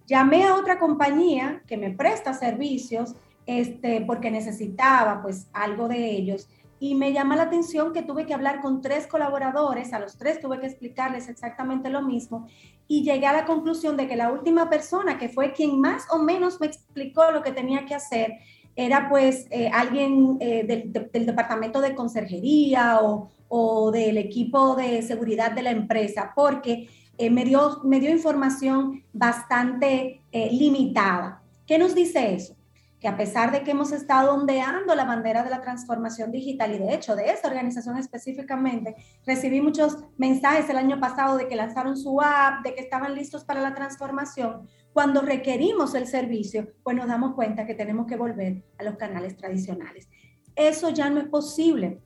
Llamé 0.06 0.44
a 0.44 0.54
otra 0.54 0.78
compañía 0.78 1.62
que 1.66 1.78
me 1.78 1.90
presta 1.90 2.34
servicios 2.34 3.14
este, 3.46 4.02
porque 4.02 4.30
necesitaba 4.30 5.22
pues 5.22 5.48
algo 5.54 5.88
de 5.88 6.10
ellos 6.10 6.46
y 6.78 6.94
me 6.94 7.12
llama 7.12 7.34
la 7.34 7.44
atención 7.44 7.92
que 7.92 8.02
tuve 8.02 8.26
que 8.26 8.34
hablar 8.34 8.60
con 8.60 8.82
tres 8.82 9.06
colaboradores, 9.06 9.92
a 9.92 9.98
los 9.98 10.16
tres 10.16 10.40
tuve 10.40 10.60
que 10.60 10.66
explicarles 10.66 11.28
exactamente 11.28 11.88
lo 11.88 12.02
mismo 12.02 12.46
y 12.86 13.02
llegué 13.02 13.26
a 13.26 13.32
la 13.32 13.46
conclusión 13.46 13.96
de 13.96 14.06
que 14.06 14.16
la 14.16 14.30
última 14.30 14.68
persona 14.68 15.18
que 15.18 15.28
fue 15.28 15.52
quien 15.52 15.80
más 15.80 16.04
o 16.10 16.18
menos 16.18 16.60
me 16.60 16.66
explicó 16.66 17.30
lo 17.30 17.42
que 17.42 17.52
tenía 17.52 17.84
que 17.86 17.94
hacer 17.94 18.34
era 18.78 19.08
pues 19.08 19.48
eh, 19.50 19.68
alguien 19.74 20.36
eh, 20.38 20.62
del, 20.64 21.26
departamento 21.26 21.80
de 21.80 21.96
conserjería 21.96 23.00
o, 23.00 23.90
del 23.90 24.18
equipo 24.18 24.76
de 24.76 25.02
seguridad 25.02 25.50
de 25.50 25.62
la 25.62 25.72
empresa, 25.72 26.32
porque 26.36 26.88
eh, 27.18 27.28
me, 27.28 27.44
dio, 27.44 27.80
me 27.82 27.98
dio 27.98 28.10
información 28.10 29.02
bastante 29.12 30.20
limitada. 30.32 31.42
¿Qué 31.66 31.76
nos 31.76 31.94
dice 31.94 32.34
eso? 32.34 32.57
Que 33.00 33.08
a 33.08 33.16
pesar 33.16 33.52
de 33.52 33.62
que 33.62 33.70
hemos 33.70 33.92
estado 33.92 34.34
ondeando 34.34 34.94
la 34.94 35.04
bandera 35.04 35.44
de 35.44 35.50
la 35.50 35.60
transformación 35.60 36.32
digital 36.32 36.74
y 36.74 36.78
de 36.78 36.94
hecho 36.94 37.14
de 37.14 37.30
esta 37.30 37.48
organización 37.48 37.96
específicamente, 37.96 38.96
recibí 39.24 39.60
muchos 39.60 39.98
mensajes 40.16 40.68
el 40.68 40.78
año 40.78 40.98
pasado 40.98 41.36
de 41.36 41.46
que 41.46 41.54
lanzaron 41.54 41.96
su 41.96 42.20
app, 42.20 42.64
de 42.64 42.74
que 42.74 42.80
estaban 42.80 43.14
listos 43.14 43.44
para 43.44 43.60
la 43.60 43.74
transformación, 43.74 44.68
cuando 44.92 45.20
requerimos 45.20 45.94
el 45.94 46.08
servicio, 46.08 46.72
pues 46.82 46.96
nos 46.96 47.06
damos 47.06 47.36
cuenta 47.36 47.66
que 47.66 47.74
tenemos 47.74 48.06
que 48.06 48.16
volver 48.16 48.64
a 48.78 48.82
los 48.82 48.96
canales 48.96 49.36
tradicionales. 49.36 50.08
Eso 50.56 50.90
ya 50.90 51.08
no 51.08 51.20
es 51.20 51.28
posible. 51.28 52.02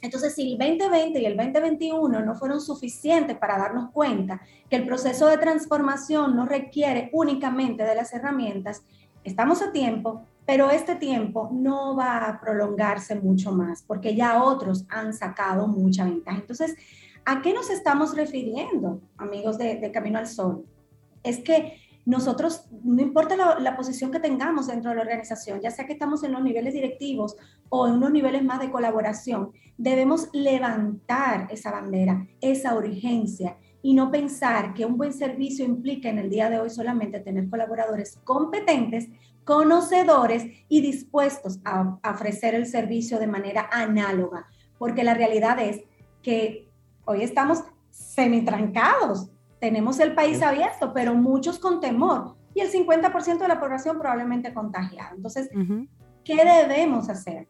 Entonces, 0.00 0.34
si 0.34 0.52
el 0.52 0.58
2020 0.58 1.20
y 1.20 1.26
el 1.26 1.36
2021 1.36 2.24
no 2.24 2.34
fueron 2.34 2.62
suficientes 2.62 3.36
para 3.36 3.58
darnos 3.58 3.90
cuenta 3.90 4.40
que 4.70 4.76
el 4.76 4.86
proceso 4.86 5.26
de 5.26 5.36
transformación 5.36 6.36
no 6.36 6.46
requiere 6.46 7.10
únicamente 7.12 7.82
de 7.82 7.94
las 7.94 8.14
herramientas, 8.14 8.82
estamos 9.26 9.62
a 9.62 9.72
tiempo, 9.72 10.22
pero 10.46 10.70
este 10.70 10.94
tiempo 10.94 11.50
no 11.52 11.96
va 11.96 12.28
a 12.28 12.40
prolongarse 12.40 13.16
mucho 13.16 13.52
más 13.52 13.82
porque 13.82 14.14
ya 14.14 14.42
otros 14.42 14.86
han 14.88 15.12
sacado 15.12 15.66
mucha 15.66 16.04
ventaja. 16.04 16.38
Entonces, 16.38 16.76
¿a 17.24 17.42
qué 17.42 17.52
nos 17.52 17.68
estamos 17.68 18.16
refiriendo, 18.16 19.00
amigos 19.18 19.58
de, 19.58 19.90
Camino 19.92 20.18
al 20.18 20.28
Sol? 20.28 20.64
Es 21.24 21.38
que 21.38 21.80
nosotros, 22.04 22.66
no 22.84 23.02
importa 23.02 23.34
la, 23.58 23.76
posición 23.76 24.12
que 24.12 24.20
tengamos 24.20 24.68
dentro 24.68 24.90
de 24.90 24.96
la 24.96 25.02
organización, 25.02 25.60
ya 25.60 25.72
sea 25.72 25.86
que 25.86 25.92
estamos 25.94 26.22
en 26.22 26.32
los 26.32 26.42
niveles 26.42 26.72
directivos 26.72 27.36
o 27.68 27.88
en 27.88 27.94
unos 27.94 28.12
niveles 28.12 28.44
más 28.44 28.60
de 28.60 28.70
colaboración, 28.70 29.50
debemos 29.76 30.28
levantar 30.32 31.48
esa 31.50 31.72
bandera, 31.72 32.24
esa 32.40 32.76
urgencia 32.76 33.56
y 33.86 33.94
no 33.94 34.10
pensar 34.10 34.74
que 34.74 34.84
un 34.84 34.98
buen 34.98 35.12
servicio 35.12 35.64
implica 35.64 36.08
en 36.08 36.18
el 36.18 36.28
día 36.28 36.50
de 36.50 36.58
hoy 36.58 36.70
solamente 36.70 37.20
tener 37.20 37.48
colaboradores 37.48 38.18
competentes, 38.24 39.08
conocedores 39.44 40.44
y 40.68 40.80
dispuestos 40.80 41.60
a, 41.64 41.96
a 42.02 42.10
ofrecer 42.10 42.56
el 42.56 42.66
servicio 42.66 43.20
de 43.20 43.28
manera 43.28 43.70
análoga, 43.70 44.48
porque 44.76 45.04
la 45.04 45.14
realidad 45.14 45.60
es 45.60 45.82
que 46.20 46.68
hoy 47.04 47.22
estamos 47.22 47.62
semitrancados 47.90 49.30
tenemos 49.60 50.00
el 50.00 50.16
país 50.16 50.42
abierto, 50.42 50.92
pero 50.92 51.14
muchos 51.14 51.60
con 51.60 51.80
temor 51.80 52.34
y 52.54 52.62
el 52.62 52.72
50% 52.72 53.38
de 53.38 53.48
la 53.48 53.60
población 53.60 54.00
probablemente 54.00 54.52
contagiada. 54.52 55.12
Entonces, 55.14 55.48
¿qué 56.24 56.44
debemos 56.44 57.08
hacer? 57.08 57.46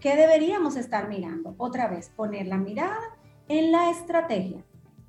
¿Qué 0.00 0.16
deberíamos 0.16 0.76
estar 0.76 1.08
mirando? 1.08 1.54
Otra 1.58 1.88
vez, 1.88 2.10
poner 2.16 2.46
la 2.46 2.56
mirada 2.56 2.98
en 3.48 3.70
la 3.70 3.90
estrategia. 3.90 4.64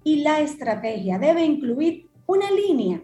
Y 0.05 0.21
la 0.21 0.39
estrategia 0.39 1.19
debe 1.19 1.43
incluir 1.43 2.09
una 2.25 2.49
línea 2.51 3.03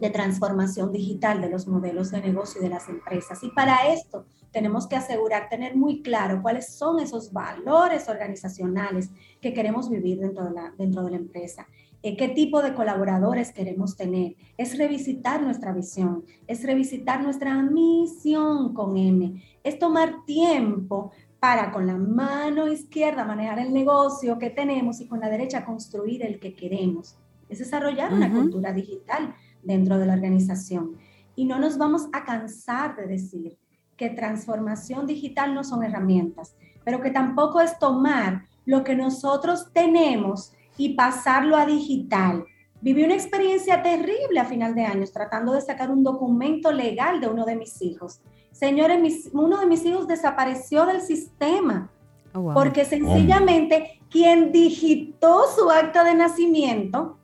de 0.00 0.10
transformación 0.10 0.90
digital 0.90 1.40
de 1.40 1.50
los 1.50 1.68
modelos 1.68 2.10
de 2.10 2.20
negocio 2.20 2.60
de 2.60 2.70
las 2.70 2.88
empresas. 2.88 3.44
Y 3.44 3.50
para 3.50 3.92
esto 3.92 4.24
tenemos 4.50 4.88
que 4.88 4.96
asegurar, 4.96 5.48
tener 5.48 5.76
muy 5.76 6.02
claro 6.02 6.42
cuáles 6.42 6.74
son 6.74 6.98
esos 6.98 7.32
valores 7.32 8.08
organizacionales 8.08 9.10
que 9.40 9.52
queremos 9.52 9.88
vivir 9.90 10.18
dentro 10.18 10.46
de 10.46 10.52
la, 10.52 10.74
dentro 10.76 11.04
de 11.04 11.10
la 11.10 11.16
empresa 11.18 11.66
eh, 12.00 12.16
qué 12.16 12.28
tipo 12.28 12.62
de 12.62 12.74
colaboradores 12.74 13.52
queremos 13.52 13.96
tener. 13.96 14.36
Es 14.56 14.78
revisitar 14.78 15.42
nuestra 15.42 15.72
visión, 15.72 16.24
es 16.46 16.62
revisitar 16.62 17.22
nuestra 17.22 17.60
misión 17.60 18.72
con 18.72 18.96
M, 18.96 19.42
es 19.64 19.78
tomar 19.80 20.24
tiempo 20.24 21.10
para 21.40 21.70
con 21.70 21.86
la 21.86 21.96
mano 21.96 22.66
izquierda 22.66 23.24
manejar 23.24 23.60
el 23.60 23.72
negocio 23.72 24.38
que 24.38 24.50
tenemos 24.50 25.00
y 25.00 25.06
con 25.06 25.20
la 25.20 25.30
derecha 25.30 25.64
construir 25.64 26.24
el 26.24 26.40
que 26.40 26.54
queremos. 26.54 27.16
Es 27.48 27.60
desarrollar 27.60 28.12
una 28.12 28.32
cultura 28.32 28.72
digital 28.72 29.34
dentro 29.62 29.98
de 29.98 30.06
la 30.06 30.14
organización. 30.14 30.96
Y 31.36 31.44
no 31.44 31.58
nos 31.58 31.78
vamos 31.78 32.08
a 32.12 32.24
cansar 32.24 32.96
de 32.96 33.06
decir 33.06 33.56
que 33.96 34.10
transformación 34.10 35.06
digital 35.06 35.54
no 35.54 35.64
son 35.64 35.82
herramientas, 35.82 36.54
pero 36.84 37.00
que 37.00 37.10
tampoco 37.10 37.60
es 37.60 37.78
tomar 37.78 38.44
lo 38.64 38.84
que 38.84 38.94
nosotros 38.94 39.72
tenemos 39.72 40.52
y 40.76 40.94
pasarlo 40.94 41.56
a 41.56 41.66
digital. 41.66 42.44
Viví 42.80 43.02
una 43.02 43.14
experiencia 43.14 43.82
terrible 43.82 44.38
a 44.38 44.44
final 44.44 44.74
de 44.74 44.84
años 44.84 45.12
tratando 45.12 45.52
de 45.52 45.60
sacar 45.60 45.90
un 45.90 46.04
documento 46.04 46.70
legal 46.70 47.20
de 47.20 47.28
uno 47.28 47.44
de 47.44 47.56
mis 47.56 47.82
hijos. 47.82 48.20
Señores, 48.58 49.30
uno 49.32 49.60
de 49.60 49.66
mis 49.66 49.84
hijos 49.84 50.08
desapareció 50.08 50.84
del 50.84 51.00
sistema 51.00 51.92
oh, 52.34 52.52
porque 52.52 52.84
sencillamente 52.84 54.00
quien 54.10 54.50
digitó 54.50 55.44
su 55.54 55.70
acta 55.70 56.02
de 56.02 56.16
nacimiento 56.16 57.18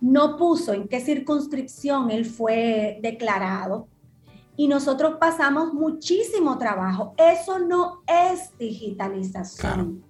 no 0.00 0.36
puso 0.36 0.72
en 0.72 0.88
qué 0.88 0.98
circunscripción 0.98 2.10
él 2.10 2.24
fue 2.24 2.98
declarado 3.00 3.86
y 4.56 4.66
nosotros 4.66 5.18
pasamos 5.20 5.72
muchísimo 5.74 6.58
trabajo. 6.58 7.14
Eso 7.16 7.60
no 7.60 8.02
es 8.08 8.58
digitalización. 8.58 10.02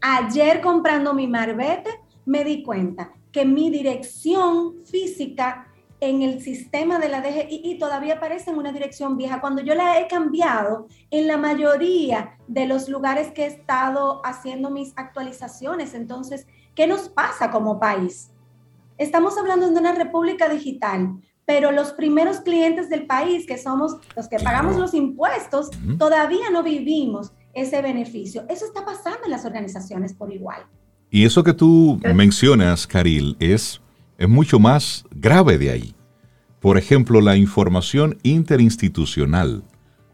Ayer 0.00 0.60
comprando 0.60 1.14
mi 1.14 1.28
marbete 1.28 1.90
me 2.24 2.42
di 2.42 2.64
cuenta 2.64 3.12
que 3.30 3.44
mi 3.44 3.70
dirección 3.70 4.84
física 4.84 5.71
en 6.02 6.20
el 6.20 6.42
sistema 6.42 6.98
de 6.98 7.08
la 7.08 7.20
DGI 7.20 7.78
todavía 7.78 8.14
aparece 8.14 8.50
en 8.50 8.58
una 8.58 8.72
dirección 8.72 9.16
vieja. 9.16 9.40
Cuando 9.40 9.62
yo 9.62 9.76
la 9.76 10.00
he 10.00 10.08
cambiado 10.08 10.88
en 11.12 11.28
la 11.28 11.36
mayoría 11.36 12.36
de 12.48 12.66
los 12.66 12.88
lugares 12.88 13.30
que 13.30 13.44
he 13.44 13.46
estado 13.46 14.20
haciendo 14.24 14.68
mis 14.68 14.92
actualizaciones. 14.96 15.94
Entonces, 15.94 16.48
¿qué 16.74 16.88
nos 16.88 17.08
pasa 17.08 17.52
como 17.52 17.78
país? 17.78 18.32
Estamos 18.98 19.38
hablando 19.38 19.70
de 19.70 19.78
una 19.78 19.94
república 19.94 20.48
digital, 20.48 21.20
pero 21.46 21.70
los 21.70 21.92
primeros 21.92 22.40
clientes 22.40 22.90
del 22.90 23.06
país, 23.06 23.46
que 23.46 23.56
somos 23.56 23.96
los 24.16 24.26
que 24.26 24.40
pagamos 24.40 24.76
los 24.76 24.94
impuestos, 24.94 25.70
todavía 25.98 26.50
no 26.50 26.64
vivimos 26.64 27.32
ese 27.54 27.80
beneficio. 27.80 28.44
Eso 28.48 28.64
está 28.64 28.84
pasando 28.84 29.20
en 29.26 29.30
las 29.30 29.44
organizaciones 29.44 30.14
por 30.14 30.32
igual. 30.32 30.66
Y 31.10 31.24
eso 31.24 31.44
que 31.44 31.54
tú 31.54 32.00
mencionas, 32.12 32.88
Caril, 32.88 33.36
es 33.38 33.80
es 34.22 34.28
mucho 34.28 34.60
más 34.60 35.04
grave 35.10 35.58
de 35.58 35.70
ahí. 35.70 35.94
Por 36.60 36.78
ejemplo, 36.78 37.20
la 37.20 37.36
información 37.36 38.18
interinstitucional. 38.22 39.64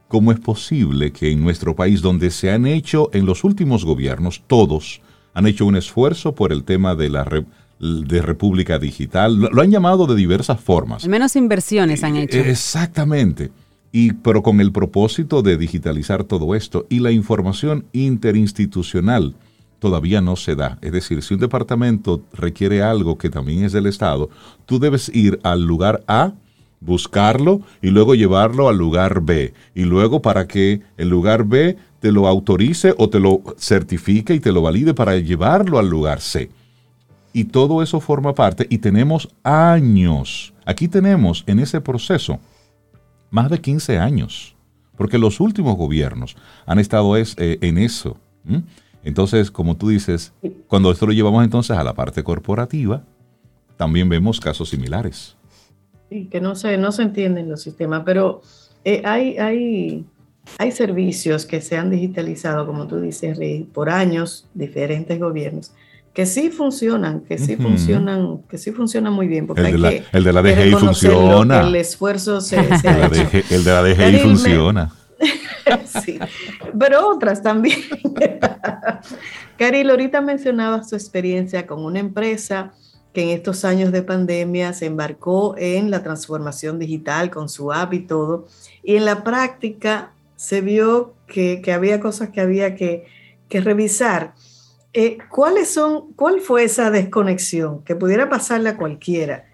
¿Cómo 0.09 0.33
es 0.33 0.41
posible 0.41 1.13
que 1.13 1.31
en 1.31 1.43
nuestro 1.43 1.77
país, 1.77 2.01
donde 2.01 2.31
se 2.31 2.51
han 2.51 2.67
hecho 2.67 3.11
en 3.13 3.27
los 3.27 3.45
últimos 3.45 3.85
gobiernos, 3.85 4.43
todos 4.47 5.03
han 5.35 5.47
hecho 5.47 5.67
un 5.67 5.77
esfuerzo 5.77 6.35
por 6.35 6.53
el 6.55 6.65
tema 6.65 6.95
de 6.95 7.11
la 7.11 7.45
de 7.79 8.23
República 8.23 8.79
Digital, 8.79 9.39
lo, 9.39 9.61
han 9.61 9.71
llamado 9.71 10.07
de 10.07 10.17
diversas 10.17 10.59
formas. 10.59 11.05
Al 11.05 11.11
menos 11.11 11.37
inversiones 11.37 12.03
han 12.03 12.17
hecho. 12.17 12.39
Exactamente. 12.39 13.53
Y, 13.93 14.15
pero 14.15 14.43
con 14.43 14.63
el 14.63 14.73
propósito 14.73 15.43
de 15.43 15.59
digitalizar 15.59 16.25
todo 16.25 16.55
esto 16.55 16.87
y 16.89 17.01
la 17.01 17.13
información 17.13 17.85
interinstitucional 17.93 19.37
todavía 19.79 20.21
no 20.21 20.37
se 20.37 20.55
da. 20.55 20.79
Es 20.83 20.93
decir, 20.93 21.23
si 21.23 21.35
un 21.35 21.41
departamento 21.41 22.23
requiere 22.33 22.83
algo 22.83 23.19
que 23.19 23.31
también 23.31 23.65
es 23.65 23.73
del 23.73 23.87
Estado, 23.87 24.31
tú 24.67 24.79
debes 24.79 25.09
ir 25.15 25.41
al 25.43 25.65
lugar 25.65 26.03
A, 26.07 26.33
buscarlo 26.81 27.63
y 27.83 27.89
luego 27.89 28.15
llevarlo 28.15 28.69
al 28.69 28.77
lugar 28.77 29.23
B. 29.23 29.55
Y 29.75 29.85
luego 29.85 30.23
para 30.23 30.47
que 30.47 30.83
el 30.97 31.09
lugar 31.09 31.45
B 31.45 31.77
te 32.01 32.13
lo 32.13 32.29
autorice 32.29 32.95
o 32.99 33.09
te 33.09 33.21
lo 33.21 33.43
certifique 33.59 34.35
y 34.35 34.41
te 34.41 34.53
lo 34.53 34.63
valide 34.63 34.95
para 34.95 35.17
llevarlo 35.17 35.79
al 35.79 35.89
lugar 35.89 36.21
C. 36.21 36.51
Y 37.33 37.45
todo 37.45 37.83
eso 37.83 38.01
forma 38.01 38.35
parte 38.35 38.67
y 38.71 38.79
tenemos 38.79 39.29
años. 39.43 40.55
Aquí 40.65 40.89
tenemos 40.89 41.45
en 41.47 41.61
ese 41.61 41.81
proceso 41.81 42.41
más 43.31 43.51
de 43.51 43.61
15 43.61 43.99
años, 43.99 44.55
porque 44.97 45.19
los 45.19 45.41
últimos 45.41 45.77
gobiernos 45.77 46.37
han 46.67 46.79
estado 46.79 47.17
es, 47.17 47.35
eh, 47.39 47.59
en 47.61 47.79
eso. 47.79 48.17
Entonces, 49.09 49.51
como 49.51 49.75
tú 49.75 49.89
dices, 49.89 50.35
cuando 50.67 50.91
esto 50.91 51.07
lo 51.07 51.13
llevamos 51.15 51.43
entonces 51.43 51.75
a 51.75 51.83
la 51.83 51.95
parte 51.95 52.23
corporativa, 52.23 53.05
también 53.79 54.07
vemos 54.07 54.39
casos 54.39 54.69
similares. 54.69 55.35
Sí, 56.11 56.29
que 56.31 56.43
no 56.43 56.55
se, 56.55 56.77
no 56.77 56.93
se 56.93 57.05
entienden 57.05 57.49
los 57.49 57.63
sistemas, 57.63 58.03
pero 58.05 58.43
eh, 58.85 59.01
hay, 59.07 59.39
hay, 59.39 60.05
hay 60.59 60.73
servicios 60.73 61.47
que 61.47 61.63
se 61.63 61.79
han 61.79 61.89
digitalizado, 61.89 62.67
como 62.67 62.87
tú 62.87 63.01
dices, 63.01 63.39
por 63.73 63.89
años, 63.89 64.47
diferentes 64.53 65.19
gobiernos, 65.19 65.73
que 66.13 66.27
sí 66.27 66.51
funcionan, 66.51 67.21
que 67.21 67.39
sí 67.39 67.57
funcionan, 67.57 68.43
que 68.43 68.59
sí 68.59 68.73
funcionan 68.73 69.15
muy 69.15 69.27
bien. 69.27 69.47
Porque 69.47 69.63
el, 69.63 69.73
de 69.73 69.79
la, 69.79 69.91
el 70.13 70.25
de 70.25 70.33
la 70.35 70.43
DGI 70.43 70.73
funciona. 70.73 71.67
El 71.67 71.75
esfuerzo 71.77 72.43
se, 72.43 72.59
el 72.59 73.65
de 73.65 73.71
la 73.71 73.83
DGI 73.83 74.19
funciona. 74.19 74.93
sí, 76.05 76.19
pero 76.79 77.09
otras 77.09 77.43
también. 77.43 77.79
Caril, 79.59 79.91
ahorita 79.91 80.21
mencionaba 80.21 80.85
su 80.85 80.95
experiencia 80.95 81.67
con 81.67 81.85
una 81.85 81.99
empresa 81.99 82.73
que 83.13 83.23
en 83.23 83.31
estos 83.31 83.65
años 83.65 83.91
de 83.93 84.03
pandemia 84.03 84.73
se 84.73 84.87
embarcó 84.87 85.55
en 85.57 85.91
la 85.91 86.03
transformación 86.03 86.79
digital 86.79 87.31
con 87.31 87.49
su 87.49 87.73
app 87.73 87.95
y 87.95 88.01
todo, 88.01 88.47
y 88.83 88.97
en 88.97 89.05
la 89.05 89.25
práctica 89.25 90.13
se 90.37 90.61
vio 90.61 91.15
que, 91.27 91.63
había 91.73 92.01
cosas 92.01 92.31
que 92.31 92.41
había 92.41 92.75
que, 92.75 93.07
revisar. 93.51 94.35
Eh, 94.93 95.19
¿Cuáles 95.31 95.71
son, 95.71 96.13
cuál 96.15 96.41
fue 96.41 96.65
esa 96.65 96.91
desconexión 96.91 97.83
que 97.85 97.97
pudiera 97.97 98.29
pasarle 98.29 98.71
a 98.71 98.77
cualquiera? 98.77 99.48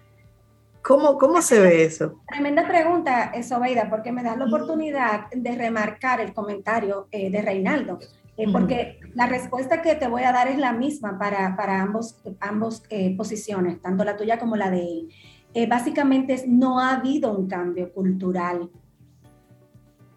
¿Cómo, 0.85 1.17
¿Cómo 1.17 1.41
se 1.41 1.59
ve 1.59 1.83
eso? 1.83 2.21
Tremenda 2.27 2.67
pregunta, 2.67 3.31
Sobeida, 3.41 3.89
porque 3.89 4.11
me 4.11 4.21
da 4.21 4.35
la 4.35 4.45
oportunidad 4.45 5.31
de 5.31 5.55
remarcar 5.55 6.21
el 6.21 6.31
comentario 6.31 7.07
eh, 7.11 7.31
de 7.31 7.41
Reinaldo, 7.41 7.97
eh, 8.37 8.45
porque 8.51 8.99
la 9.15 9.25
respuesta 9.25 9.81
que 9.81 9.95
te 9.95 10.07
voy 10.07 10.21
a 10.21 10.31
dar 10.31 10.47
es 10.47 10.59
la 10.59 10.73
misma 10.73 11.17
para, 11.17 11.55
para 11.55 11.81
ambos, 11.81 12.21
ambos 12.39 12.83
eh, 12.91 13.17
posiciones, 13.17 13.81
tanto 13.81 14.03
la 14.03 14.15
tuya 14.15 14.37
como 14.37 14.55
la 14.57 14.69
de 14.69 15.07
él. 15.55 15.67
básicamente 15.67 16.43
no 16.47 16.79
ha 16.79 16.93
habido 16.97 17.35
un 17.35 17.47
cambio 17.47 17.91
cultural. 17.91 18.69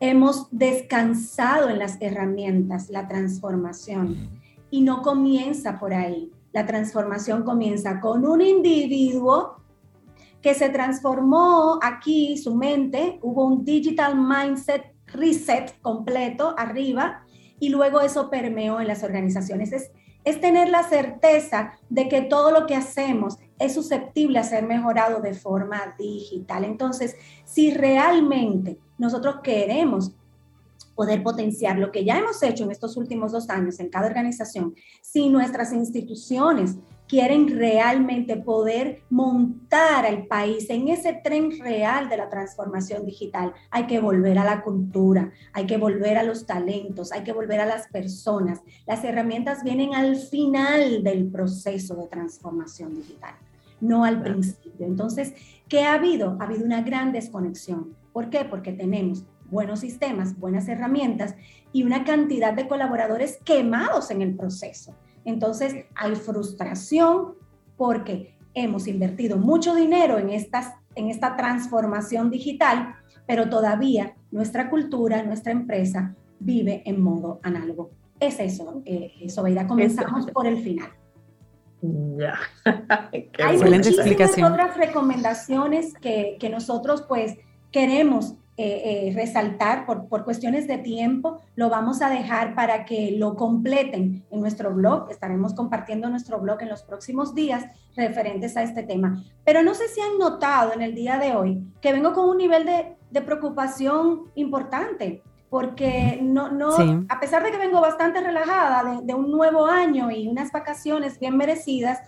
Hemos 0.00 0.48
descansado 0.50 1.70
en 1.70 1.78
las 1.78 1.96
herramientas, 2.02 2.90
la 2.90 3.08
transformación, 3.08 4.38
y 4.70 4.82
no 4.82 5.00
comienza 5.00 5.78
por 5.78 5.94
ahí. 5.94 6.30
La 6.52 6.66
transformación 6.66 7.42
comienza 7.42 8.00
con 8.00 8.26
un 8.26 8.42
individuo 8.42 9.58
que 10.42 10.54
se 10.54 10.68
transformó 10.68 11.78
aquí 11.82 12.36
su 12.36 12.54
mente, 12.54 13.18
hubo 13.22 13.46
un 13.46 13.64
digital 13.64 14.16
mindset 14.16 14.94
reset 15.06 15.80
completo 15.80 16.54
arriba 16.56 17.22
y 17.58 17.70
luego 17.70 18.00
eso 18.00 18.30
permeó 18.30 18.80
en 18.80 18.86
las 18.86 19.02
organizaciones. 19.02 19.72
Es, 19.72 19.90
es 20.24 20.40
tener 20.40 20.68
la 20.68 20.82
certeza 20.82 21.72
de 21.88 22.08
que 22.08 22.22
todo 22.22 22.50
lo 22.50 22.66
que 22.66 22.76
hacemos 22.76 23.38
es 23.58 23.74
susceptible 23.74 24.38
a 24.38 24.44
ser 24.44 24.66
mejorado 24.66 25.20
de 25.20 25.34
forma 25.34 25.94
digital. 25.98 26.64
Entonces, 26.64 27.16
si 27.44 27.72
realmente 27.72 28.78
nosotros 28.98 29.36
queremos 29.42 30.12
poder 30.94 31.22
potenciar 31.22 31.78
lo 31.78 31.92
que 31.92 32.04
ya 32.04 32.18
hemos 32.18 32.42
hecho 32.42 32.64
en 32.64 32.72
estos 32.72 32.96
últimos 32.96 33.32
dos 33.32 33.50
años 33.50 33.78
en 33.78 33.88
cada 33.88 34.08
organización, 34.08 34.74
si 35.00 35.28
nuestras 35.28 35.72
instituciones 35.72 36.76
quieren 37.08 37.48
realmente 37.48 38.36
poder 38.36 39.02
montar 39.08 40.04
al 40.04 40.26
país 40.26 40.68
en 40.68 40.88
ese 40.88 41.14
tren 41.24 41.58
real 41.58 42.08
de 42.08 42.18
la 42.18 42.28
transformación 42.28 43.04
digital, 43.06 43.54
hay 43.70 43.86
que 43.86 43.98
volver 43.98 44.38
a 44.38 44.44
la 44.44 44.62
cultura, 44.62 45.32
hay 45.52 45.66
que 45.66 45.78
volver 45.78 46.18
a 46.18 46.22
los 46.22 46.46
talentos, 46.46 47.10
hay 47.12 47.24
que 47.24 47.32
volver 47.32 47.60
a 47.60 47.66
las 47.66 47.88
personas. 47.88 48.60
Las 48.86 49.02
herramientas 49.04 49.64
vienen 49.64 49.94
al 49.94 50.16
final 50.16 51.02
del 51.02 51.28
proceso 51.28 51.94
de 51.96 52.06
transformación 52.08 52.94
digital, 52.94 53.34
no 53.80 54.04
al 54.04 54.22
principio. 54.22 54.86
Entonces, 54.86 55.32
¿qué 55.66 55.84
ha 55.84 55.94
habido? 55.94 56.36
Ha 56.40 56.44
habido 56.44 56.64
una 56.64 56.82
gran 56.82 57.12
desconexión. 57.12 57.96
¿Por 58.12 58.28
qué? 58.28 58.44
Porque 58.44 58.72
tenemos 58.72 59.24
buenos 59.50 59.80
sistemas, 59.80 60.38
buenas 60.38 60.68
herramientas 60.68 61.34
y 61.72 61.84
una 61.84 62.04
cantidad 62.04 62.52
de 62.52 62.68
colaboradores 62.68 63.38
quemados 63.44 64.10
en 64.10 64.20
el 64.20 64.36
proceso. 64.36 64.94
Entonces 65.28 65.84
hay 65.94 66.14
frustración 66.16 67.34
porque 67.76 68.34
hemos 68.54 68.86
invertido 68.86 69.36
mucho 69.36 69.74
dinero 69.74 70.18
en, 70.18 70.30
estas, 70.30 70.72
en 70.94 71.10
esta 71.10 71.36
transformación 71.36 72.30
digital, 72.30 72.94
pero 73.26 73.50
todavía 73.50 74.16
nuestra 74.30 74.70
cultura, 74.70 75.22
nuestra 75.22 75.52
empresa 75.52 76.14
vive 76.40 76.82
en 76.86 77.02
modo 77.02 77.40
análogo. 77.42 77.90
Es 78.18 78.40
eso, 78.40 78.80
eh, 78.86 79.28
Sobeida. 79.28 79.66
Comenzamos 79.66 80.30
por 80.30 80.46
el 80.46 80.62
final. 80.62 80.88
Ya. 81.82 82.38
Hay 83.44 83.58
muchísimas 83.58 84.32
otras 84.32 84.78
recomendaciones 84.78 85.92
que, 86.00 86.38
que 86.40 86.48
nosotros 86.48 87.04
pues 87.06 87.36
queremos 87.70 88.34
eh, 88.60 89.06
eh, 89.06 89.12
resaltar 89.14 89.86
por, 89.86 90.08
por, 90.08 90.24
cuestiones 90.24 90.66
de 90.66 90.78
tiempo, 90.78 91.40
lo 91.54 91.70
vamos 91.70 92.02
a 92.02 92.10
dejar 92.10 92.56
para 92.56 92.84
que 92.84 93.12
lo 93.12 93.36
completen 93.36 94.24
en 94.32 94.40
nuestro 94.40 94.74
blog. 94.74 95.08
Estaremos 95.12 95.54
compartiendo 95.54 96.10
nuestro 96.10 96.40
blog 96.40 96.62
en 96.62 96.68
los 96.68 96.82
próximos 96.82 97.36
días 97.36 97.66
referentes 97.94 98.56
a 98.56 98.64
este 98.64 98.82
tema. 98.82 99.22
Pero 99.44 99.62
no 99.62 99.74
sé 99.74 99.86
si 99.86 100.00
han 100.00 100.18
notado 100.18 100.72
en 100.72 100.82
el 100.82 100.96
día 100.96 101.18
de 101.18 101.36
hoy 101.36 101.62
que 101.80 101.92
vengo 101.92 102.12
con 102.12 102.28
un 102.28 102.36
nivel 102.36 102.66
de, 102.66 102.96
de 103.12 103.22
preocupación 103.22 104.24
importante, 104.34 105.22
porque 105.50 106.18
no, 106.20 106.50
no 106.50 107.04
a 107.08 107.20
pesar 107.20 107.44
de 107.44 107.52
que 107.52 107.58
vengo 107.58 107.80
bastante 107.80 108.20
relajada 108.20 109.00
de, 109.02 109.14
un 109.14 109.30
nuevo 109.30 109.66
año 109.66 110.10
y 110.10 110.26
unas 110.26 110.50
vacaciones 110.50 111.20
bien 111.20 111.36
merecidas, 111.36 112.00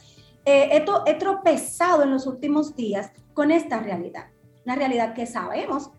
eh, 0.45 0.69
he, 0.73 1.11
he 1.11 1.15
tropezado 1.15 2.03
en 2.03 2.11
los 2.11 2.27
últimos 2.27 2.75
días 2.75 3.13
con 3.35 3.53
esta 3.53 3.79
realidad. 3.79 4.27
Una 4.67 4.75
realidad 4.75 5.15
que 5.15 5.27
sabemos 5.27 5.93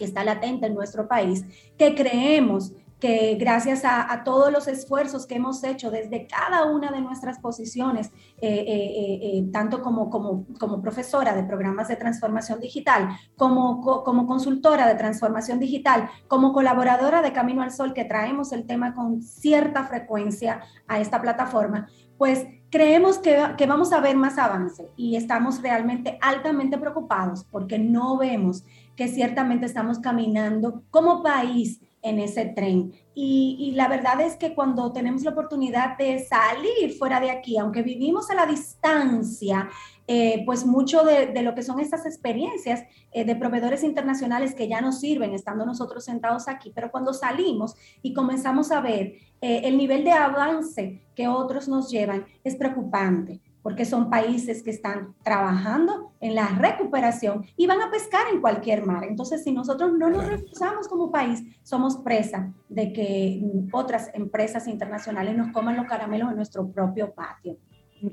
que 0.00 0.06
está 0.06 0.24
latente 0.24 0.66
en 0.66 0.74
nuestro 0.74 1.06
país, 1.06 1.44
que 1.76 1.94
creemos 1.94 2.72
que 3.00 3.36
gracias 3.40 3.82
a, 3.84 4.22
todos 4.24 4.52
los 4.52 4.68
esfuerzos 4.68 5.26
que 5.26 5.36
hemos 5.36 5.64
hecho 5.64 5.90
desde 5.90 6.26
cada 6.26 6.66
una 6.66 6.90
de 6.90 7.00
nuestras 7.00 7.38
posiciones, 7.38 8.08
eh, 8.40 8.64
eh, 8.66 9.20
eh, 9.22 9.48
tanto 9.50 9.82
como, 9.82 10.10
como, 10.10 10.44
como, 10.58 10.82
profesora 10.82 11.34
de 11.34 11.42
programas 11.42 11.88
de 11.88 11.96
transformación 11.96 12.60
digital, 12.60 13.08
como, 13.36 13.80
como 13.80 14.26
consultora 14.26 14.86
de 14.86 14.96
transformación 14.96 15.58
digital, 15.58 16.10
como 16.28 16.52
colaboradora 16.52 17.22
de 17.22 17.32
Camino 17.32 17.62
al 17.62 17.72
Sol, 17.72 17.94
que 17.94 18.04
traemos 18.04 18.52
el 18.52 18.66
tema 18.66 18.94
con 18.94 19.22
cierta 19.22 19.84
frecuencia 19.84 20.60
a 20.86 21.00
esta 21.00 21.22
plataforma, 21.22 21.88
pues 22.18 22.46
creemos 22.70 23.18
que, 23.18 23.36
que, 23.56 23.66
vamos 23.66 23.92
a 23.94 24.00
ver 24.00 24.14
más 24.14 24.36
avance 24.36 24.90
y 24.94 25.16
estamos 25.16 25.62
realmente 25.62 26.18
altamente 26.20 26.76
preocupados 26.76 27.44
porque 27.44 27.78
no 27.78 28.18
vemos 28.18 28.64
que 29.00 29.08
ciertamente 29.08 29.64
estamos 29.64 29.98
caminando 29.98 30.82
como 30.90 31.22
país 31.22 31.80
en 32.02 32.18
ese 32.18 32.44
tren. 32.44 32.92
Y, 33.14 33.72
la 33.74 33.88
verdad 33.88 34.20
es 34.20 34.36
que 34.36 34.54
cuando 34.54 34.92
tenemos 34.92 35.22
la 35.22 35.30
oportunidad 35.30 35.96
de 35.96 36.18
salir 36.18 36.92
fuera 36.98 37.18
de 37.18 37.30
aquí, 37.30 37.56
aunque 37.56 37.82
vivimos 37.82 38.28
a 38.28 38.34
la 38.34 38.44
distancia, 38.44 39.70
eh, 40.06 40.42
pues 40.44 40.66
mucho 40.66 41.02
de, 41.02 41.32
lo 41.42 41.54
que 41.54 41.62
son 41.62 41.80
estas 41.80 42.04
experiencias 42.04 42.82
eh, 43.12 43.24
de 43.24 43.36
proveedores 43.36 43.84
internacionales 43.84 44.54
que 44.54 44.68
ya 44.68 44.82
nos 44.82 45.00
sirven 45.00 45.32
estando 45.32 45.64
nosotros 45.64 46.04
sentados 46.04 46.46
aquí, 46.46 46.70
pero 46.74 46.90
cuando 46.90 47.14
salimos 47.14 47.76
y 48.02 48.12
comenzamos 48.12 48.70
a 48.70 48.82
ver 48.82 49.14
eh, 49.40 49.62
el 49.64 49.78
nivel 49.78 50.04
de 50.04 50.12
avance 50.12 51.00
que 51.14 51.26
otros 51.26 51.68
nos 51.68 51.90
llevan, 51.90 52.26
es 52.44 52.54
preocupante 52.54 53.40
porque 53.62 53.84
son 53.84 54.08
países 54.08 54.62
que 54.62 54.70
están 54.70 55.14
trabajando 55.22 56.12
en 56.20 56.34
la 56.34 56.48
recuperación 56.48 57.44
y 57.56 57.66
van 57.66 57.82
a 57.82 57.90
pescar 57.90 58.22
en 58.32 58.40
cualquier 58.40 58.86
mar. 58.86 59.04
Entonces, 59.04 59.44
si 59.44 59.52
nosotros 59.52 59.92
no 59.92 60.08
nos 60.10 60.26
reforzamos 60.26 60.88
como 60.88 61.10
país, 61.10 61.42
somos 61.62 61.98
presa 61.98 62.52
de 62.68 62.92
que 62.92 63.42
otras 63.72 64.10
empresas 64.14 64.66
internacionales 64.66 65.36
nos 65.36 65.52
coman 65.52 65.76
los 65.76 65.86
caramelos 65.86 66.30
en 66.30 66.36
nuestro 66.36 66.68
propio 66.68 67.12
patio. 67.12 67.56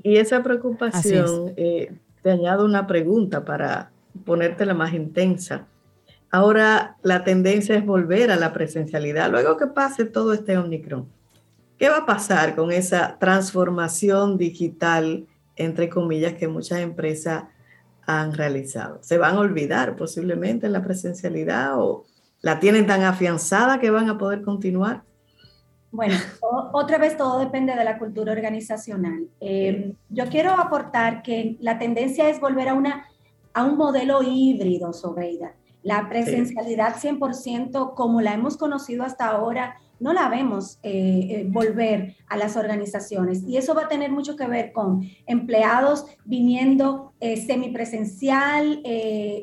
Y 0.02 0.16
esa 0.16 0.42
preocupación, 0.42 1.54
eh, 1.56 1.92
te 2.22 2.30
añado 2.30 2.64
una 2.64 2.86
pregunta 2.86 3.44
para 3.44 3.90
ponértela 4.24 4.74
más 4.74 4.92
intensa. 4.92 5.66
Ahora 6.30 6.96
la 7.02 7.24
tendencia 7.24 7.74
es 7.74 7.86
volver 7.86 8.30
a 8.30 8.36
la 8.36 8.52
presencialidad, 8.52 9.30
luego 9.30 9.56
que 9.56 9.66
pase 9.66 10.04
todo 10.04 10.34
este 10.34 10.58
Omicron. 10.58 11.08
¿Qué 11.78 11.88
va 11.88 11.98
a 11.98 12.06
pasar 12.06 12.54
con 12.54 12.72
esa 12.72 13.16
transformación 13.18 14.36
digital 14.36 15.26
entre 15.58 15.88
comillas, 15.88 16.34
que 16.34 16.48
muchas 16.48 16.78
empresas 16.80 17.44
han 18.06 18.32
realizado. 18.32 18.98
Se 19.02 19.18
van 19.18 19.36
a 19.36 19.40
olvidar 19.40 19.94
posiblemente 19.96 20.66
en 20.66 20.72
la 20.72 20.82
presencialidad 20.82 21.78
o 21.78 22.06
la 22.40 22.58
tienen 22.58 22.86
tan 22.86 23.02
afianzada 23.02 23.78
que 23.78 23.90
van 23.90 24.08
a 24.08 24.16
poder 24.16 24.42
continuar. 24.42 25.02
Bueno, 25.90 26.16
otra 26.72 26.98
vez 26.98 27.16
todo 27.16 27.38
depende 27.38 27.74
de 27.74 27.84
la 27.84 27.98
cultura 27.98 28.32
organizacional. 28.32 29.28
Eh, 29.40 29.94
yo 30.08 30.26
quiero 30.28 30.52
aportar 30.52 31.22
que 31.22 31.56
la 31.60 31.78
tendencia 31.78 32.28
es 32.28 32.40
volver 32.40 32.68
a, 32.68 32.74
una, 32.74 33.06
a 33.54 33.64
un 33.64 33.76
modelo 33.76 34.22
híbrido, 34.22 34.92
Sobeida. 34.92 35.54
La 35.82 36.08
presencialidad 36.08 36.96
100% 36.96 37.94
como 37.94 38.20
la 38.20 38.34
hemos 38.34 38.56
conocido 38.56 39.04
hasta 39.04 39.26
ahora 39.26 39.76
no 40.00 40.12
la 40.12 40.28
vemos 40.28 40.78
eh, 40.82 41.26
eh, 41.30 41.46
volver 41.48 42.16
a 42.28 42.36
las 42.36 42.56
organizaciones. 42.56 43.42
Y 43.46 43.56
eso 43.56 43.74
va 43.74 43.82
a 43.82 43.88
tener 43.88 44.10
mucho 44.10 44.36
que 44.36 44.46
ver 44.46 44.72
con 44.72 45.08
empleados 45.26 46.06
viniendo 46.24 47.12
eh, 47.20 47.36
semipresencial, 47.36 48.82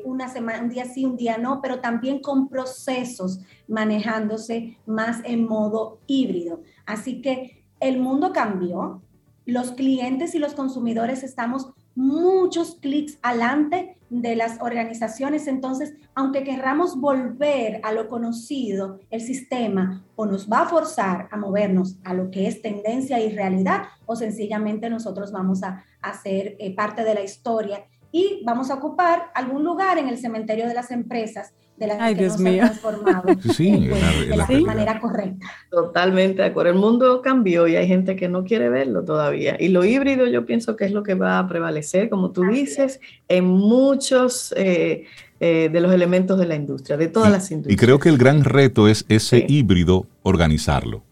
una 0.04 0.28
semana, 0.28 0.62
un 0.62 0.68
día 0.68 0.84
sí, 0.84 1.04
un 1.04 1.16
día 1.16 1.38
no, 1.38 1.60
pero 1.60 1.80
también 1.80 2.20
con 2.20 2.48
procesos 2.48 3.40
manejándose 3.68 4.78
más 4.86 5.20
en 5.24 5.46
modo 5.46 6.00
híbrido. 6.06 6.62
Así 6.84 7.20
que 7.20 7.64
el 7.80 7.98
mundo 7.98 8.32
cambió, 8.32 9.02
los 9.44 9.72
clientes 9.72 10.34
y 10.34 10.38
los 10.38 10.54
consumidores 10.54 11.22
estamos 11.22 11.68
muchos 11.96 12.76
clics 12.76 13.18
adelante 13.22 13.96
de 14.10 14.36
las 14.36 14.60
organizaciones. 14.60 15.48
Entonces, 15.48 15.94
aunque 16.14 16.44
querramos 16.44 17.00
volver 17.00 17.80
a 17.82 17.92
lo 17.92 18.08
conocido, 18.08 19.00
el 19.10 19.20
sistema 19.20 20.04
o 20.14 20.26
nos 20.26 20.48
va 20.48 20.60
a 20.60 20.68
forzar 20.68 21.28
a 21.32 21.36
movernos 21.36 21.98
a 22.04 22.14
lo 22.14 22.30
que 22.30 22.46
es 22.46 22.62
tendencia 22.62 23.18
y 23.18 23.34
realidad, 23.34 23.84
o 24.04 24.14
sencillamente 24.14 24.88
nosotros 24.88 25.32
vamos 25.32 25.62
a, 25.62 25.84
hacer 26.02 26.54
eh, 26.60 26.72
parte 26.72 27.02
de 27.02 27.14
la 27.14 27.22
historia 27.22 27.84
y 28.12 28.40
vamos 28.44 28.70
a 28.70 28.74
ocupar 28.74 29.24
algún 29.34 29.64
lugar 29.64 29.98
en 29.98 30.08
el 30.08 30.18
cementerio 30.18 30.68
de 30.68 30.74
las 30.74 30.92
empresas 30.92 31.52
de 31.76 31.86
las 31.86 32.14
que 32.14 32.22
nos 32.22 32.36
han 32.36 32.44
transformado 32.44 33.28
sí, 33.54 33.88
pues, 33.90 34.28
de 34.28 34.36
la, 34.36 34.46
manera 34.60 35.00
correcta. 35.00 35.46
Totalmente 35.70 36.42
de 36.42 36.48
acuerdo. 36.48 36.72
El 36.72 36.78
mundo 36.78 37.20
cambió 37.22 37.68
y 37.68 37.76
hay 37.76 37.86
gente 37.86 38.16
que 38.16 38.28
no 38.28 38.44
quiere 38.44 38.68
verlo 38.68 39.04
todavía. 39.04 39.56
Y 39.58 39.68
lo 39.68 39.84
híbrido 39.84 40.26
yo 40.26 40.46
pienso 40.46 40.76
que 40.76 40.86
es 40.86 40.92
lo 40.92 41.02
que 41.02 41.14
va 41.14 41.38
a 41.38 41.48
prevalecer, 41.48 42.08
como 42.08 42.30
tú 42.30 42.44
dices, 42.44 43.00
en 43.28 43.44
muchos 43.44 44.54
eh, 44.56 45.04
eh, 45.40 45.68
de 45.70 45.80
los 45.80 45.92
elementos 45.92 46.38
de 46.38 46.46
la 46.46 46.54
industria, 46.54 46.96
de 46.96 47.08
todas 47.08 47.30
las 47.30 47.50
industrias. 47.50 47.74
Y 47.74 47.84
creo 47.84 47.98
que 47.98 48.08
el 48.08 48.16
gran 48.16 48.44
reto 48.44 48.88
es 48.88 49.04
ese 49.08 49.44
híbrido 49.46 50.06
organizarlo. 50.22 51.02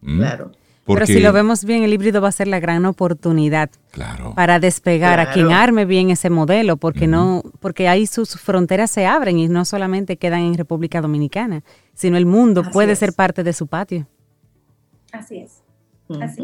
¿Mm? 0.00 0.18
Claro. 0.18 0.52
Pero 0.86 1.06
si 1.06 1.20
lo 1.20 1.32
vemos 1.32 1.64
bien, 1.64 1.82
el 1.82 1.92
híbrido 1.92 2.20
va 2.20 2.28
a 2.28 2.32
ser 2.32 2.46
la 2.46 2.60
gran 2.60 2.84
oportunidad 2.84 3.70
para 4.34 4.60
despegar 4.60 5.18
a 5.18 5.32
quien 5.32 5.50
arme 5.50 5.84
bien 5.86 6.10
ese 6.10 6.28
modelo, 6.28 6.76
porque 6.76 7.06
no, 7.06 7.42
porque 7.60 7.88
ahí 7.88 8.06
sus 8.06 8.38
fronteras 8.38 8.90
se 8.90 9.06
abren 9.06 9.38
y 9.38 9.48
no 9.48 9.64
solamente 9.64 10.18
quedan 10.18 10.40
en 10.40 10.54
República 10.54 11.00
Dominicana, 11.00 11.62
sino 11.94 12.16
el 12.16 12.26
mundo 12.26 12.64
puede 12.70 12.96
ser 12.96 13.14
parte 13.14 13.42
de 13.42 13.52
su 13.52 13.66
patio. 13.66 14.06
Así 15.12 15.38
es. 15.38 15.62
Así. 16.20 16.42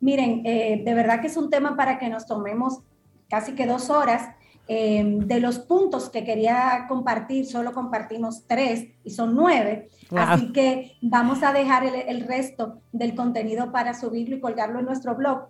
Miren, 0.00 0.42
eh, 0.44 0.82
de 0.84 0.94
verdad 0.94 1.20
que 1.20 1.28
es 1.28 1.36
un 1.36 1.50
tema 1.50 1.76
para 1.76 1.98
que 1.98 2.08
nos 2.08 2.26
tomemos 2.26 2.80
casi 3.28 3.52
que 3.52 3.66
dos 3.66 3.90
horas 3.90 4.30
Em, 4.72 5.18
de 5.26 5.40
los 5.40 5.58
puntos 5.58 6.10
que 6.10 6.22
quería 6.22 6.86
compartir, 6.88 7.44
solo 7.44 7.72
compartimos 7.72 8.46
tres 8.46 8.86
y 9.02 9.10
son 9.10 9.34
nueve. 9.34 9.88
Así 10.16 10.52
que 10.52 10.96
vamos 11.02 11.42
a 11.42 11.52
dejar 11.52 11.84
el, 11.84 12.20
resto 12.20 12.80
del 12.92 13.16
contenido 13.16 13.72
para 13.72 13.94
subirlo 13.94 14.36
y 14.36 14.40
colgarlo 14.40 14.78
en 14.78 14.84
nuestro 14.84 15.16
blog. 15.16 15.48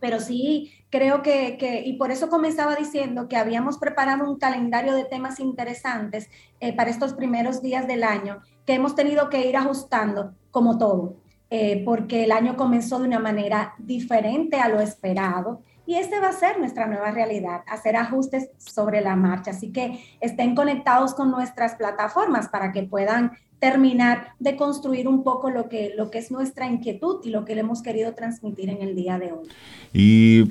Pero 0.00 0.18
sí, 0.18 0.72
creo 0.90 1.22
que, 1.22 1.84
y 1.86 1.92
por 1.92 2.10
eso 2.10 2.28
comenzaba 2.28 2.74
diciendo 2.74 3.28
que 3.28 3.36
habíamos 3.36 3.78
preparado 3.78 4.28
un 4.28 4.36
calendario 4.36 4.96
de 4.96 5.04
temas 5.04 5.38
interesantes 5.38 6.28
eh, 6.58 6.74
para 6.74 6.90
estos 6.90 7.14
primeros 7.14 7.62
días 7.62 7.86
del 7.86 8.02
año, 8.02 8.40
que 8.66 8.74
hemos 8.74 8.96
tenido 8.96 9.30
que 9.30 9.46
ir 9.46 9.56
ajustando 9.56 10.34
como 10.50 10.76
todo, 10.76 11.14
eh, 11.50 11.84
porque 11.84 12.24
el 12.24 12.32
año 12.32 12.56
comenzó 12.56 12.98
de 12.98 13.06
una 13.06 13.20
manera 13.20 13.74
diferente 13.78 14.58
a 14.58 14.68
lo 14.68 14.80
esperado 14.80 15.60
y 15.86 15.96
este 15.96 16.20
va 16.20 16.28
a 16.28 16.32
ser 16.32 16.58
nuestra 16.58 16.86
nueva 16.86 17.10
realidad, 17.10 17.62
hacer 17.66 17.96
ajustes 17.96 18.48
sobre 18.58 19.00
la 19.00 19.16
marcha. 19.16 19.50
Así 19.50 19.70
que 19.70 20.00
estén 20.20 20.54
conectados 20.54 21.14
con 21.14 21.30
nuestras 21.30 21.74
plataformas 21.74 22.48
para 22.48 22.72
que 22.72 22.82
puedan 22.82 23.32
terminar 23.58 24.34
de 24.38 24.56
construir 24.56 25.08
un 25.08 25.22
poco 25.22 25.50
lo 25.50 25.68
que, 25.68 25.92
lo 25.96 26.10
que 26.10 26.18
es 26.18 26.30
nuestra 26.30 26.66
inquietud 26.66 27.20
y 27.24 27.30
lo 27.30 27.44
que 27.44 27.54
le 27.54 27.60
hemos 27.62 27.82
querido 27.82 28.12
transmitir 28.12 28.68
en 28.70 28.82
el 28.82 28.94
día 28.94 29.18
de 29.18 29.32
hoy. 29.32 29.48
Y 29.92 30.50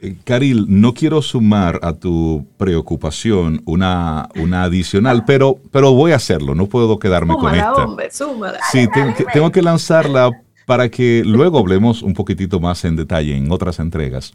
eh, 0.00 0.16
Caril, 0.24 0.66
no 0.68 0.94
quiero 0.94 1.20
sumar 1.22 1.80
a 1.82 1.92
tu 1.92 2.46
preocupación 2.56 3.62
una, 3.66 4.28
una 4.36 4.64
adicional, 4.64 5.24
pero, 5.26 5.58
pero 5.70 5.92
voy 5.92 6.12
a 6.12 6.16
hacerlo, 6.16 6.54
no 6.54 6.66
puedo 6.66 6.98
quedarme 6.98 7.34
con 7.34 7.54
esta. 7.54 7.84
Hombre, 7.84 8.10
súmala. 8.10 8.58
Sí, 8.70 8.86
tengo 9.32 9.50
que 9.50 9.62
lanzarla 9.62 10.30
para 10.66 10.88
que 10.88 11.22
luego 11.24 11.58
hablemos 11.58 12.02
un 12.02 12.12
poquitito 12.12 12.58
más 12.60 12.84
en 12.84 12.96
detalle 12.96 13.36
en 13.36 13.50
otras 13.52 13.78
entregas. 13.78 14.34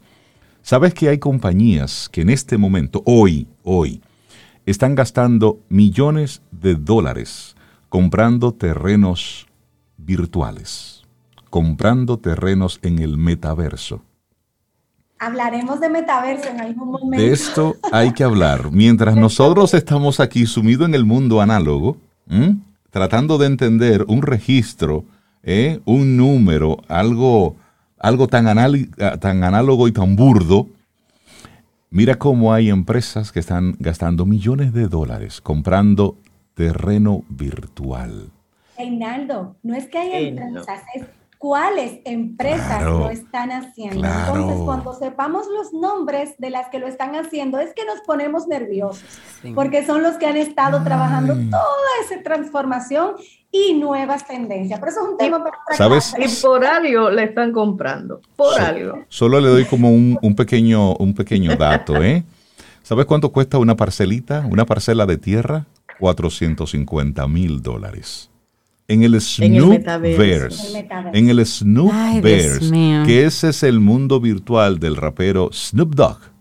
¿Sabes 0.62 0.94
que 0.94 1.08
hay 1.08 1.18
compañías 1.18 2.08
que 2.08 2.20
en 2.20 2.30
este 2.30 2.56
momento, 2.56 3.02
hoy, 3.04 3.48
hoy, 3.64 4.00
están 4.64 4.94
gastando 4.94 5.58
millones 5.68 6.40
de 6.52 6.76
dólares 6.76 7.56
comprando 7.88 8.52
terrenos 8.52 9.48
virtuales, 9.96 11.02
comprando 11.50 12.16
terrenos 12.16 12.78
en 12.82 13.00
el 13.00 13.18
metaverso? 13.18 14.02
Hablaremos 15.18 15.80
de 15.80 15.88
metaverso 15.88 16.48
en 16.48 16.60
algún 16.60 16.92
momento. 16.92 17.16
De 17.16 17.32
esto 17.32 17.76
hay 17.90 18.12
que 18.12 18.22
hablar. 18.24 18.70
Mientras 18.70 19.16
nosotros 19.16 19.74
estamos 19.74 20.20
aquí 20.20 20.46
sumidos 20.46 20.86
en 20.88 20.94
el 20.94 21.04
mundo 21.04 21.40
análogo, 21.40 21.96
tratando 22.90 23.36
de 23.36 23.46
entender 23.46 24.04
un 24.06 24.22
registro, 24.22 25.04
¿eh? 25.42 25.80
un 25.86 26.16
número, 26.16 26.78
algo 26.86 27.56
algo 28.02 28.26
tan, 28.26 28.44
tan 29.20 29.44
análogo 29.44 29.88
y 29.88 29.92
tan 29.92 30.16
burdo, 30.16 30.68
mira 31.90 32.16
cómo 32.16 32.52
hay 32.52 32.68
empresas 32.68 33.32
que 33.32 33.40
están 33.40 33.76
gastando 33.78 34.26
millones 34.26 34.72
de 34.74 34.88
dólares 34.88 35.40
comprando 35.40 36.18
terreno 36.54 37.24
virtual. 37.28 38.30
Reinaldo, 38.76 39.56
no 39.62 39.74
es 39.74 39.88
que 39.88 39.98
haya 39.98 40.18
empresas, 40.18 40.82
es 40.94 41.04
cuáles 41.42 41.98
empresas 42.04 42.84
lo 42.84 43.10
están 43.10 43.50
haciendo. 43.50 44.06
Entonces, 44.06 44.60
cuando 44.64 44.94
sepamos 44.94 45.48
los 45.48 45.72
nombres 45.72 46.36
de 46.38 46.50
las 46.50 46.68
que 46.68 46.78
lo 46.78 46.86
están 46.86 47.16
haciendo, 47.16 47.58
es 47.58 47.74
que 47.74 47.84
nos 47.84 48.00
ponemos 48.06 48.46
nerviosos, 48.46 49.02
porque 49.52 49.84
son 49.84 50.04
los 50.04 50.18
que 50.18 50.26
han 50.26 50.36
estado 50.36 50.84
trabajando 50.84 51.34
toda 51.50 51.90
esa 52.04 52.22
transformación 52.22 53.14
y 53.50 53.74
nuevas 53.74 54.24
tendencias. 54.24 54.78
Pero 54.78 54.92
eso 54.92 55.00
es 55.02 55.08
un 55.08 55.16
tema 55.16 55.42
para 55.42 55.56
¿Sabes? 55.76 56.14
Y 56.16 56.28
por 56.40 56.64
algo 56.64 57.10
le 57.10 57.24
están 57.24 57.50
comprando, 57.50 58.20
por 58.36 58.60
algo. 58.60 59.00
Solo 59.08 59.40
le 59.40 59.48
doy 59.48 59.64
como 59.64 59.90
un, 59.90 60.20
un, 60.22 60.36
pequeño, 60.36 60.94
un 60.94 61.12
pequeño 61.12 61.56
dato, 61.56 61.96
¿eh? 61.96 62.22
¿Sabes 62.84 63.04
cuánto 63.04 63.32
cuesta 63.32 63.58
una 63.58 63.74
parcelita, 63.74 64.46
una 64.48 64.64
parcela 64.64 65.06
de 65.06 65.18
tierra? 65.18 65.66
450 65.98 67.26
mil 67.26 67.62
dólares 67.62 68.31
en 68.92 69.02
el 69.02 69.20
Snoopverse. 69.20 70.88
En 71.12 71.28
el 71.28 71.44
Snoopverse, 71.46 72.70
que 73.06 73.24
ese 73.24 73.48
es 73.48 73.62
el 73.62 73.80
mundo 73.80 74.20
virtual 74.20 74.78
del 74.78 74.96
rapero 74.96 75.50
Snoop 75.52 75.94
Dogg 75.94 76.32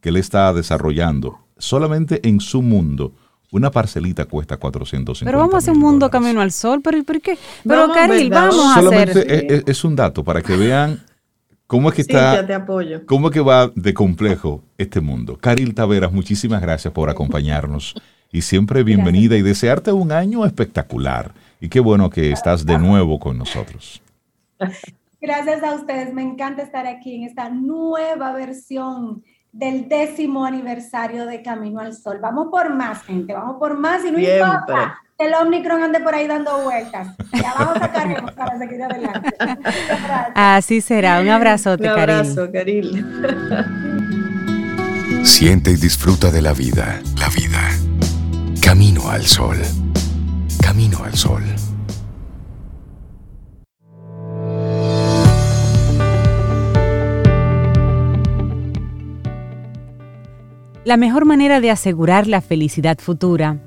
que 0.00 0.08
él 0.10 0.16
está 0.16 0.52
desarrollando. 0.52 1.38
Solamente 1.56 2.20
en 2.28 2.40
su 2.40 2.62
mundo, 2.62 3.12
una 3.50 3.70
parcelita 3.70 4.26
cuesta 4.26 4.56
450 4.56 5.24
Pero 5.24 5.38
vamos 5.38 5.54
a 5.54 5.58
hacer 5.58 5.74
un 5.74 5.80
mundo 5.80 6.10
camino 6.10 6.40
al 6.40 6.52
sol, 6.52 6.80
pero 6.82 7.02
¿por 7.02 7.20
qué? 7.20 7.36
Pero 7.66 7.92
Caril, 7.92 8.30
vamos 8.30 8.76
a 8.76 8.78
hacer... 8.78 9.64
Es, 9.66 9.84
un 9.84 9.96
dato 9.96 10.22
para 10.22 10.42
que 10.42 10.56
vean 10.56 11.02
cómo 11.66 11.88
es 11.88 11.94
que 11.96 12.02
está... 12.02 12.46
Cómo 13.06 13.28
es 13.28 13.34
que 13.34 13.40
va 13.40 13.70
de 13.74 13.94
complejo 13.94 14.62
este 14.76 15.00
mundo. 15.00 15.36
Caril 15.36 15.74
Taveras, 15.74 16.12
muchísimas 16.12 16.62
gracias 16.62 16.92
por 16.92 17.10
acompañarnos 17.10 17.94
y 18.30 18.42
siempre 18.42 18.84
bienvenida 18.84 19.36
y 19.36 19.42
desearte 19.42 19.90
un 19.90 20.12
año 20.12 20.44
espectacular 20.44 21.32
y 21.60 21.68
qué 21.68 21.80
bueno 21.80 22.10
que 22.10 22.32
estás 22.32 22.64
de 22.64 22.78
nuevo 22.78 23.18
con 23.18 23.38
nosotros. 23.38 24.02
Gracias 25.20 25.62
a 25.62 25.74
ustedes, 25.74 26.12
me 26.14 26.22
encanta 26.22 26.62
estar 26.62 26.86
aquí 26.86 27.16
en 27.16 27.24
esta 27.24 27.50
nueva 27.50 28.32
versión 28.32 29.24
del 29.52 29.88
décimo 29.88 30.44
aniversario 30.44 31.26
de 31.26 31.42
Camino 31.42 31.80
al 31.80 31.94
Sol. 31.94 32.18
Vamos 32.20 32.48
por 32.50 32.72
más, 32.74 33.02
gente, 33.02 33.32
vamos 33.32 33.56
por 33.58 33.76
más 33.78 34.04
y 34.04 34.12
no 34.12 34.18
importa 34.18 35.00
que 35.18 35.26
el 35.26 35.34
Omicron 35.34 35.82
ande 35.82 36.00
por 36.00 36.14
ahí 36.14 36.28
dando 36.28 36.62
vueltas. 36.62 37.08
Ya 37.32 37.54
vamos 37.58 37.76
a 37.76 37.80
sacaremos 37.80 38.32
para 38.32 38.56
seguir 38.58 38.82
adelante. 38.82 39.30
Así 40.34 40.80
será. 40.80 41.20
Un 41.20 41.28
abrazote, 41.28 41.84
Un 41.84 41.98
abrazo, 41.98 42.52
Karil. 42.52 43.04
Siente 45.24 45.72
y 45.72 45.76
disfruta 45.76 46.30
de 46.30 46.42
la 46.42 46.52
vida. 46.52 47.00
La 47.18 47.28
vida. 47.30 47.60
Camino 48.62 49.10
al 49.10 49.24
Sol. 49.24 49.56
La 60.84 60.96
mejor 60.96 61.26
manera 61.26 61.60
de 61.60 61.70
asegurar 61.70 62.26
la 62.26 62.40
felicidad 62.40 62.96
futura 62.98 63.60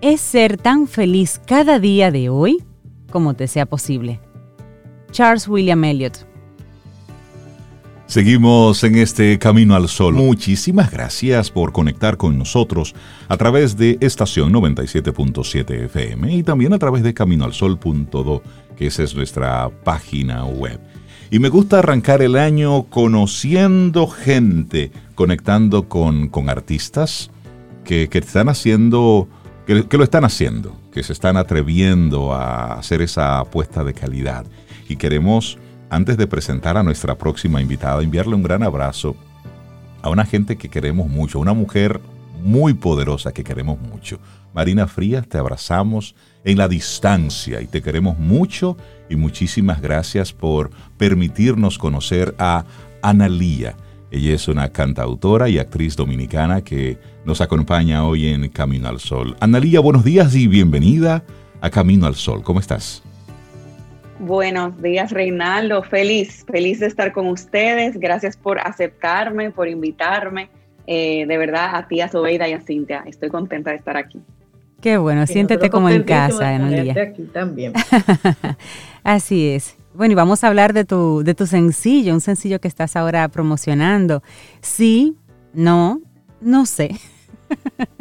es 0.00 0.20
ser 0.20 0.56
tan 0.56 0.86
feliz 0.86 1.40
cada 1.46 1.78
día 1.78 2.10
de 2.10 2.30
hoy 2.30 2.64
como 3.10 3.34
te 3.34 3.46
sea 3.46 3.66
posible. 3.66 4.20
Charles 5.10 5.46
William 5.48 5.84
Elliot 5.84 6.31
Seguimos 8.12 8.84
en 8.84 8.96
este 8.96 9.38
Camino 9.38 9.74
al 9.74 9.88
Sol. 9.88 10.12
Muchísimas 10.12 10.90
gracias 10.90 11.50
por 11.50 11.72
conectar 11.72 12.18
con 12.18 12.36
nosotros 12.36 12.94
a 13.26 13.38
través 13.38 13.78
de 13.78 13.96
estación 14.02 14.52
97.7 14.52 15.86
FM 15.86 16.30
y 16.30 16.42
también 16.42 16.74
a 16.74 16.78
través 16.78 17.02
de 17.04 17.14
caminoalsol.do, 17.14 18.42
que 18.76 18.88
esa 18.88 19.02
es 19.02 19.14
nuestra 19.14 19.70
página 19.82 20.44
web. 20.44 20.78
Y 21.30 21.38
me 21.38 21.48
gusta 21.48 21.78
arrancar 21.78 22.20
el 22.20 22.36
año 22.36 22.82
conociendo 22.82 24.06
gente, 24.06 24.92
conectando 25.14 25.88
con, 25.88 26.30
artistas 26.50 27.30
que, 27.82 28.10
están 28.12 28.50
haciendo, 28.50 29.26
que, 29.66 29.88
que 29.88 29.96
lo 29.96 30.04
están 30.04 30.26
haciendo, 30.26 30.78
que 30.92 31.02
se 31.02 31.14
están 31.14 31.38
atreviendo 31.38 32.34
a 32.34 32.74
hacer 32.74 33.00
esa 33.00 33.38
apuesta 33.38 33.82
de 33.84 33.94
calidad. 33.94 34.44
Y 34.86 34.96
queremos 34.96 35.56
antes 35.92 36.16
de 36.16 36.26
presentar 36.26 36.78
a 36.78 36.82
nuestra 36.82 37.18
próxima 37.18 37.60
invitada, 37.60 38.02
enviarle 38.02 38.34
un 38.34 38.42
gran 38.42 38.62
abrazo 38.62 39.14
a 40.00 40.08
una 40.08 40.24
gente 40.24 40.56
que 40.56 40.70
queremos 40.70 41.06
mucho, 41.10 41.38
una 41.38 41.52
mujer 41.52 42.00
muy 42.42 42.72
poderosa 42.72 43.32
que 43.32 43.44
queremos 43.44 43.78
mucho. 43.78 44.18
Marina 44.54 44.86
Frías, 44.86 45.28
te 45.28 45.36
abrazamos 45.36 46.14
en 46.44 46.56
la 46.56 46.66
distancia 46.66 47.60
y 47.60 47.66
te 47.66 47.82
queremos 47.82 48.18
mucho 48.18 48.78
y 49.10 49.16
muchísimas 49.16 49.82
gracias 49.82 50.32
por 50.32 50.70
permitirnos 50.96 51.76
conocer 51.76 52.34
a 52.38 52.64
Analía. 53.02 53.76
Ella 54.10 54.34
es 54.34 54.48
una 54.48 54.70
cantautora 54.70 55.50
y 55.50 55.58
actriz 55.58 55.94
dominicana 55.94 56.62
que 56.62 56.98
nos 57.26 57.42
acompaña 57.42 58.06
hoy 58.06 58.28
en 58.28 58.48
Camino 58.48 58.88
al 58.88 58.98
Sol. 58.98 59.36
Analía, 59.40 59.80
buenos 59.80 60.04
días 60.04 60.34
y 60.34 60.46
bienvenida 60.46 61.22
a 61.60 61.68
Camino 61.68 62.06
al 62.06 62.14
Sol. 62.14 62.42
¿Cómo 62.42 62.60
estás? 62.60 63.02
Buenos 64.18 64.80
días, 64.80 65.10
Reinaldo. 65.10 65.82
Feliz, 65.82 66.44
feliz 66.50 66.80
de 66.80 66.86
estar 66.86 67.12
con 67.12 67.26
ustedes. 67.28 67.98
Gracias 67.98 68.36
por 68.36 68.58
aceptarme, 68.60 69.50
por 69.50 69.68
invitarme. 69.68 70.48
Eh, 70.86 71.26
de 71.26 71.38
verdad, 71.38 71.74
a 71.74 71.88
ti, 71.88 72.00
a 72.00 72.08
Sobeida 72.08 72.48
y 72.48 72.52
a 72.52 72.60
Cintia. 72.60 73.04
Estoy 73.06 73.28
contenta 73.28 73.70
de 73.70 73.76
estar 73.76 73.96
aquí. 73.96 74.20
Qué 74.80 74.96
bueno, 74.96 75.26
siéntete 75.26 75.70
como 75.70 75.88
en 75.88 76.02
casa 76.02 76.54
en 76.54 76.62
un 76.62 76.70
día. 76.70 76.94
Aquí 77.00 77.22
también. 77.24 77.72
Así 79.04 79.48
es. 79.48 79.76
Bueno, 79.94 80.12
y 80.12 80.14
vamos 80.14 80.42
a 80.42 80.48
hablar 80.48 80.72
de 80.72 80.84
tu, 80.84 81.22
de 81.22 81.34
tu 81.34 81.46
sencillo, 81.46 82.12
un 82.14 82.20
sencillo 82.20 82.60
que 82.60 82.66
estás 82.66 82.96
ahora 82.96 83.28
promocionando. 83.28 84.22
Sí, 84.60 85.16
no, 85.52 86.00
no 86.40 86.66
sé. 86.66 86.96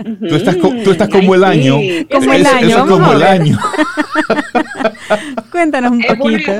Tú 0.03 0.35
estás, 0.35 0.57
tú 0.57 0.91
estás 0.91 1.09
como 1.09 1.35
el 1.35 1.43
año. 1.43 1.75
Como 2.11 2.33
el 2.33 2.45
año. 2.45 2.87
como 2.87 3.13
el 3.13 3.23
año. 3.23 3.57
Cuéntanos 5.51 5.91
un 5.91 6.01
poquito. 6.01 6.51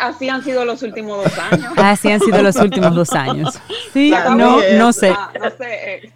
así, 0.00 0.28
han 0.28 0.42
sido 0.42 0.64
los 0.64 0.82
últimos 0.82 1.24
dos 1.24 1.38
años. 1.38 1.72
Así 1.76 2.10
han 2.10 2.20
sido 2.20 2.42
los 2.42 2.56
últimos 2.56 2.94
dos 2.94 3.12
años. 3.12 3.60
Sí, 3.92 4.12
no, 4.36 4.60
no 4.78 4.92
sé. 4.92 5.10
Ah, 5.10 5.32
no 5.40 5.50
sé. 5.50 6.12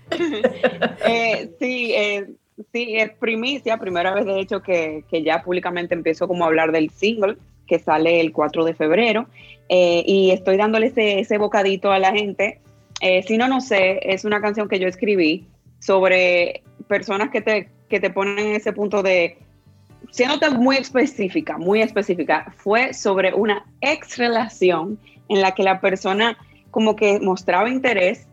Eh, 1.07 1.51
sí, 1.59 1.93
eh, 1.95 2.27
sí, 2.73 2.97
es 2.97 3.11
primicia, 3.13 3.79
primera 3.79 4.13
vez 4.13 4.27
de 4.27 4.41
hecho 4.41 4.63
que, 4.63 5.05
que, 5.11 5.23
ya 5.23 5.43
públicamente 5.43 5.95
empiezo 5.95 6.29
como 6.29 6.45
a 6.45 6.49
hablar 6.49 6.73
del 6.73 6.91
single 6.91 7.37
que 7.67 7.79
sale 7.79 8.21
el 8.21 8.33
4 8.33 8.65
de 8.65 8.75
febrero 8.75 9.27
eh, 9.69 10.03
y 10.05 10.31
estoy 10.31 10.57
dándole 10.57 10.89
ese, 10.89 11.21
ese 11.21 11.39
bocadito 11.39 11.91
a 11.91 11.99
la 11.99 12.13
gente. 12.13 12.61
si 13.27 13.39
no, 13.39 13.49
no 13.49 13.61
sé, 13.61 14.01
es 14.03 14.25
una 14.25 14.41
canción 14.41 14.69
que 14.69 14.79
yo 14.79 14.89
escribí 14.89 15.47
sobre 15.81 16.63
personas 16.87 17.31
que 17.31 17.41
te, 17.41 17.69
que 17.89 17.99
te 17.99 18.11
ponen 18.11 18.39
en 18.39 18.55
ese 18.55 18.73
punto 18.73 19.03
de, 19.03 19.39
siéndote 20.11 20.51
muy 20.51 20.77
específica, 20.77 21.59
muy 21.59 21.83
específica, 21.83 22.53
fue 22.57 22.95
sobre 22.95 23.35
una 23.35 23.67
ex 23.81 24.17
relación 24.17 24.99
en 25.29 25.41
la 25.41 25.53
que 25.53 25.63
la 25.63 25.81
persona 25.81 26.39
como 26.71 26.95
que 26.95 27.19
mostraba 27.21 27.69
interés 27.69 28.27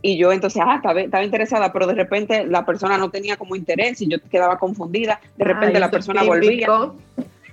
y 0.00 0.16
yo 0.16 0.32
entonces, 0.32 0.62
ah, 0.64 0.76
estaba, 0.76 1.24
interesada, 1.24 1.72
pero 1.72 1.86
de 1.86 1.94
repente 1.94 2.46
la 2.46 2.64
persona 2.64 2.96
no 2.98 3.10
tenía 3.10 3.36
como 3.36 3.56
interés 3.56 4.00
y 4.00 4.08
yo 4.08 4.18
quedaba 4.30 4.58
confundida, 4.58 5.20
de 5.36 5.44
repente 5.44 5.80
la 5.80 5.90
persona 5.90 6.22
volvía. 6.22 6.68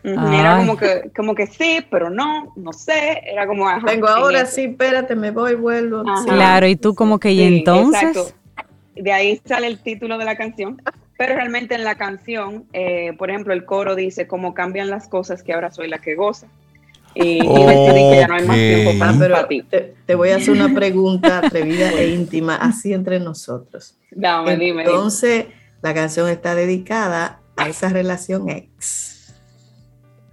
Era 0.04 0.58
como 0.58 0.78
que, 0.78 1.10
como 1.16 1.34
que 1.34 1.48
sí, 1.48 1.84
pero 1.90 2.12
no, 2.12 2.54
no 2.56 2.72
sé, 2.72 3.24
era 3.26 3.48
como... 3.48 3.66
Vengo 3.82 4.08
ahora, 4.08 4.46
sí, 4.46 4.66
espérate, 4.66 5.16
me 5.16 5.32
voy, 5.32 5.56
vuelvo. 5.56 6.04
Claro, 6.28 6.68
y 6.68 6.76
tú 6.76 6.94
como 6.94 7.20
que, 7.20 7.32
¿y 7.32 7.42
entonces? 7.42 8.36
De 8.96 9.12
ahí 9.12 9.42
sale 9.46 9.68
el 9.68 9.80
título 9.80 10.18
de 10.18 10.26
la 10.26 10.36
canción, 10.36 10.82
pero 11.18 11.36
realmente 11.36 11.76
en 11.76 11.84
la 11.84 11.96
canción, 11.96 12.66
eh, 12.74 13.14
por 13.18 13.30
ejemplo, 13.30 13.54
el 13.54 13.66
coro 13.66 13.96
dice 13.96 14.28
cómo 14.28 14.54
cambian 14.54 14.90
las 14.90 15.08
cosas 15.08 15.44
que 15.44 15.54
ahora 15.54 15.72
soy 15.72 15.88
la 15.88 16.00
que 16.00 16.16
goza. 16.16 16.48
Y, 17.14 17.40
decidí 17.40 18.10
que 18.10 18.18
ya 18.20 18.28
no 18.28 18.36
hay 18.36 18.46
más 18.46 18.58
tiempo 18.58 19.00
para, 19.00 19.18
pero 19.18 19.96
Te, 20.06 20.16
voy 20.16 20.32
a 20.32 20.36
hacer 20.36 20.52
una 20.52 20.74
pregunta 20.74 21.38
atrevida 21.38 21.92
e 21.94 22.10
íntima, 22.10 22.58
así 22.58 22.92
entre 22.92 23.22
nosotros. 23.22 23.98
Dame, 24.12 24.58
dime. 24.58 24.84
Entonces, 24.84 25.46
la 25.82 25.94
canción 25.94 26.28
está 26.28 26.56
dedicada 26.56 27.40
a 27.56 27.70
esa 27.70 27.88
relación 27.88 28.50
ex. 28.50 29.34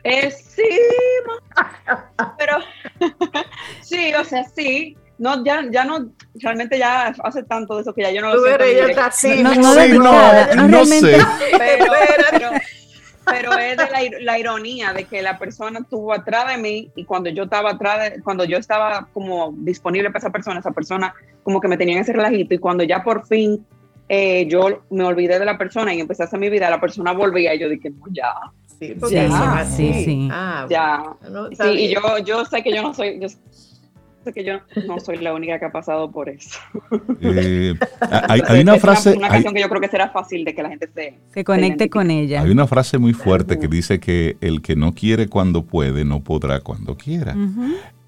Eh, 0.03 0.33
sí, 0.33 0.69
pero 2.39 2.57
sí, 3.83 4.13
o 4.15 4.25
sea, 4.25 4.45
sí, 4.45 4.97
no, 5.23 5.45
ya, 5.45 5.63
ya 5.71 5.85
no, 5.85 6.11
realmente 6.35 6.77
ya 6.77 7.15
hace 7.23 7.45
tanto 7.45 7.77
de 7.77 7.83
eso 7.83 7.95
que 7.95 8.03
ya 8.03 8.11
yo 8.11 8.23
no 8.23 8.35
lo 8.35 8.43
sé. 8.43 9.41
No, 9.41 9.55
no, 9.55 10.55
no, 10.57 10.69
no, 10.69 10.85
sé. 10.85 11.17
Pero, 11.59 11.85
pero, 13.25 13.53
es 13.57 13.77
de 13.77 14.21
la, 14.21 14.37
ironía 14.37 14.93
de 14.93 15.05
que 15.05 15.23
la 15.23 15.39
persona 15.39 15.79
estuvo 15.79 16.13
atrás 16.13 16.49
de 16.49 16.57
mí 16.57 16.91
y 16.97 17.05
cuando 17.05 17.31
yo 17.31 17.45
estaba 17.45 17.71
atrás, 17.71 18.15
de, 18.15 18.21
cuando 18.21 18.45
yo 18.45 18.57
estaba 18.59 19.07
como 19.13 19.55
disponible 19.59 20.11
para 20.11 20.19
esa 20.19 20.31
persona, 20.31 20.59
esa 20.59 20.73
persona 20.73 21.15
como 21.45 21.61
que 21.61 21.69
me 21.69 21.77
tenía 21.77 21.95
en 21.95 22.01
ese 22.01 22.13
relajito 22.13 22.55
y 22.55 22.59
cuando 22.59 22.83
ya 22.83 23.05
por 23.05 23.25
fin 23.25 23.65
eh, 24.09 24.49
yo 24.49 24.83
me 24.91 25.05
olvidé 25.05 25.39
de 25.39 25.45
la 25.45 25.57
persona 25.57 25.95
y 25.95 26.01
empecé 26.01 26.25
a 26.25 26.27
hacer 26.27 26.41
mi 26.41 26.51
vida, 26.51 26.69
la 26.69 26.81
persona 26.81 27.13
volvía 27.13 27.55
y 27.55 27.61
yo 27.61 27.69
dije, 27.69 27.91
no, 27.91 28.07
ya, 28.11 28.35
Sí, 28.81 28.97
porque 28.99 29.31
sí, 29.77 30.05
sí, 30.05 30.29
Ah, 30.33 30.67
ya. 30.69 31.05
sí, 31.53 31.71
y 31.71 31.95
yo, 31.95 32.01
yo 32.25 32.45
sé 32.45 32.65
que 32.65 32.75
yo 32.75 32.83
no 32.83 32.93
soy, 32.93 33.21
yo 33.21 33.29
que 34.31 34.45
yo 34.45 34.61
no 34.87 35.01
soy 35.01 35.19
la 35.19 35.35
única 35.35 35.59
que 35.59 35.65
ha 35.65 35.73
pasado 35.73 36.11
por 36.11 36.29
eso. 36.29 36.59
Eh, 37.21 37.75
hay, 38.29 38.61
una 38.61 38.79
frase. 38.79 39.17
Una, 39.17 39.29
canción 39.29 39.55
que 39.55 39.61
yo 39.61 39.69
creo 39.69 39.81
que 39.81 39.89
será 39.89 40.11
fácil 40.11 40.45
de 40.45 40.55
que 40.55 40.63
la 40.63 40.69
gente 40.69 40.89
se. 40.95 41.19
Se 41.33 41.45
conecte 41.45 41.91
con 41.91 42.11
ella. 42.11 42.43
Hay 42.43 42.51
una 42.51 42.67
frase 42.67 42.99
muy 42.99 43.15
fuerte 43.15 43.59
que 43.59 43.69
dice 43.69 43.99
que 43.99 44.37
el 44.41 44.63
que 44.63 44.77
no 44.77 44.95
quiere 44.95 45.29
cuando 45.29 45.65
puede, 45.65 46.05
no 46.05 46.21
podrá 46.21 46.61
cuando 46.61 46.97
quiera. 46.97 47.35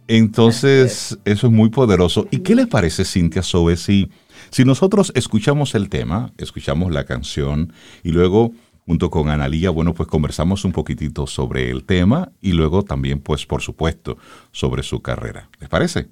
Entonces, 0.07 1.19
eso 1.25 1.47
es 1.47 1.53
muy 1.53 1.71
poderoso. 1.71 2.29
¿Y 2.31 2.39
qué 2.39 2.55
les 2.55 2.67
parece, 2.67 3.05
Cintia 3.05 3.43
Sobe, 3.43 3.77
si, 3.77 4.11
si 4.51 4.65
nosotros 4.65 5.12
escuchamos 5.15 5.75
el 5.75 5.89
tema, 5.89 6.33
escuchamos 6.37 6.93
la 6.93 7.05
canción 7.05 7.73
y 8.03 8.11
luego 8.12 8.53
junto 8.87 9.11
con 9.11 9.30
Analía, 9.30 9.70
bueno, 9.70 9.95
pues 9.95 10.09
conversamos 10.09 10.64
un 10.64 10.72
poquitito 10.72 11.26
sobre 11.26 11.70
el 11.70 11.85
tema 11.85 12.32
y 12.41 12.53
luego 12.53 12.82
también, 12.82 13.20
pues, 13.20 13.47
por 13.47 13.62
supuesto, 13.62 14.18
sobre 14.53 14.82
su 14.82 15.01
carrera. 15.01 15.49
¿Les 15.61 15.68
parece? 15.68 16.09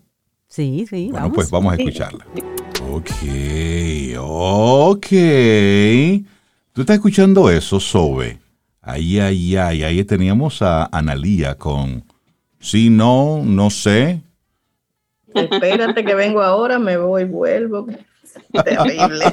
Sí, 0.49 0.87
sí. 0.89 1.09
Bueno, 1.11 1.33
pues 1.33 1.51
vamos 1.51 1.73
a 1.73 1.77
escucharla. 1.77 2.27
Ok, 2.91 3.11
ok. 4.19 5.07
¿Tú 6.73 6.81
estás 6.81 6.97
escuchando 6.97 7.51
eso, 7.51 7.79
Sobe? 7.81 8.39
Ahí, 8.81 9.19
ahí, 9.19 9.57
ahí, 9.57 9.83
ahí 9.83 10.05
teníamos 10.05 10.61
a 10.63 10.89
Analía 10.93 11.57
con 11.57 12.05
Sí, 12.63 12.91
no, 12.91 13.43
no 13.45 13.71
sé. 13.71 14.23
Espérate 15.35 16.05
que 16.05 16.15
vengo 16.15 16.41
ahora, 16.41 16.79
me 16.79 16.97
voy, 16.97 17.25
vuelvo. 17.25 17.89
Terrible. 18.65 19.25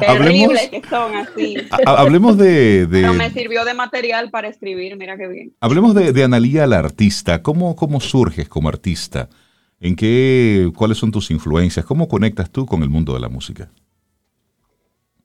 Terrible 0.00 0.70
que 0.70 0.82
son 0.88 1.14
así. 1.14 1.56
Hablemos 1.86 2.36
de, 2.38 2.86
Pero 2.90 3.14
me 3.14 3.30
sirvió 3.30 3.64
de 3.64 3.74
material 3.74 4.30
para 4.30 4.48
escribir, 4.48 4.96
mira 4.96 5.16
qué 5.16 5.28
bien. 5.28 5.52
Hablemos 5.60 5.94
de, 5.94 6.12
de 6.12 6.24
Analía 6.24 6.66
la 6.66 6.78
artista. 6.78 7.42
¿Cómo, 7.42 7.76
¿Cómo 7.76 8.00
surges 8.00 8.48
como 8.48 8.68
artista? 8.68 9.28
¿En 9.80 9.96
qué, 9.96 10.70
cuáles 10.76 10.98
son 10.98 11.10
tus 11.10 11.30
influencias? 11.32 11.84
¿Cómo 11.84 12.06
conectas 12.06 12.50
tú 12.50 12.66
con 12.66 12.82
el 12.84 12.88
mundo 12.88 13.14
de 13.14 13.20
la 13.20 13.28
música? 13.28 13.68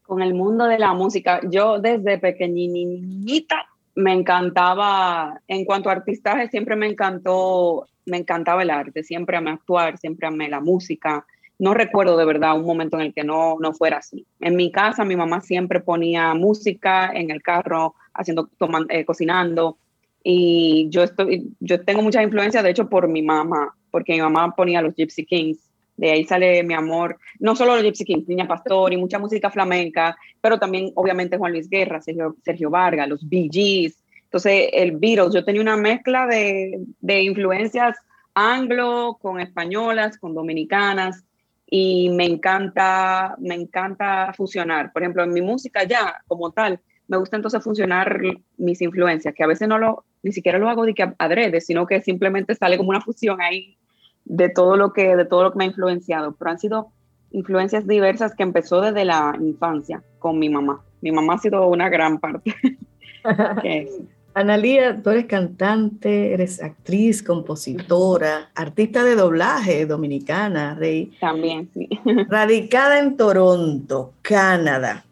Con 0.01 0.21
el 0.21 0.33
mundo 0.33 0.65
de 0.65 0.79
la 0.79 0.93
música. 0.93 1.41
Yo 1.49 1.79
desde 1.79 2.17
pequeñita 2.17 3.67
me 3.93 4.13
encantaba, 4.13 5.41
en 5.47 5.63
cuanto 5.63 5.89
a 5.89 5.93
artistaje, 5.93 6.49
siempre 6.49 6.75
me 6.75 6.87
encantó, 6.87 7.87
me 8.05 8.17
encantaba 8.17 8.63
el 8.63 8.69
arte, 8.69 9.03
siempre 9.03 9.37
amé 9.37 9.51
actuar, 9.51 9.97
siempre 9.97 10.27
amé 10.27 10.49
la 10.49 10.59
música. 10.59 11.25
No 11.59 11.73
recuerdo 11.73 12.17
de 12.17 12.25
verdad 12.25 12.55
un 12.55 12.65
momento 12.65 12.97
en 12.97 13.07
el 13.07 13.13
que 13.13 13.23
no, 13.23 13.57
no 13.59 13.73
fuera 13.73 13.97
así. 13.97 14.25
En 14.39 14.55
mi 14.55 14.71
casa 14.71 15.05
mi 15.05 15.15
mamá 15.15 15.41
siempre 15.41 15.79
ponía 15.79 16.33
música 16.33 17.11
en 17.13 17.31
el 17.31 17.41
carro, 17.41 17.95
haciendo, 18.13 18.49
tomando, 18.57 18.93
eh, 18.93 19.05
cocinando. 19.05 19.77
Y 20.23 20.87
yo, 20.89 21.03
estoy, 21.03 21.55
yo 21.59 21.83
tengo 21.83 22.01
mucha 22.01 22.21
influencia, 22.21 22.61
de 22.61 22.71
hecho, 22.71 22.89
por 22.89 23.07
mi 23.07 23.21
mamá, 23.21 23.75
porque 23.91 24.13
mi 24.13 24.21
mamá 24.21 24.53
ponía 24.55 24.81
los 24.81 24.95
Gypsy 24.95 25.25
Kings 25.25 25.67
de 25.97 26.11
ahí 26.11 26.23
sale 26.25 26.63
mi 26.63 26.75
amor, 26.75 27.17
no 27.39 27.55
solo 27.55 27.75
los 27.75 27.83
Gypsy 27.83 28.05
Kings, 28.05 28.27
Niña 28.27 28.47
Pastor 28.47 28.93
y 28.93 28.97
mucha 28.97 29.17
música 29.17 29.49
flamenca, 29.49 30.15
pero 30.39 30.59
también 30.59 30.91
obviamente 30.95 31.37
Juan 31.37 31.51
Luis 31.51 31.67
Guerra, 31.67 31.99
Sergio, 32.01 32.35
Sergio 32.45 32.69
Vargas, 32.69 33.09
los 33.09 33.27
Bee 33.27 33.49
Gees, 33.51 33.97
entonces 34.25 34.69
el 34.73 34.91
Beatles, 34.91 35.33
yo 35.33 35.43
tenía 35.43 35.61
una 35.61 35.75
mezcla 35.75 36.27
de, 36.27 36.79
de 36.99 37.21
influencias 37.23 37.97
anglo 38.35 39.17
con 39.19 39.39
españolas, 39.39 40.19
con 40.19 40.35
dominicanas, 40.35 41.23
y 41.69 42.09
me 42.09 42.25
encanta, 42.25 43.35
me 43.39 43.55
encanta 43.55 44.33
fusionar. 44.33 44.93
Por 44.93 45.01
ejemplo, 45.01 45.23
en 45.23 45.33
mi 45.33 45.41
música 45.41 45.83
ya, 45.83 46.21
como 46.27 46.51
tal, 46.51 46.79
me 47.07 47.17
gusta 47.17 47.35
entonces 47.35 47.63
fusionar 47.63 48.19
mis 48.57 48.81
influencias, 48.81 49.33
que 49.33 49.43
a 49.43 49.47
veces 49.47 49.67
no 49.67 49.77
lo, 49.77 50.05
ni 50.23 50.31
siquiera 50.31 50.59
lo 50.59 50.69
hago 50.69 50.85
de 50.85 50.93
que 50.93 51.13
adrede, 51.17 51.61
sino 51.61 51.85
que 51.85 52.01
simplemente 52.01 52.55
sale 52.55 52.77
como 52.77 52.89
una 52.89 53.01
fusión 53.01 53.41
ahí 53.41 53.77
de 54.25 54.49
todo 54.49 54.77
lo 54.77 54.93
que, 54.93 55.15
de 55.15 55.25
todo 55.25 55.43
lo 55.43 55.51
que 55.51 55.57
me 55.57 55.63
ha 55.65 55.67
influenciado, 55.67 56.35
pero 56.35 56.51
han 56.51 56.59
sido 56.59 56.91
influencias 57.31 57.85
diversas 57.85 58.33
que 58.35 58.43
empezó 58.43 58.81
desde 58.81 59.05
la 59.05 59.35
infancia 59.39 60.03
con 60.19 60.39
mi 60.39 60.49
mamá. 60.49 60.83
Mi 61.01 61.11
mamá 61.11 61.35
ha 61.35 61.37
sido 61.37 61.67
una 61.67 61.89
gran 61.89 62.19
parte. 62.19 62.53
Analía, 64.37 65.01
tú 65.01 65.09
eres 65.09 65.25
cantante, 65.25 66.31
eres 66.31 66.61
actriz, 66.61 67.23
compositora, 67.23 68.51
artista 68.53 69.03
de 69.03 69.15
doblaje 69.15 69.87
dominicana, 69.87 70.75
Rey. 70.75 71.11
También, 71.19 71.67
sí. 71.73 71.89
Radicada 72.29 72.99
en 72.99 73.17
Toronto, 73.17 74.13
Canadá. 74.21 75.03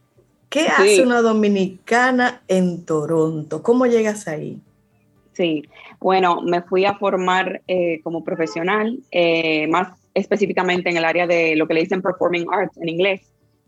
¿Qué 0.48 0.68
hace 0.68 1.02
una 1.02 1.24
dominicana 1.24 2.44
en 2.48 2.86
Toronto? 2.86 3.64
¿Cómo 3.64 3.88
llegas 3.88 4.28
ahí? 4.28 4.60
Sí, 5.34 5.64
bueno, 6.00 6.42
me 6.44 6.62
fui 6.62 6.86
a 6.86 6.94
formar 6.94 7.64
eh, 7.68 8.02
como 8.04 8.24
profesional, 8.24 9.00
eh, 9.10 9.66
más 9.70 9.98
específicamente 10.14 10.92
en 10.92 10.98
el 10.98 11.04
área 11.04 11.26
de 11.26 11.56
lo 11.56 11.68
que 11.68 11.74
le 11.74 11.80
dicen 11.80 12.04
Performing 12.04 12.46
Arts 12.52 12.78
en 12.78 12.90
inglés, 12.90 13.22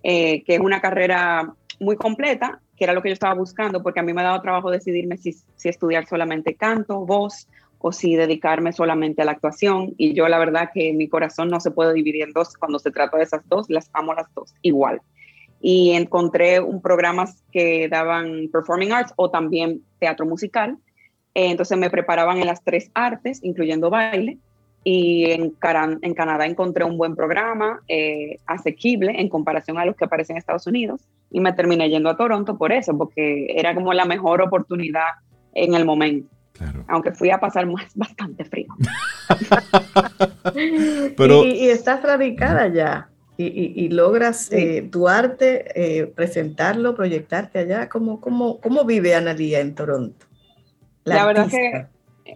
eh, 0.03 0.43
que 0.43 0.53
es 0.53 0.59
una 0.59 0.81
carrera 0.81 1.51
muy 1.79 1.95
completa, 1.95 2.61
que 2.77 2.83
era 2.83 2.93
lo 2.93 3.01
que 3.01 3.09
yo 3.09 3.13
estaba 3.13 3.33
buscando, 3.33 3.81
porque 3.81 3.99
a 3.99 4.03
mí 4.03 4.13
me 4.13 4.21
ha 4.21 4.25
dado 4.25 4.41
trabajo 4.41 4.71
decidirme 4.71 5.17
si, 5.17 5.33
si 5.55 5.69
estudiar 5.69 6.05
solamente 6.05 6.55
canto, 6.55 7.05
voz, 7.05 7.47
o 7.79 7.91
si 7.91 8.15
dedicarme 8.15 8.73
solamente 8.73 9.21
a 9.21 9.25
la 9.25 9.31
actuación. 9.31 9.93
Y 9.97 10.13
yo 10.13 10.27
la 10.27 10.39
verdad 10.39 10.69
que 10.73 10.93
mi 10.93 11.07
corazón 11.07 11.49
no 11.49 11.59
se 11.59 11.71
puede 11.71 11.93
dividir 11.93 12.23
en 12.23 12.33
dos. 12.33 12.55
Cuando 12.55 12.79
se 12.79 12.91
trata 12.91 13.17
de 13.17 13.23
esas 13.23 13.47
dos, 13.49 13.69
las 13.69 13.89
amo 13.93 14.13
las 14.13 14.33
dos 14.33 14.53
igual. 14.61 15.01
Y 15.61 15.91
encontré 15.91 16.59
un 16.59 16.81
programas 16.81 17.43
que 17.51 17.87
daban 17.89 18.49
performing 18.51 18.93
arts 18.93 19.13
o 19.15 19.29
también 19.29 19.81
teatro 19.99 20.25
musical 20.25 20.77
eh, 21.37 21.51
entonces 21.51 21.77
me 21.77 21.91
preparaban 21.91 22.39
en 22.39 22.47
las 22.47 22.63
tres 22.63 22.89
artes, 22.95 23.43
incluyendo 23.43 23.91
baile, 23.91 24.39
y 24.83 25.31
en, 25.31 25.53
en 26.01 26.13
Canadá 26.13 26.45
encontré 26.45 26.85
un 26.85 26.97
buen 26.97 27.15
programa 27.15 27.81
eh, 27.87 28.37
asequible 28.45 29.19
en 29.19 29.29
comparación 29.29 29.77
a 29.77 29.85
los 29.85 29.95
que 29.95 30.05
aparecen 30.05 30.35
en 30.35 30.39
Estados 30.39 30.67
Unidos 30.67 31.01
y 31.29 31.39
me 31.39 31.51
terminé 31.53 31.89
yendo 31.89 32.09
a 32.09 32.15
Toronto 32.15 32.57
por 32.57 32.71
eso, 32.71 32.97
porque 32.97 33.47
era 33.49 33.75
como 33.75 33.93
la 33.93 34.05
mejor 34.05 34.41
oportunidad 34.41 35.15
en 35.53 35.73
el 35.73 35.85
momento. 35.85 36.29
Aunque 36.87 37.11
fui 37.11 37.29
a 37.29 37.39
pasar 37.39 37.67
más, 37.67 37.91
bastante 37.95 38.45
frío. 38.45 38.67
Pero, 41.17 41.43
y, 41.43 41.69
estás 41.69 42.01
radicada 42.01 42.67
ya 42.69 43.09
y, 43.37 43.89
logras 43.89 44.51
eh, 44.51 44.87
tu 44.91 45.07
arte, 45.07 46.11
presentarlo, 46.15 46.95
proyectarte 46.95 47.59
allá. 47.59 47.89
¿Cómo, 47.89 48.19
cómo, 48.19 48.59
cómo 48.59 48.85
vive 48.85 49.13
Analía 49.13 49.59
en 49.59 49.75
Toronto? 49.75 50.25
La, 51.03 51.25
verdad 51.25 51.47
que, 51.49 51.85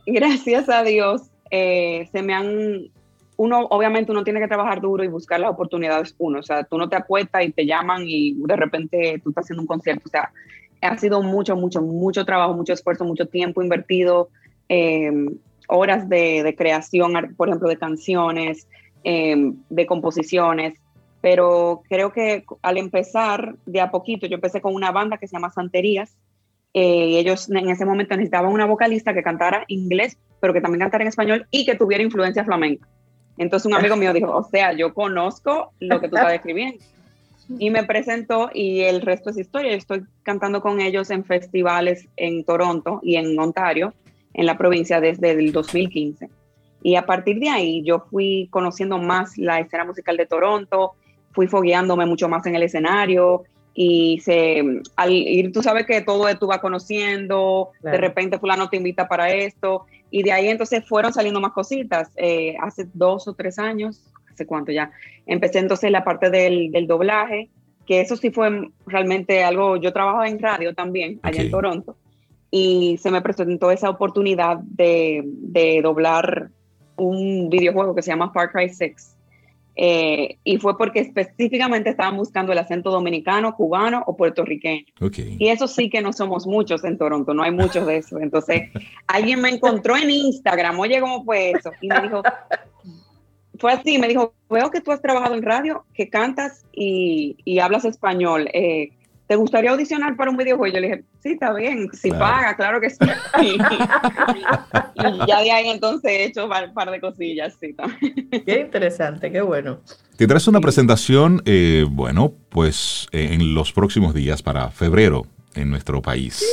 gracias 0.06 0.70
a 0.70 0.84
Dios, 0.84 1.31
eh, 1.52 2.08
se 2.12 2.24
me 2.24 2.34
han, 2.34 2.90
uno, 3.38 3.68
obviamente 3.70 4.12
uno 4.12 4.24
tiene 4.24 4.40
que 4.40 4.48
trabajar 4.48 4.80
duro 4.82 5.04
y 5.04 5.10
buscar 5.10 5.40
las 5.40 5.52
oportunidades 5.52 6.16
uno, 6.18 6.40
o 6.40 6.44
sea, 6.44 6.64
tú 6.64 6.78
no 6.78 6.90
te 6.90 6.96
acuestas 6.96 7.44
y 7.44 7.52
te 7.52 7.66
llaman 7.66 8.04
y 8.06 8.34
de 8.36 8.56
repente 8.56 9.22
tú 9.24 9.30
estás 9.30 9.44
haciendo 9.44 9.62
un 9.62 9.68
concierto, 9.68 10.04
o 10.06 10.10
sea, 10.10 10.32
ha 10.82 10.98
sido 10.98 11.22
mucho, 11.22 11.56
mucho, 11.56 11.82
mucho 11.82 12.26
trabajo, 12.26 12.54
mucho 12.54 12.74
esfuerzo, 12.74 13.06
mucho 13.06 13.28
tiempo 13.28 13.62
invertido, 13.62 14.30
em, 14.70 15.38
horas 15.68 16.10
de, 16.10 16.56
creación, 16.58 17.36
por 17.38 17.50
ejemplo, 17.50 17.70
de 17.70 17.78
canciones, 17.78 18.68
em, 19.04 19.56
de 19.70 19.86
composiciones, 19.86 20.74
pero 21.22 21.84
creo 21.88 22.12
que 22.12 22.46
al 22.62 22.78
empezar 22.78 23.56
de 23.66 23.80
a 23.80 23.92
poquito, 23.92 24.26
yo 24.26 24.36
empecé 24.36 24.60
con 24.60 24.74
una 24.74 24.92
banda 24.92 25.18
que 25.18 25.28
se 25.28 25.36
llama 25.36 25.52
Santerías, 25.52 26.18
eh, 26.74 27.20
ellos 27.20 27.50
en 27.50 27.70
ese 27.70 27.86
momento 27.86 28.16
necesitaban 28.16 28.52
una 28.52 28.66
vocalista 28.66 29.14
que 29.14 29.24
cantara 29.24 29.66
inglés, 29.68 30.18
pero 30.40 30.54
que 30.54 30.62
también 30.62 30.82
cantara 30.82 31.04
en 31.04 31.10
español 31.10 31.48
y 31.52 31.66
que 31.66 31.76
tuviera 31.76 32.04
influencia 32.04 32.46
flamenca. 32.46 32.88
Entonces 33.38 33.66
un 33.66 33.74
amigo 33.74 33.96
mío 33.96 34.14
dijo, 34.14 34.36
o 34.36 34.44
sea, 34.44 34.74
yo 34.74 34.94
conozco 34.94 35.74
lo 35.80 36.00
que 36.00 36.08
tú 36.08 36.16
estás 36.16 36.32
describiendo. 36.32 36.84
Y 37.58 37.70
me 37.70 37.84
presentó 37.84 38.50
y 38.54 38.82
el 38.82 39.02
resto 39.02 39.30
es 39.30 39.38
historia. 39.38 39.74
estoy 39.74 40.04
cantando 40.24 40.62
con 40.62 40.80
ellos 40.80 41.10
en 41.10 41.26
festivales 41.26 42.08
en 42.16 42.46
Toronto 42.46 43.02
y 43.04 43.16
en 43.16 43.38
Ontario, 43.38 43.94
en 44.34 44.46
la 44.46 44.58
provincia, 44.58 45.02
desde 45.02 45.32
el 45.32 45.52
2015. 45.52 46.30
Y 46.84 46.96
a 46.96 47.06
partir 47.06 47.40
de 47.40 47.50
ahí 47.50 47.84
yo 47.84 48.00
fui 48.10 48.48
conociendo 48.52 48.98
más 48.98 49.38
la 49.38 49.60
escena 49.60 49.84
musical 49.84 50.18
de 50.18 50.26
Toronto, 50.26 50.94
fui 51.32 51.48
fogueándome 51.48 52.06
mucho 52.06 52.30
más 52.30 52.46
en 52.46 52.56
el 52.56 52.64
escenario, 52.64 53.44
y 53.74 54.20
se, 54.20 54.64
al 54.96 55.12
ir, 55.12 55.52
tú 55.52 55.64
sabes 55.64 55.86
que 55.86 56.02
todo 56.02 56.26
tú 56.38 56.48
vas 56.48 56.60
conociendo, 56.60 57.70
de 57.82 57.98
repente 57.98 58.40
fulano 58.40 58.70
te 58.70 58.78
invita 58.78 59.08
para 59.08 59.32
esto, 59.32 59.86
y 60.10 60.24
de 60.24 60.32
ahí 60.32 60.48
entonces 60.48 60.86
fueron 60.88 61.14
saliendo 61.14 61.40
más 61.40 61.54
cositas. 61.54 62.12
Eh, 62.18 62.56
hace 62.62 62.88
dos 62.94 63.28
o 63.28 63.34
tres 63.34 63.60
años, 63.60 64.04
hace 64.32 64.46
cuánto 64.46 64.72
ya, 64.72 64.92
empecé 65.26 65.60
entonces 65.60 65.92
la 65.92 66.04
parte 66.04 66.30
del, 66.30 66.72
del, 66.72 66.88
doblaje, 66.88 67.50
que 67.86 68.02
eso 68.02 68.18
sí 68.18 68.30
fue 68.32 68.70
realmente 68.86 69.44
algo, 69.44 69.78
yo 69.78 69.94
trabajaba 69.94 70.28
en 70.28 70.40
radio 70.40 70.74
también, 70.74 71.20
allá 71.24 71.42
en 71.42 71.52
Toronto, 71.52 71.96
y 72.50 72.98
se 73.02 73.10
me 73.10 73.22
presentó 73.22 73.72
esa 73.72 73.90
oportunidad 73.90 74.58
de, 74.58 75.24
de 75.26 75.82
doblar 75.82 76.50
un 76.98 77.50
videojuego 77.50 77.96
que 77.96 78.02
se 78.02 78.12
llama 78.12 78.32
Far 78.34 78.52
Cry 78.52 78.70
6 78.70 79.16
Eh, 79.76 80.38
y 80.44 80.58
fue 80.58 80.78
porque 80.78 81.00
específicamente 81.00 81.90
estaban 81.90 82.18
buscando 82.18 82.52
el 82.52 82.58
acento 82.58 82.92
dominicano, 82.92 83.56
cubano 83.56 84.04
o 84.06 84.16
puertorriqueño. 84.16 84.86
Y 85.40 85.48
eso 85.48 85.68
sí 85.68 85.90
que 85.90 86.02
no 86.02 86.14
somos 86.14 86.46
muchos 86.46 86.84
en 86.84 86.98
Toronto, 86.98 87.34
no 87.34 87.44
hay 87.44 87.52
muchos 87.52 87.86
de 87.88 87.98
eso. 87.98 88.20
Entonces, 88.20 88.70
alguien 89.08 89.42
me 89.42 89.50
encontró 89.50 89.96
en 89.96 90.10
Instagram, 90.10 90.80
oye, 90.80 91.00
¿cómo 91.00 91.24
fue 91.24 91.52
eso? 91.52 91.72
Y 91.82 91.88
me 91.88 92.02
dijo, 92.02 92.22
fue 93.58 93.72
así, 93.72 93.98
me 93.98 94.08
dijo, 94.08 94.34
veo 94.50 94.72
que 94.72 94.82
tú 94.82 94.92
has 94.92 95.02
trabajado 95.02 95.36
en 95.36 95.44
radio, 95.44 95.86
que 95.94 96.10
cantas 96.10 96.66
y, 96.74 97.38
y 97.46 97.60
hablas 97.60 97.86
español. 97.86 98.50
Eh, 98.54 98.92
¿te 99.32 99.38
gustaría 99.38 99.72
audicionar 99.72 100.18
para 100.18 100.30
un 100.30 100.36
videojuego? 100.36 100.74
Yo 100.74 100.82
le 100.82 100.88
dije, 100.88 101.04
sí, 101.24 101.30
está 101.30 101.54
bien, 101.54 101.88
si 101.94 102.12
paga, 102.12 102.54
claro 102.58 102.82
que 102.82 102.90
sí. 102.90 102.98
y 103.42 103.58
ya 105.26 105.42
de 105.42 105.52
ahí 105.54 105.70
entonces 105.70 106.12
he 106.12 106.26
hecho 106.26 106.44
un 106.44 106.74
par 106.74 106.92
de 106.92 107.00
cosillas, 107.00 107.56
sí. 107.58 107.74
Qué 108.46 108.60
interesante, 108.60 109.32
qué 109.32 109.40
bueno. 109.40 109.80
Tendrás 110.18 110.50
una 110.50 110.60
presentación, 110.60 111.42
eh, 111.46 111.86
bueno, 111.90 112.34
pues 112.50 113.08
eh, 113.14 113.30
en 113.32 113.56
los 113.56 113.72
próximos 113.72 114.14
días 114.14 114.44
para 114.44 114.70
febrero 114.70 115.26
en 115.56 115.70
nuestro 115.70 116.02
país. 116.02 116.46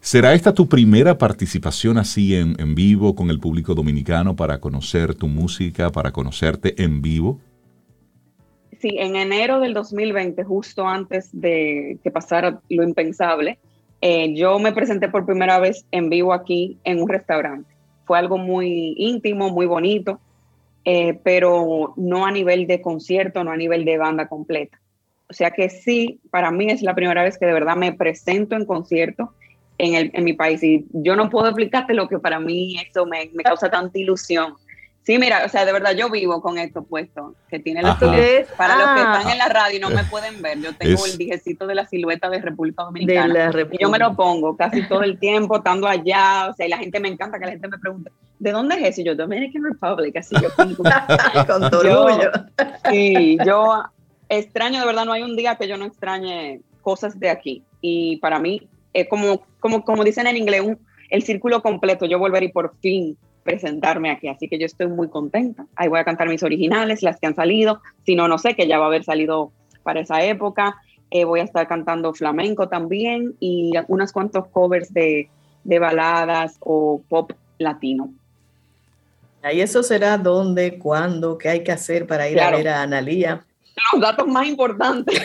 ¿Será 0.00 0.32
esta 0.34 0.54
tu 0.54 0.68
primera 0.68 1.18
participación 1.18 1.98
así 1.98 2.36
en, 2.36 2.54
en 2.60 2.76
vivo 2.76 3.16
con 3.16 3.30
el 3.30 3.40
público 3.40 3.74
dominicano 3.74 4.36
para 4.36 4.60
conocer 4.60 5.16
tu 5.16 5.26
música, 5.26 5.90
para 5.90 6.12
conocerte 6.12 6.80
en 6.80 7.02
vivo? 7.02 7.40
Sí, 8.80 8.96
en 8.98 9.16
enero 9.16 9.60
del 9.60 9.74
2020, 9.74 10.44
justo 10.44 10.86
antes 10.86 11.28
de 11.32 11.98
que 12.02 12.10
pasara 12.10 12.60
lo 12.68 12.82
impensable, 12.82 13.58
eh, 14.00 14.34
yo 14.34 14.58
me 14.58 14.72
presenté 14.72 15.08
por 15.08 15.26
primera 15.26 15.58
vez 15.58 15.86
en 15.90 16.10
vivo 16.10 16.32
aquí 16.32 16.78
en 16.84 17.02
un 17.02 17.08
restaurante. 17.08 17.74
Fue 18.04 18.18
algo 18.18 18.38
muy 18.38 18.94
íntimo, 18.98 19.50
muy 19.50 19.66
bonito, 19.66 20.20
eh, 20.84 21.18
pero 21.24 21.94
no 21.96 22.26
a 22.26 22.30
nivel 22.30 22.66
de 22.66 22.80
concierto, 22.80 23.42
no 23.42 23.50
a 23.50 23.56
nivel 23.56 23.84
de 23.84 23.98
banda 23.98 24.28
completa. 24.28 24.78
O 25.28 25.32
sea 25.32 25.50
que 25.50 25.68
sí, 25.68 26.20
para 26.30 26.50
mí 26.50 26.70
es 26.70 26.82
la 26.82 26.94
primera 26.94 27.24
vez 27.24 27.36
que 27.36 27.46
de 27.46 27.52
verdad 27.52 27.76
me 27.76 27.92
presento 27.92 28.54
en 28.54 28.64
concierto 28.64 29.32
en, 29.78 29.94
el, 29.94 30.10
en 30.14 30.24
mi 30.24 30.34
país. 30.34 30.62
Y 30.62 30.86
yo 30.92 31.16
no 31.16 31.28
puedo 31.30 31.46
explicarte 31.46 31.94
lo 31.94 32.08
que 32.08 32.18
para 32.18 32.38
mí 32.38 32.76
eso 32.78 33.06
me, 33.06 33.30
me 33.34 33.42
causa 33.42 33.70
tanta 33.70 33.98
ilusión 33.98 34.54
Sí, 35.06 35.20
mira, 35.20 35.44
o 35.46 35.48
sea, 35.48 35.64
de 35.64 35.72
verdad 35.72 35.92
yo 35.94 36.10
vivo 36.10 36.42
con 36.42 36.58
esto 36.58 36.82
puesto, 36.82 37.36
que 37.48 37.60
tiene 37.60 37.80
la 37.80 37.96
silueta. 37.96 38.52
Para 38.56 38.74
los 38.74 38.88
que 38.88 39.00
están 39.02 39.30
en 39.30 39.38
la 39.38 39.48
radio 39.48 39.76
y 39.76 39.80
no 39.80 39.88
me 39.88 40.02
pueden 40.02 40.42
ver, 40.42 40.58
yo 40.60 40.74
tengo 40.74 41.06
el 41.06 41.16
dijecito 41.16 41.68
de 41.68 41.76
la 41.76 41.86
silueta 41.86 42.28
de 42.28 42.40
República 42.40 42.82
Dominicana. 42.82 43.52
Y 43.70 43.78
yo 43.78 43.88
me 43.88 44.00
lo 44.00 44.16
pongo 44.16 44.56
casi 44.56 44.82
todo 44.88 45.04
el 45.04 45.20
tiempo, 45.20 45.58
estando 45.58 45.86
allá, 45.86 46.48
o 46.50 46.54
sea, 46.54 46.66
y 46.66 46.70
la 46.70 46.78
gente 46.78 46.98
me 46.98 47.06
encanta 47.06 47.38
que 47.38 47.44
la 47.44 47.52
gente 47.52 47.68
me 47.68 47.78
pregunte, 47.78 48.10
¿de 48.40 48.50
dónde 48.50 48.80
es 48.80 48.88
eso? 48.88 49.02
Y 49.02 49.04
yo, 49.04 49.14
Dominican 49.14 49.62
Republic, 49.62 50.16
así 50.16 50.34
yo 50.42 50.52
con, 50.56 50.74
con 50.74 51.70
todo 51.70 51.80
orgullo. 51.82 52.32
Sí, 52.90 53.38
yo 53.46 53.84
extraño, 54.28 54.80
de 54.80 54.86
verdad, 54.86 55.04
no 55.04 55.12
hay 55.12 55.22
un 55.22 55.36
día 55.36 55.54
que 55.54 55.68
yo 55.68 55.76
no 55.76 55.84
extrañe 55.84 56.62
cosas 56.82 57.20
de 57.20 57.30
aquí. 57.30 57.62
Y 57.80 58.16
para 58.16 58.40
mí, 58.40 58.68
es 58.92 59.08
como, 59.08 59.46
como, 59.60 59.84
como 59.84 60.02
dicen 60.02 60.26
en 60.26 60.36
inglés, 60.36 60.64
el 61.10 61.22
círculo 61.22 61.62
completo, 61.62 62.06
yo 62.06 62.18
volver 62.18 62.42
y 62.42 62.48
por 62.48 62.74
fin 62.80 63.16
presentarme 63.46 64.10
aquí, 64.10 64.28
así 64.28 64.48
que 64.48 64.58
yo 64.58 64.66
estoy 64.66 64.88
muy 64.88 65.08
contenta. 65.08 65.64
Ahí 65.74 65.88
voy 65.88 66.00
a 66.00 66.04
cantar 66.04 66.28
mis 66.28 66.42
originales, 66.42 67.02
las 67.02 67.18
que 67.18 67.28
han 67.28 67.34
salido, 67.34 67.80
si 68.04 68.14
no, 68.14 68.28
no 68.28 68.36
sé, 68.36 68.54
que 68.54 68.68
ya 68.68 68.78
va 68.78 68.84
a 68.84 68.88
haber 68.88 69.04
salido 69.04 69.52
para 69.82 70.00
esa 70.00 70.22
época. 70.22 70.76
Eh, 71.10 71.24
voy 71.24 71.40
a 71.40 71.44
estar 71.44 71.66
cantando 71.66 72.12
flamenco 72.12 72.68
también 72.68 73.36
y 73.40 73.72
unos 73.88 74.12
cuantos 74.12 74.48
covers 74.48 74.92
de, 74.92 75.30
de 75.64 75.78
baladas 75.78 76.56
o 76.60 77.00
pop 77.08 77.32
latino. 77.58 78.12
¿Y 79.52 79.60
eso 79.60 79.82
será 79.82 80.18
dónde, 80.18 80.78
cuándo, 80.78 81.38
qué 81.38 81.48
hay 81.48 81.62
que 81.62 81.72
hacer 81.72 82.06
para 82.06 82.28
ir 82.28 82.40
a 82.40 82.50
ver 82.50 82.68
a 82.68 82.82
Analía? 82.82 83.44
Los 83.92 84.02
datos 84.02 84.26
más 84.26 84.46
importantes. 84.46 85.24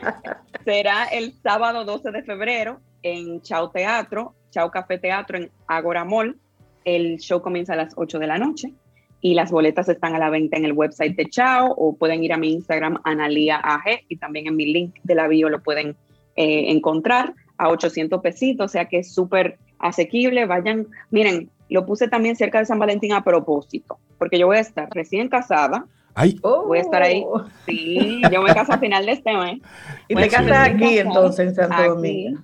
será 0.64 1.04
el 1.06 1.32
sábado 1.42 1.84
12 1.84 2.10
de 2.10 2.22
febrero 2.22 2.80
en 3.02 3.40
Chao 3.40 3.70
Teatro, 3.70 4.34
Chao 4.50 4.70
Café 4.70 4.98
Teatro 4.98 5.38
en 5.38 5.50
Agora 5.66 6.04
Mall. 6.04 6.36
El 6.84 7.18
show 7.18 7.40
comienza 7.42 7.74
a 7.74 7.76
las 7.76 7.92
8 7.96 8.18
de 8.18 8.26
la 8.26 8.38
noche 8.38 8.72
y 9.20 9.34
las 9.34 9.50
boletas 9.50 9.88
están 9.88 10.14
a 10.14 10.18
la 10.18 10.30
venta 10.30 10.56
en 10.56 10.64
el 10.64 10.72
website 10.72 11.16
de 11.16 11.26
Chao 11.26 11.74
o 11.76 11.94
pueden 11.94 12.24
ir 12.24 12.32
a 12.32 12.38
mi 12.38 12.52
Instagram, 12.52 13.00
AnaliaAG, 13.04 14.04
y 14.08 14.16
también 14.16 14.46
en 14.46 14.56
mi 14.56 14.72
link 14.72 14.96
de 15.02 15.14
la 15.14 15.28
bio 15.28 15.48
lo 15.48 15.62
pueden 15.62 15.96
eh, 16.36 16.70
encontrar 16.70 17.34
a 17.58 17.68
800 17.68 18.22
pesitos, 18.22 18.64
o 18.64 18.68
sea 18.68 18.86
que 18.86 18.98
es 19.00 19.12
súper 19.12 19.58
asequible. 19.78 20.46
Vayan, 20.46 20.86
miren, 21.10 21.50
lo 21.68 21.84
puse 21.84 22.08
también 22.08 22.36
cerca 22.36 22.58
de 22.58 22.66
San 22.66 22.78
Valentín 22.78 23.12
a 23.12 23.22
propósito, 23.22 23.98
porque 24.18 24.38
yo 24.38 24.46
voy 24.46 24.56
a 24.56 24.60
estar 24.60 24.88
recién 24.90 25.28
casada. 25.28 25.84
Ay. 26.14 26.38
Voy 26.42 26.78
a 26.78 26.80
estar 26.80 27.02
ahí. 27.02 27.22
Oh. 27.26 27.44
Sí, 27.66 28.20
yo 28.32 28.42
me 28.42 28.52
caso 28.52 28.72
a 28.72 28.78
final 28.78 29.06
de 29.06 29.12
este 29.12 29.36
mes. 29.36 29.60
Y 30.08 30.14
te 30.16 30.28
casas 30.28 30.68
aquí 30.68 30.98
entonces 30.98 31.48
en 31.48 31.54
Santo 31.54 31.94
Domingo. 31.94 32.40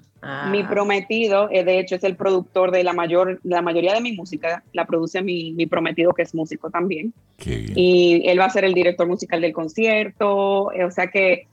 Mi 0.51 0.61
ah. 0.61 0.69
prometido, 0.69 1.49
eh, 1.53 1.63
de 1.63 1.79
hecho, 1.79 1.95
es 1.95 2.05
el 2.05 2.17
productor 2.17 2.73
de 2.73 2.83
la, 2.83 2.93
mayor, 2.93 3.39
la 3.45 3.63
mayoría 3.63 3.95
de 3.95 4.01
mi 4.01 4.13
música. 4.13 4.65
La 4.73 4.85
produce 4.85 5.23
mi, 5.23 5.53
mi 5.53 5.67
prometido, 5.67 6.13
que 6.13 6.23
es 6.23 6.35
músico 6.35 6.71
también. 6.71 7.13
Y 7.45 8.23
él 8.27 8.41
va 8.41 8.47
a 8.47 8.51
ser 8.51 8.65
el 8.65 8.75
director 8.75 9.07
musical 9.07 9.41
del 9.41 9.53
concierto. 9.53 10.73
Eh, 10.73 10.85
o 10.85 10.91
sea 10.91 11.09
que 11.09 11.47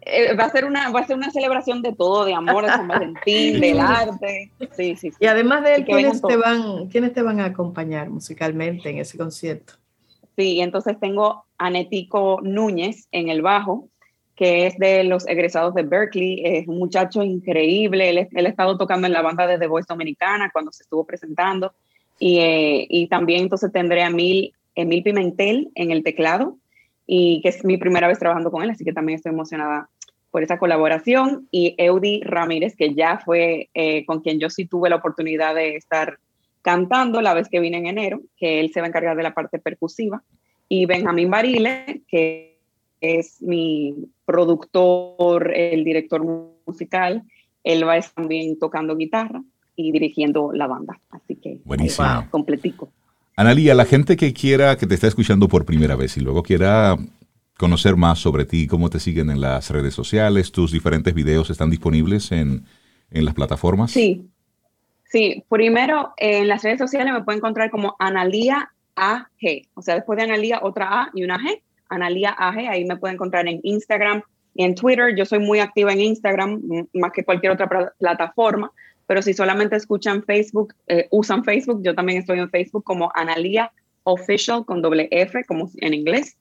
eh, 0.00 0.34
va, 0.34 0.44
a 0.44 0.50
ser 0.50 0.64
una, 0.64 0.90
va 0.90 1.00
a 1.00 1.06
ser 1.06 1.16
una 1.16 1.30
celebración 1.30 1.82
de 1.82 1.92
todo, 1.92 2.24
de 2.24 2.32
amor, 2.32 2.64
de 2.64 2.70
San 2.70 2.88
Valentín, 2.88 3.60
del 3.60 3.80
arte. 3.80 4.50
Sí, 4.72 4.96
sí, 4.96 5.10
Y 5.20 5.26
además 5.26 5.62
de 5.64 5.74
él, 5.74 5.84
¿quiénes 5.84 6.22
te, 6.22 6.36
van, 6.36 6.88
¿quiénes 6.88 7.12
te 7.12 7.20
van 7.20 7.40
a 7.40 7.46
acompañar 7.46 8.08
musicalmente 8.08 8.88
en 8.88 8.98
ese 8.98 9.18
concierto? 9.18 9.74
Sí, 10.36 10.60
entonces 10.60 10.98
tengo 10.98 11.44
a 11.58 11.68
Netico 11.68 12.40
Núñez 12.42 13.08
en 13.12 13.28
el 13.28 13.42
bajo 13.42 13.88
que 14.38 14.68
es 14.68 14.78
de 14.78 15.02
los 15.02 15.26
egresados 15.26 15.74
de 15.74 15.82
Berkeley, 15.82 16.40
es 16.44 16.68
un 16.68 16.78
muchacho 16.78 17.24
increíble, 17.24 18.08
él, 18.08 18.28
él 18.30 18.46
ha 18.46 18.48
estado 18.48 18.78
tocando 18.78 19.08
en 19.08 19.12
la 19.12 19.20
banda 19.20 19.48
de 19.48 19.58
The 19.58 19.66
Voice 19.66 19.86
Dominicana 19.88 20.50
cuando 20.52 20.70
se 20.70 20.84
estuvo 20.84 21.04
presentando, 21.04 21.72
y, 22.20 22.38
eh, 22.38 22.86
y 22.88 23.08
también 23.08 23.42
entonces 23.42 23.72
tendré 23.72 24.04
a 24.04 24.06
Emil, 24.06 24.52
Emil 24.76 25.02
Pimentel 25.02 25.70
en 25.74 25.90
el 25.90 26.04
teclado, 26.04 26.56
y 27.04 27.40
que 27.42 27.48
es 27.48 27.64
mi 27.64 27.78
primera 27.78 28.06
vez 28.06 28.20
trabajando 28.20 28.52
con 28.52 28.62
él, 28.62 28.70
así 28.70 28.84
que 28.84 28.92
también 28.92 29.16
estoy 29.16 29.32
emocionada 29.32 29.88
por 30.30 30.44
esa 30.44 30.56
colaboración, 30.56 31.48
y 31.50 31.74
Eudi 31.76 32.20
Ramírez, 32.22 32.76
que 32.76 32.94
ya 32.94 33.18
fue 33.18 33.70
eh, 33.74 34.06
con 34.06 34.20
quien 34.20 34.38
yo 34.38 34.50
sí 34.50 34.66
tuve 34.66 34.88
la 34.88 34.96
oportunidad 34.96 35.56
de 35.56 35.74
estar 35.74 36.20
cantando 36.62 37.20
la 37.22 37.34
vez 37.34 37.48
que 37.48 37.58
vine 37.58 37.78
en 37.78 37.86
enero, 37.86 38.20
que 38.36 38.60
él 38.60 38.70
se 38.72 38.78
va 38.78 38.86
a 38.86 38.90
encargar 38.90 39.16
de 39.16 39.24
la 39.24 39.34
parte 39.34 39.58
percusiva, 39.58 40.22
y 40.68 40.86
Benjamín 40.86 41.28
Barile, 41.28 42.02
que 42.06 42.47
es 43.00 43.40
mi 43.42 43.94
productor, 44.24 45.54
el 45.54 45.84
director 45.84 46.24
musical. 46.66 47.22
Él 47.64 47.86
va 47.86 48.00
también 48.00 48.58
tocando 48.58 48.96
guitarra 48.96 49.42
y 49.76 49.92
dirigiendo 49.92 50.52
la 50.52 50.66
banda. 50.66 51.00
Así 51.10 51.36
que, 51.36 51.60
Buenísimo. 51.64 52.26
completico. 52.30 52.90
Analia, 53.36 53.74
la 53.74 53.84
gente 53.84 54.16
que 54.16 54.32
quiera, 54.32 54.76
que 54.76 54.86
te 54.86 54.94
está 54.94 55.06
escuchando 55.06 55.48
por 55.48 55.64
primera 55.64 55.94
vez 55.94 56.16
y 56.16 56.20
luego 56.20 56.42
quiera 56.42 56.96
conocer 57.56 57.96
más 57.96 58.18
sobre 58.18 58.44
ti, 58.44 58.66
cómo 58.66 58.90
te 58.90 59.00
siguen 59.00 59.30
en 59.30 59.40
las 59.40 59.70
redes 59.70 59.94
sociales, 59.94 60.52
tus 60.52 60.72
diferentes 60.72 61.12
videos 61.14 61.50
están 61.50 61.70
disponibles 61.70 62.32
en, 62.32 62.64
en 63.10 63.24
las 63.24 63.34
plataformas. 63.34 63.90
Sí, 63.90 64.28
sí. 65.04 65.44
Primero, 65.48 66.14
en 66.16 66.48
las 66.48 66.62
redes 66.62 66.78
sociales 66.78 67.12
me 67.12 67.22
pueden 67.22 67.38
encontrar 67.38 67.70
como 67.70 67.96
Analia 67.98 68.72
AG, 68.94 69.68
o 69.74 69.82
sea, 69.82 69.94
después 69.94 70.16
de 70.16 70.24
Analia 70.24 70.60
otra 70.62 71.02
A 71.02 71.10
y 71.14 71.24
una 71.24 71.38
G, 71.38 71.60
Analia 71.88 72.34
Aje, 72.38 72.68
ahí 72.68 72.84
me 72.84 72.96
pueden 72.96 73.14
encontrar 73.14 73.46
en 73.48 73.60
Instagram 73.62 74.22
y 74.54 74.64
en 74.64 74.74
Twitter. 74.74 75.14
Yo 75.16 75.24
soy 75.24 75.38
muy 75.38 75.60
activa 75.60 75.92
en 75.92 76.00
Instagram, 76.00 76.60
más 76.94 77.12
que 77.12 77.24
cualquier 77.24 77.52
otra 77.52 77.68
plataforma, 77.98 78.72
pero 79.06 79.22
si 79.22 79.32
solamente 79.32 79.76
escuchan 79.76 80.22
Facebook, 80.22 80.74
eh, 80.86 81.08
usan 81.10 81.44
Facebook, 81.44 81.82
yo 81.82 81.94
también 81.94 82.18
estoy 82.18 82.38
en 82.38 82.50
Facebook 82.50 82.84
como 82.84 83.10
Analia 83.14 83.72
Official 84.04 84.64
con 84.64 84.82
doble 84.82 85.08
F, 85.10 85.44
como 85.44 85.70
en 85.76 85.94
inglés. 85.94 86.36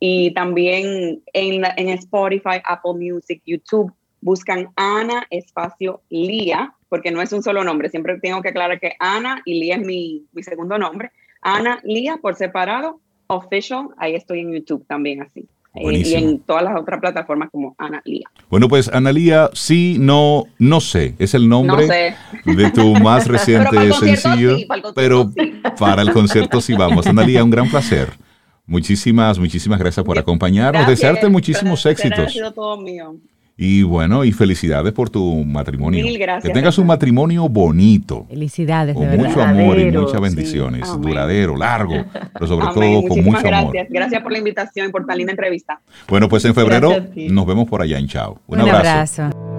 Y 0.00 0.32
también 0.34 1.22
en, 1.32 1.64
en 1.76 1.88
Spotify, 1.90 2.60
Apple 2.64 2.94
Music, 2.94 3.42
YouTube, 3.44 3.92
buscan 4.20 4.68
Ana 4.76 5.26
espacio 5.30 6.02
Lía, 6.08 6.74
porque 6.88 7.10
no 7.10 7.20
es 7.20 7.32
un 7.32 7.42
solo 7.42 7.64
nombre, 7.64 7.90
siempre 7.90 8.18
tengo 8.20 8.42
que 8.42 8.48
aclarar 8.48 8.80
que 8.80 8.94
Ana 8.98 9.42
y 9.44 9.60
Lía 9.60 9.76
es 9.76 9.86
mi, 9.86 10.26
mi 10.32 10.42
segundo 10.42 10.78
nombre. 10.78 11.10
Ana 11.40 11.80
Lía 11.84 12.16
por 12.16 12.34
separado 12.34 13.00
Official, 13.28 13.88
ahí 13.98 14.14
estoy 14.14 14.40
en 14.40 14.52
YouTube 14.52 14.84
también 14.86 15.22
así. 15.22 15.46
Eh, 15.74 16.02
y 16.04 16.14
en 16.14 16.40
todas 16.40 16.62
las 16.64 16.80
otras 16.80 17.00
plataformas 17.00 17.50
como 17.50 17.74
Analía. 17.78 18.28
Bueno, 18.48 18.68
pues 18.68 18.88
Analía, 18.88 19.50
sí, 19.52 19.96
no, 20.00 20.44
no 20.58 20.80
sé, 20.80 21.14
es 21.18 21.34
el 21.34 21.48
nombre 21.48 21.86
de 22.44 22.70
tu 22.70 22.94
más 22.94 23.26
reciente 23.28 23.92
sencillo, 23.92 24.56
pero 24.94 25.30
para 25.78 26.02
el 26.02 26.12
concierto 26.12 26.60
sí 26.60 26.74
vamos. 26.74 27.06
Analía, 27.06 27.44
un 27.44 27.50
gran 27.50 27.68
placer. 27.68 28.08
Muchísimas, 28.66 29.38
muchísimas 29.38 29.78
gracias 29.78 30.04
por 30.04 30.18
acompañarnos. 30.18 30.86
Desearte 30.86 31.28
muchísimos 31.28 31.84
éxitos. 31.86 32.18
Ha 32.18 32.28
sido 32.28 32.52
todo 32.52 32.76
mío. 32.78 33.16
Y 33.60 33.82
bueno, 33.82 34.24
y 34.24 34.30
felicidades 34.30 34.92
por 34.92 35.10
tu 35.10 35.44
matrimonio. 35.44 36.04
Mil 36.04 36.16
gracias. 36.16 36.44
Que 36.44 36.54
tengas 36.54 36.78
un 36.78 36.86
matrimonio 36.86 37.48
bonito. 37.48 38.24
Felicidades, 38.28 38.94
Con 38.94 39.02
de 39.10 39.16
verdad. 39.16 39.26
mucho 39.28 39.42
amor 39.42 39.78
y 39.80 39.90
muchas 39.90 40.20
bendiciones. 40.20 40.88
Duradero, 41.00 41.56
largo, 41.56 42.04
pero 42.34 42.46
sobre 42.46 42.66
Amén. 42.68 42.74
todo 43.02 43.08
con 43.08 43.24
mucho 43.24 43.38
amor. 43.38 43.72
gracias. 43.72 43.88
Gracias 43.90 44.22
por 44.22 44.30
la 44.30 44.38
invitación 44.38 44.88
y 44.88 44.92
por 44.92 45.04
tan 45.06 45.18
linda 45.18 45.32
entrevista. 45.32 45.80
Bueno, 46.06 46.28
pues 46.28 46.44
en 46.44 46.54
febrero 46.54 46.90
Gracias 46.90 47.32
nos 47.32 47.46
vemos 47.46 47.68
por 47.68 47.82
allá 47.82 47.98
en 47.98 48.06
Chao. 48.06 48.38
Un, 48.46 48.60
Un 48.60 48.68
abrazo. 48.68 49.22
abrazo. 49.24 49.57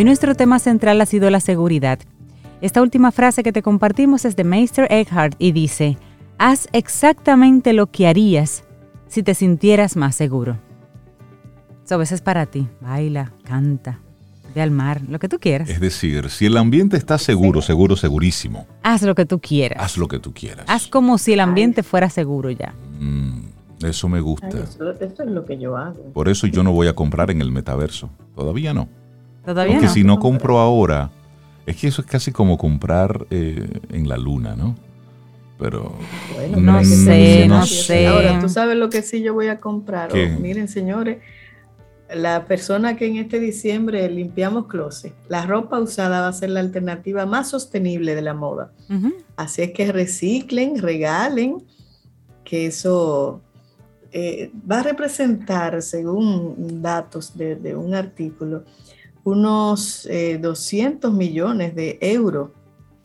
Hoy 0.00 0.04
nuestro 0.04 0.34
tema 0.34 0.58
central 0.58 0.98
ha 1.02 1.04
sido 1.04 1.28
la 1.28 1.40
seguridad. 1.40 1.98
Esta 2.62 2.80
última 2.80 3.12
frase 3.12 3.42
que 3.42 3.52
te 3.52 3.60
compartimos 3.60 4.24
es 4.24 4.34
de 4.34 4.44
Meister 4.44 4.86
Eckhart 4.90 5.34
y 5.38 5.52
dice, 5.52 5.98
haz 6.38 6.68
exactamente 6.72 7.74
lo 7.74 7.86
que 7.88 8.06
harías 8.08 8.64
si 9.08 9.22
te 9.22 9.34
sintieras 9.34 9.96
más 9.96 10.16
seguro. 10.16 10.56
Eso 11.84 11.96
a 11.96 11.98
veces 11.98 12.14
es 12.14 12.20
para 12.22 12.46
ti. 12.46 12.66
Baila, 12.80 13.34
canta, 13.44 14.00
ve 14.54 14.62
al 14.62 14.70
mar, 14.70 15.02
lo 15.06 15.18
que 15.18 15.28
tú 15.28 15.38
quieras. 15.38 15.68
Es 15.68 15.80
decir, 15.80 16.30
si 16.30 16.46
el 16.46 16.56
ambiente 16.56 16.96
está 16.96 17.18
seguro, 17.18 17.60
seguro, 17.60 17.94
segurísimo, 17.94 18.66
Haz 18.82 19.02
lo 19.02 19.14
que 19.14 19.26
tú 19.26 19.38
quieras. 19.38 19.84
haz 19.84 19.98
lo 19.98 20.08
que 20.08 20.18
tú 20.18 20.32
quieras. 20.32 20.64
Haz 20.66 20.86
como 20.86 21.18
si 21.18 21.34
el 21.34 21.40
ambiente 21.40 21.82
fuera 21.82 22.08
seguro 22.08 22.50
ya. 22.50 22.72
Mm, 22.98 23.84
eso 23.84 24.08
me 24.08 24.16
Ay, 24.16 24.22
gusta. 24.24 24.48
eso, 24.48 24.92
eso 24.92 25.22
es 25.24 25.30
lo 25.30 25.44
que 25.44 25.58
yo 25.58 25.76
hago. 25.76 26.10
Por 26.14 26.30
eso 26.30 26.46
yo 26.46 26.62
no 26.62 26.72
voy 26.72 26.86
a 26.86 26.94
comprar 26.94 27.30
en 27.30 27.42
el 27.42 27.52
metaverso. 27.52 28.08
Todavía 28.34 28.72
no. 28.72 28.88
Todavía 29.44 29.74
Porque 29.74 29.86
no. 29.86 29.92
si 29.92 30.04
no 30.04 30.18
compro 30.18 30.58
ahora, 30.58 31.10
es 31.66 31.76
que 31.76 31.88
eso 31.88 32.02
es 32.02 32.08
casi 32.08 32.32
como 32.32 32.58
comprar 32.58 33.26
eh, 33.30 33.80
en 33.90 34.08
la 34.08 34.16
luna, 34.16 34.56
¿no? 34.56 34.74
Pero 35.58 35.94
Bueno, 36.34 36.58
No 36.58 36.84
sé, 36.84 37.46
no 37.46 37.66
sé. 37.66 38.06
Ahora, 38.06 38.40
tú 38.40 38.48
sabes 38.48 38.76
lo 38.76 38.88
que 38.88 39.02
sí 39.02 39.22
yo 39.22 39.34
voy 39.34 39.48
a 39.48 39.60
comprar. 39.60 40.10
Oh, 40.12 40.40
miren, 40.40 40.68
señores, 40.68 41.18
la 42.14 42.46
persona 42.46 42.96
que 42.96 43.06
en 43.06 43.16
este 43.16 43.38
diciembre 43.38 44.08
limpiamos 44.10 44.66
closet, 44.66 45.14
la 45.28 45.46
ropa 45.46 45.78
usada 45.78 46.22
va 46.22 46.28
a 46.28 46.32
ser 46.32 46.50
la 46.50 46.60
alternativa 46.60 47.26
más 47.26 47.50
sostenible 47.50 48.14
de 48.14 48.22
la 48.22 48.34
moda. 48.34 48.72
Así 49.36 49.62
es 49.62 49.72
que 49.72 49.92
reciclen, 49.92 50.78
regalen, 50.78 51.62
que 52.42 52.66
eso 52.66 53.42
eh, 54.12 54.50
va 54.70 54.80
a 54.80 54.82
representar, 54.82 55.82
según 55.82 56.82
datos 56.82 57.36
de, 57.36 57.54
de 57.54 57.76
un 57.76 57.94
artículo, 57.94 58.64
unos 59.24 60.06
eh, 60.06 60.38
200 60.40 61.12
millones 61.12 61.74
de 61.74 61.98
euros. 62.00 62.50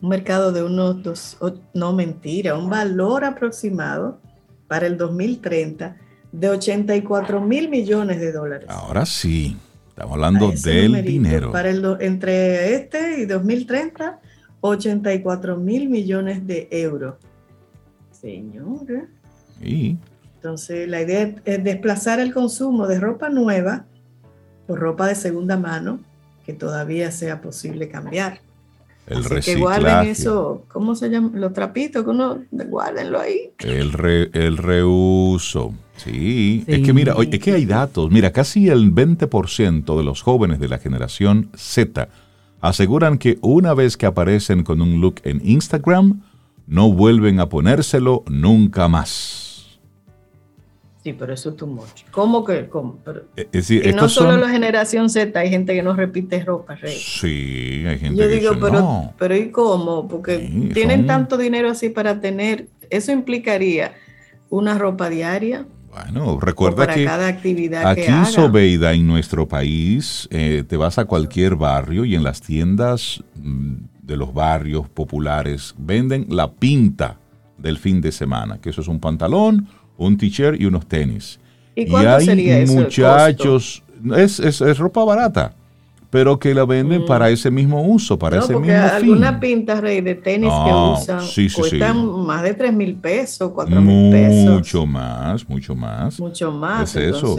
Un 0.01 0.09
mercado 0.09 0.51
de 0.51 0.63
unos, 0.63 1.01
dos, 1.01 1.37
no 1.73 1.93
mentira, 1.93 2.57
un 2.57 2.69
valor 2.69 3.23
aproximado 3.23 4.19
para 4.67 4.87
el 4.87 4.97
2030 4.97 5.97
de 6.31 6.49
84 6.49 7.41
mil 7.41 7.69
millones 7.69 8.19
de 8.19 8.31
dólares. 8.31 8.69
ahora 8.69 9.05
sí, 9.05 9.57
estamos 9.87 10.13
hablando 10.13 10.51
del 10.51 10.87
numerito, 10.87 11.11
dinero. 11.11 11.51
Para 11.51 11.69
el, 11.69 11.97
entre 12.01 12.75
este 12.75 13.21
y 13.21 13.25
2030, 13.25 14.19
84 14.59 15.57
mil 15.57 15.89
millones 15.89 16.45
de 16.45 16.67
euros. 16.71 17.15
Señora. 18.11 19.07
Y 19.61 19.97
Entonces, 20.35 20.87
la 20.89 21.01
idea 21.01 21.35
es 21.45 21.63
desplazar 21.63 22.19
el 22.19 22.33
consumo 22.33 22.87
de 22.87 22.99
ropa 22.99 23.29
nueva 23.29 23.85
por 24.67 24.79
ropa 24.79 25.07
de 25.07 25.15
segunda 25.15 25.57
mano 25.57 25.99
que 26.45 26.53
todavía 26.53 27.11
sea 27.11 27.41
posible 27.41 27.89
cambiar. 27.89 28.39
el 29.07 29.19
Así 29.25 29.53
que 29.53 29.59
guarden 29.59 30.07
eso, 30.09 30.63
¿cómo 30.67 30.95
se 30.95 31.09
llama? 31.09 31.31
Los 31.33 31.53
trapitos 31.53 32.03
que 32.03 32.09
uno, 32.09 32.39
guárdenlo 32.51 33.19
ahí. 33.19 33.51
el, 33.59 33.91
re- 33.93 34.29
el 34.33 34.57
reuso. 34.57 35.73
Sí, 35.97 36.63
es 36.67 36.75
Sí. 36.77 36.83
que 36.83 36.93
mira, 36.93 37.15
es 37.31 37.39
que 37.39 37.53
hay 37.53 37.65
datos. 37.65 38.11
Mira, 38.11 38.31
casi 38.31 38.67
el 38.69 38.91
20% 38.93 39.97
de 39.97 40.03
los 40.03 40.21
jóvenes 40.21 40.59
de 40.59 40.67
la 40.67 40.77
generación 40.77 41.49
Z 41.55 42.09
aseguran 42.61 43.17
que 43.17 43.37
una 43.41 43.73
vez 43.73 43.95
que 43.95 44.05
aparecen 44.05 44.63
con 44.63 44.81
un 44.81 44.99
look 45.01 45.15
en 45.23 45.39
Instagram, 45.47 46.21
no 46.67 46.91
vuelven 46.91 47.39
a 47.39 47.47
ponérselo 47.47 48.23
nunca 48.27 48.87
más. 48.87 49.44
Sí, 51.05 51.13
pero 51.13 51.35
eso 51.35 51.51
es 51.51 51.55
too 51.55 51.67
much. 51.67 52.01
¿Cómo 52.09 52.43
que? 52.43 52.67
Cómo? 52.67 52.97
Pero- 53.05 53.25
Es 53.35 53.51
decir, 53.51 53.85
y 53.85 53.93
no 53.93 54.09
solo 54.09 54.31
son... 54.31 54.41
la 54.41 54.49
generación 54.49 55.07
Z, 55.07 55.39
hay 55.39 55.51
gente 55.51 55.75
que 55.75 55.83
no 55.83 55.93
repite 55.95 56.43
ropa, 56.43 56.73
Rey. 56.73 56.97
Sí, 56.99 57.83
hay 57.85 57.99
gente 57.99 58.19
Yo 58.19 58.27
que 58.27 58.33
digo, 58.39 58.49
dice, 58.55 58.61
pero, 58.65 58.79
no. 58.79 59.13
pero 59.19 59.37
¿y 59.37 59.51
cómo? 59.51 60.07
Porque 60.07 60.39
Sí, 60.47 60.69
tienen 60.73 61.01
son- 61.01 61.05
tanto 61.07 61.37
dinero 61.37 61.69
así 61.69 61.89
para 61.89 62.19
tener, 62.21 62.69
eso 62.89 63.11
implicaría 63.11 63.93
una 64.49 64.79
ropa 64.79 65.07
diaria 65.11 65.67
Bueno, 65.91 66.39
recuerda 66.39 66.77
para 66.77 66.95
que 66.95 67.05
cada 67.05 67.27
actividad 67.27 67.87
aquí 67.87 68.01
que 68.01 68.07
haga. 68.09 68.25
Sobeida, 68.25 68.93
en 68.93 69.05
nuestro 69.05 69.47
país, 69.47 70.27
eh, 70.31 70.63
te 70.67 70.75
vas 70.75 70.97
a 70.97 71.05
cualquier 71.05 71.55
barrio 71.55 72.03
y 72.05 72.15
en 72.15 72.23
las 72.23 72.41
tiendas 72.41 73.23
mm, 73.35 73.75
de 74.01 74.17
los 74.17 74.33
barrios 74.33 74.89
populares 74.89 75.75
venden 75.77 76.25
la 76.29 76.51
pinta 76.51 77.19
del 77.59 77.77
fin 77.77 78.01
de 78.01 78.11
semana, 78.11 78.57
que 78.59 78.71
eso 78.71 78.81
es 78.81 78.87
un 78.87 78.99
pantalón, 78.99 79.67
un 79.97 80.17
t-shirt 80.17 80.59
y 80.59 80.65
unos 80.65 80.85
tenis. 80.87 81.39
¿Y 81.75 81.87
cuánto 81.87 82.09
hay 82.15 82.25
sería 82.25 82.59
eso? 82.59 82.73
muchachos, 82.73 83.83
es, 84.17 84.39
es- 84.39 84.61
es 84.61 84.77
ropa 84.77 85.03
barata, 85.03 85.53
pero 86.09 86.39
que 86.39 86.53
la 86.53 86.63
venden 86.65 87.01
Mm. 87.01 87.05
para 87.05 87.29
ese 87.29 87.51
mismo 87.51 87.81
uso, 87.85 88.17
para 88.17 88.37
No, 88.37 88.43
ese 88.43 88.53
porque 88.53 88.71
mismo 88.71 88.87
algunas 88.93 89.31
fin. 89.31 89.39
pintas, 89.39 89.81
Rey, 89.81 89.99
de 90.01 90.15
tenis 90.15 90.49
No, 90.49 90.65
que 90.95 91.01
usan 91.01 91.21
sí, 91.21 91.49
sí, 91.49 91.55
cuestan 91.59 91.93
sí. 92.01 92.07
más 92.25 92.43
de 92.43 92.53
3 92.53 92.73
mil 92.73 92.95
pesos, 92.95 93.51
4 93.53 93.81
mil 93.81 94.11
pesos. 94.11 94.53
Mucho 94.53 94.85
más, 94.85 95.49
mucho 95.49 95.75
más. 95.75 96.19
Mucho 96.19 96.51
más. 96.51 96.95
Es 96.95 97.15
eso. 97.15 97.35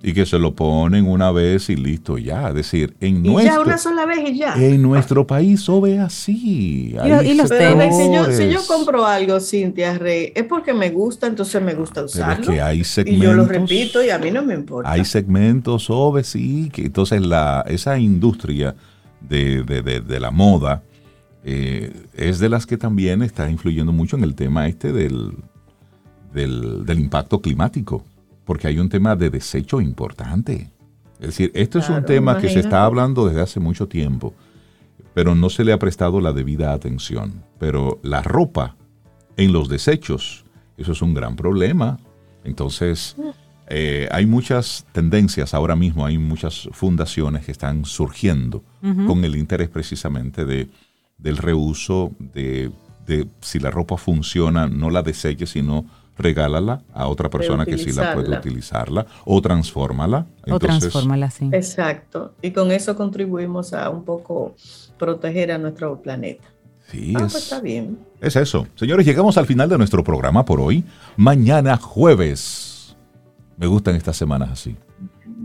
Y 0.00 0.12
que 0.12 0.24
se 0.26 0.38
lo 0.38 0.54
ponen 0.54 1.06
una 1.06 1.32
vez 1.32 1.70
y 1.70 1.74
listo, 1.76 2.18
ya. 2.18 2.50
Es 2.50 2.54
decir, 2.54 2.94
en 3.00 3.16
y 3.26 3.30
nuestro, 3.30 3.54
ya 3.54 3.60
una 3.60 3.78
sola 3.78 4.06
vez 4.06 4.30
y 4.30 4.38
ya. 4.38 4.54
en 4.54 4.80
nuestro 4.80 5.26
país 5.26 5.60
eso 5.60 5.80
ve 5.80 5.98
así. 5.98 6.94
Y 7.04 7.26
y 7.30 7.34
los 7.34 7.48
Pero 7.48 7.76
Rey, 7.76 7.90
si 7.92 8.04
yo, 8.14 8.24
si 8.26 8.30
yo 8.30 8.60
sectores. 8.60 8.66
compro 8.68 9.04
algo, 9.04 9.40
Cintia 9.40 9.98
Rey, 9.98 10.32
es 10.36 10.44
porque 10.44 10.72
me 10.72 10.90
gusta, 10.90 11.26
entonces 11.26 11.60
me 11.60 11.74
gusta 11.74 11.94
Pero 11.94 12.06
es 12.06 12.14
usarlo. 12.14 12.46
que 12.52 12.60
hay 12.60 12.78
y 12.80 12.84
segmentos. 12.84 13.24
yo 13.24 13.32
lo 13.34 13.44
repito 13.46 14.04
y 14.04 14.10
a 14.10 14.18
mí 14.20 14.30
no 14.30 14.44
me 14.44 14.54
importa. 14.54 14.88
Hay 14.88 15.04
segmentos, 15.04 15.90
OVE, 15.90 16.22
sí, 16.22 16.70
que 16.72 16.82
entonces 16.86 17.20
la, 17.20 17.64
esa 17.66 17.98
industria 17.98 18.76
de, 19.20 19.64
de- 19.64 19.82
de- 19.82 20.00
de 20.00 20.20
la 20.20 20.30
moda 20.30 20.84
eh, 21.44 21.92
es 22.14 22.38
de 22.38 22.48
las 22.48 22.66
que 22.66 22.76
también 22.76 23.22
está 23.22 23.50
influyendo 23.50 23.90
mucho 23.90 24.16
en 24.16 24.22
el 24.22 24.36
tema 24.36 24.68
este 24.68 24.92
del, 24.92 25.32
del, 26.32 26.84
del 26.86 26.98
impacto 27.00 27.40
climático, 27.40 28.04
porque 28.48 28.66
hay 28.66 28.78
un 28.78 28.88
tema 28.88 29.14
de 29.14 29.28
desecho 29.28 29.78
importante. 29.78 30.70
Es 31.20 31.26
decir, 31.26 31.50
esto 31.52 31.80
es 31.80 31.90
un 31.90 32.02
tema 32.06 32.38
que 32.38 32.48
se 32.48 32.60
está 32.60 32.86
hablando 32.86 33.28
desde 33.28 33.42
hace 33.42 33.60
mucho 33.60 33.88
tiempo, 33.88 34.32
pero 35.12 35.34
no 35.34 35.50
se 35.50 35.64
le 35.64 35.74
ha 35.74 35.78
prestado 35.78 36.18
la 36.22 36.32
debida 36.32 36.72
atención. 36.72 37.44
Pero 37.58 38.00
la 38.02 38.22
ropa 38.22 38.74
en 39.36 39.52
los 39.52 39.68
desechos, 39.68 40.46
eso 40.78 40.92
es 40.92 41.02
un 41.02 41.12
gran 41.12 41.36
problema. 41.36 41.98
Entonces, 42.42 43.16
eh, 43.68 44.08
hay 44.10 44.24
muchas 44.24 44.86
tendencias 44.92 45.52
ahora 45.52 45.76
mismo, 45.76 46.06
hay 46.06 46.16
muchas 46.16 46.70
fundaciones 46.72 47.44
que 47.44 47.52
están 47.52 47.84
surgiendo 47.84 48.64
con 49.06 49.26
el 49.26 49.36
interés 49.36 49.68
precisamente 49.68 50.46
de, 50.46 50.70
del 51.18 51.36
reuso, 51.36 52.12
de, 52.18 52.70
de 53.06 53.28
si 53.42 53.58
la 53.58 53.70
ropa 53.70 53.98
funciona, 53.98 54.68
no 54.68 54.88
la 54.88 55.02
deseches, 55.02 55.50
sino 55.50 55.84
regálala 56.18 56.82
a 56.92 57.06
otra 57.06 57.30
persona 57.30 57.64
que 57.64 57.78
sí 57.78 57.92
la 57.92 58.12
puede 58.14 58.36
utilizarla 58.36 59.06
o 59.24 59.40
transfórmala. 59.40 60.26
o 60.50 60.58
transfórmala 60.58 61.26
así. 61.26 61.48
Exacto. 61.52 62.34
Y 62.42 62.50
con 62.50 62.70
eso 62.72 62.96
contribuimos 62.96 63.72
a 63.72 63.88
un 63.90 64.04
poco 64.04 64.54
proteger 64.98 65.52
a 65.52 65.58
nuestro 65.58 66.00
planeta. 66.02 66.44
Sí, 66.90 67.12
Ah, 67.16 67.24
es, 67.26 67.32
pues 67.32 67.42
está 67.44 67.60
bien. 67.60 67.98
es 68.20 68.34
eso. 68.36 68.66
Señores, 68.74 69.04
llegamos 69.06 69.36
al 69.38 69.46
final 69.46 69.68
de 69.68 69.76
nuestro 69.78 70.02
programa 70.02 70.44
por 70.44 70.60
hoy. 70.60 70.84
Mañana 71.16 71.76
jueves. 71.76 72.96
Me 73.56 73.66
gustan 73.66 73.94
estas 73.96 74.16
semanas 74.16 74.50
así. 74.52 74.74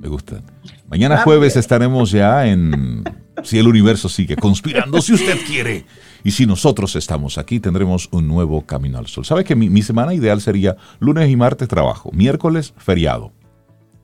Me 0.01 0.07
gustan. 0.07 0.41
Mañana 0.87 1.15
Rápido. 1.15 1.25
jueves 1.37 1.55
estaremos 1.55 2.11
ya 2.11 2.45
en 2.47 3.03
Si 3.43 3.57
el 3.59 3.67
universo 3.67 4.07
sigue 4.09 4.35
conspirando, 4.35 5.01
si 5.01 5.13
usted 5.13 5.37
quiere. 5.45 5.85
Y 6.23 6.31
si 6.31 6.45
nosotros 6.45 6.95
estamos 6.95 7.37
aquí, 7.37 7.59
tendremos 7.59 8.07
un 8.11 8.27
nuevo 8.27 8.61
Camino 8.65 8.97
al 8.97 9.07
Sol. 9.07 9.25
¿Sabe 9.25 9.43
que 9.43 9.55
mi, 9.55 9.69
mi 9.69 9.81
semana 9.81 10.13
ideal 10.13 10.39
sería 10.39 10.77
lunes 10.99 11.29
y 11.29 11.35
martes 11.35 11.67
trabajo, 11.67 12.11
miércoles 12.13 12.73
feriado? 12.77 13.33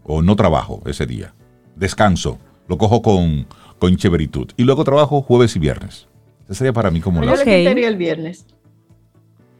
O 0.03 0.21
no 0.21 0.35
trabajo 0.35 0.81
ese 0.85 1.05
día. 1.05 1.33
Descanso. 1.75 2.39
Lo 2.67 2.77
cojo 2.77 3.01
con, 3.01 3.47
con 3.79 3.95
cheveritud. 3.95 4.49
Y 4.57 4.63
luego 4.63 4.83
trabajo 4.83 5.21
jueves 5.21 5.55
y 5.55 5.59
viernes. 5.59 6.07
Ese 6.45 6.55
sería 6.55 6.73
para 6.73 6.91
mí 6.91 6.99
como 6.99 7.21
Yo 7.21 7.27
la... 7.27 7.33
Ok. 7.33 7.45
le 7.45 7.59
quitaría 7.59 7.87
el 7.87 7.95
viernes. 7.97 8.45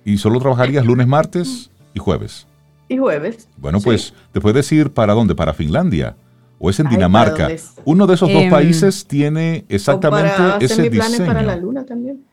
Y 0.04 0.18
solo 0.18 0.40
trabajarías 0.40 0.86
lunes, 0.86 1.08
martes 1.08 1.72
y 1.94 2.00
jueves. 2.00 2.48
y 2.88 2.98
jueves. 2.98 3.48
Bueno, 3.58 3.80
pues 3.80 4.14
te 4.32 4.42
puedes 4.42 4.70
ir 4.72 4.92
para 4.92 5.14
dónde? 5.14 5.36
Para 5.36 5.54
Finlandia. 5.54 6.18
¿O 6.58 6.70
es 6.70 6.80
en 6.80 6.90
Dinamarca? 6.90 7.50
Uno 7.86 8.06
de 8.06 8.16
esos 8.16 8.28
dos 8.32 8.44
em, 8.44 8.50
países 8.50 9.06
tiene 9.06 9.66
exactamente 9.70 10.36
para 10.36 10.58
ese 10.58 10.90
mis 10.90 11.00
planes 11.00 11.22
para 11.22 11.42
la 11.42 11.56
luna 11.56 11.86
también. 11.86 12.26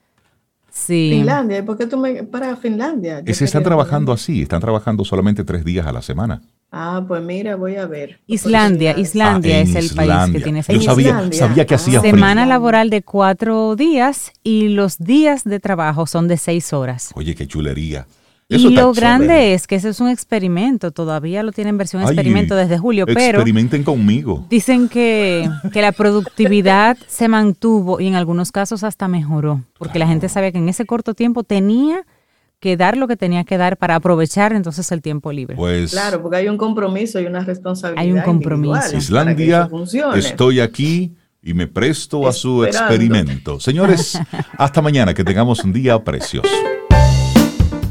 Sí. 0.86 1.10
Finlandia, 1.12 1.64
¿por 1.64 1.76
qué 1.76 1.86
tú 1.86 1.96
me 1.98 2.22
para 2.22 2.54
Finlandia? 2.56 3.22
Se 3.26 3.44
están 3.44 3.64
trabajando 3.64 4.12
así, 4.12 4.42
están 4.42 4.60
trabajando 4.60 5.04
solamente 5.04 5.42
tres 5.42 5.64
días 5.64 5.86
a 5.86 5.92
la 5.92 6.00
semana. 6.00 6.42
Ah, 6.70 7.04
pues 7.06 7.22
mira, 7.22 7.56
voy 7.56 7.76
a 7.76 7.86
ver. 7.86 8.20
Islandia, 8.26 8.98
Islandia 8.98 9.56
ah, 9.56 9.60
es 9.60 9.74
el 9.74 9.90
país 9.96 10.32
que 10.32 10.40
tiene 10.40 10.62
Yo 10.68 10.80
sabía, 10.82 11.32
sabía 11.32 11.66
que 11.66 11.74
hacía 11.74 12.00
Semana 12.00 12.44
laboral 12.44 12.90
de 12.90 13.02
cuatro 13.02 13.76
días 13.76 14.32
y 14.42 14.68
los 14.68 14.98
días 14.98 15.44
de 15.44 15.58
trabajo 15.58 16.06
son 16.06 16.28
de 16.28 16.36
seis 16.36 16.72
horas. 16.72 17.10
Oye, 17.14 17.34
qué 17.34 17.46
chulería 17.46 18.06
y 18.48 18.70
lo 18.70 18.92
grande 18.92 19.54
es 19.54 19.66
que 19.66 19.74
ese 19.74 19.88
es 19.88 20.00
un 20.00 20.08
experimento, 20.08 20.92
todavía 20.92 21.42
lo 21.42 21.50
tienen 21.50 21.76
versión 21.76 22.02
experimento 22.02 22.54
desde 22.54 22.78
julio, 22.78 23.04
pero... 23.06 23.38
Experimenten 23.38 23.82
conmigo. 23.82 24.46
Dicen 24.48 24.88
que, 24.88 25.48
que, 25.72 25.82
la 25.82 25.92
productividad 25.92 26.96
se 27.08 27.26
mantuvo 27.26 28.00
y 28.00 28.06
en 28.06 28.14
algunos 28.14 28.52
casos 28.52 28.84
hasta 28.84 29.08
mejoró, 29.08 29.62
porque 29.78 29.98
la 29.98 30.06
gente 30.06 30.28
sabía 30.28 30.52
que 30.52 30.58
en 30.58 30.68
ese 30.68 30.86
corto 30.86 31.14
tiempo 31.14 31.42
tenía 31.42 32.04
que 32.60 32.76
dar 32.76 32.96
lo 32.96 33.08
que 33.08 33.16
tenía 33.16 33.44
que 33.44 33.58
dar 33.58 33.76
para 33.76 33.96
aprovechar 33.96 34.52
entonces 34.52 34.90
el 34.92 35.02
tiempo 35.02 35.32
libre. 35.32 35.56
Pues, 35.56 35.90
claro, 35.90 36.22
porque 36.22 36.38
hay 36.38 36.48
un 36.48 36.56
compromiso 36.56 37.20
y 37.20 37.26
una 37.26 37.40
responsabilidad. 37.40 38.04
Hay 38.04 38.12
un 38.12 38.22
compromiso. 38.22 38.96
Islandia, 38.96 39.68
estoy 40.14 40.60
aquí 40.60 41.12
y 41.42 41.52
me 41.52 41.66
presto 41.66 42.26
a 42.26 42.32
su 42.32 42.64
experimento. 42.64 43.60
Señores, 43.60 44.18
hasta 44.58 44.80
mañana, 44.80 45.12
que 45.12 45.24
tengamos 45.24 45.62
un 45.64 45.72
día 45.72 45.98
precioso 46.02 46.48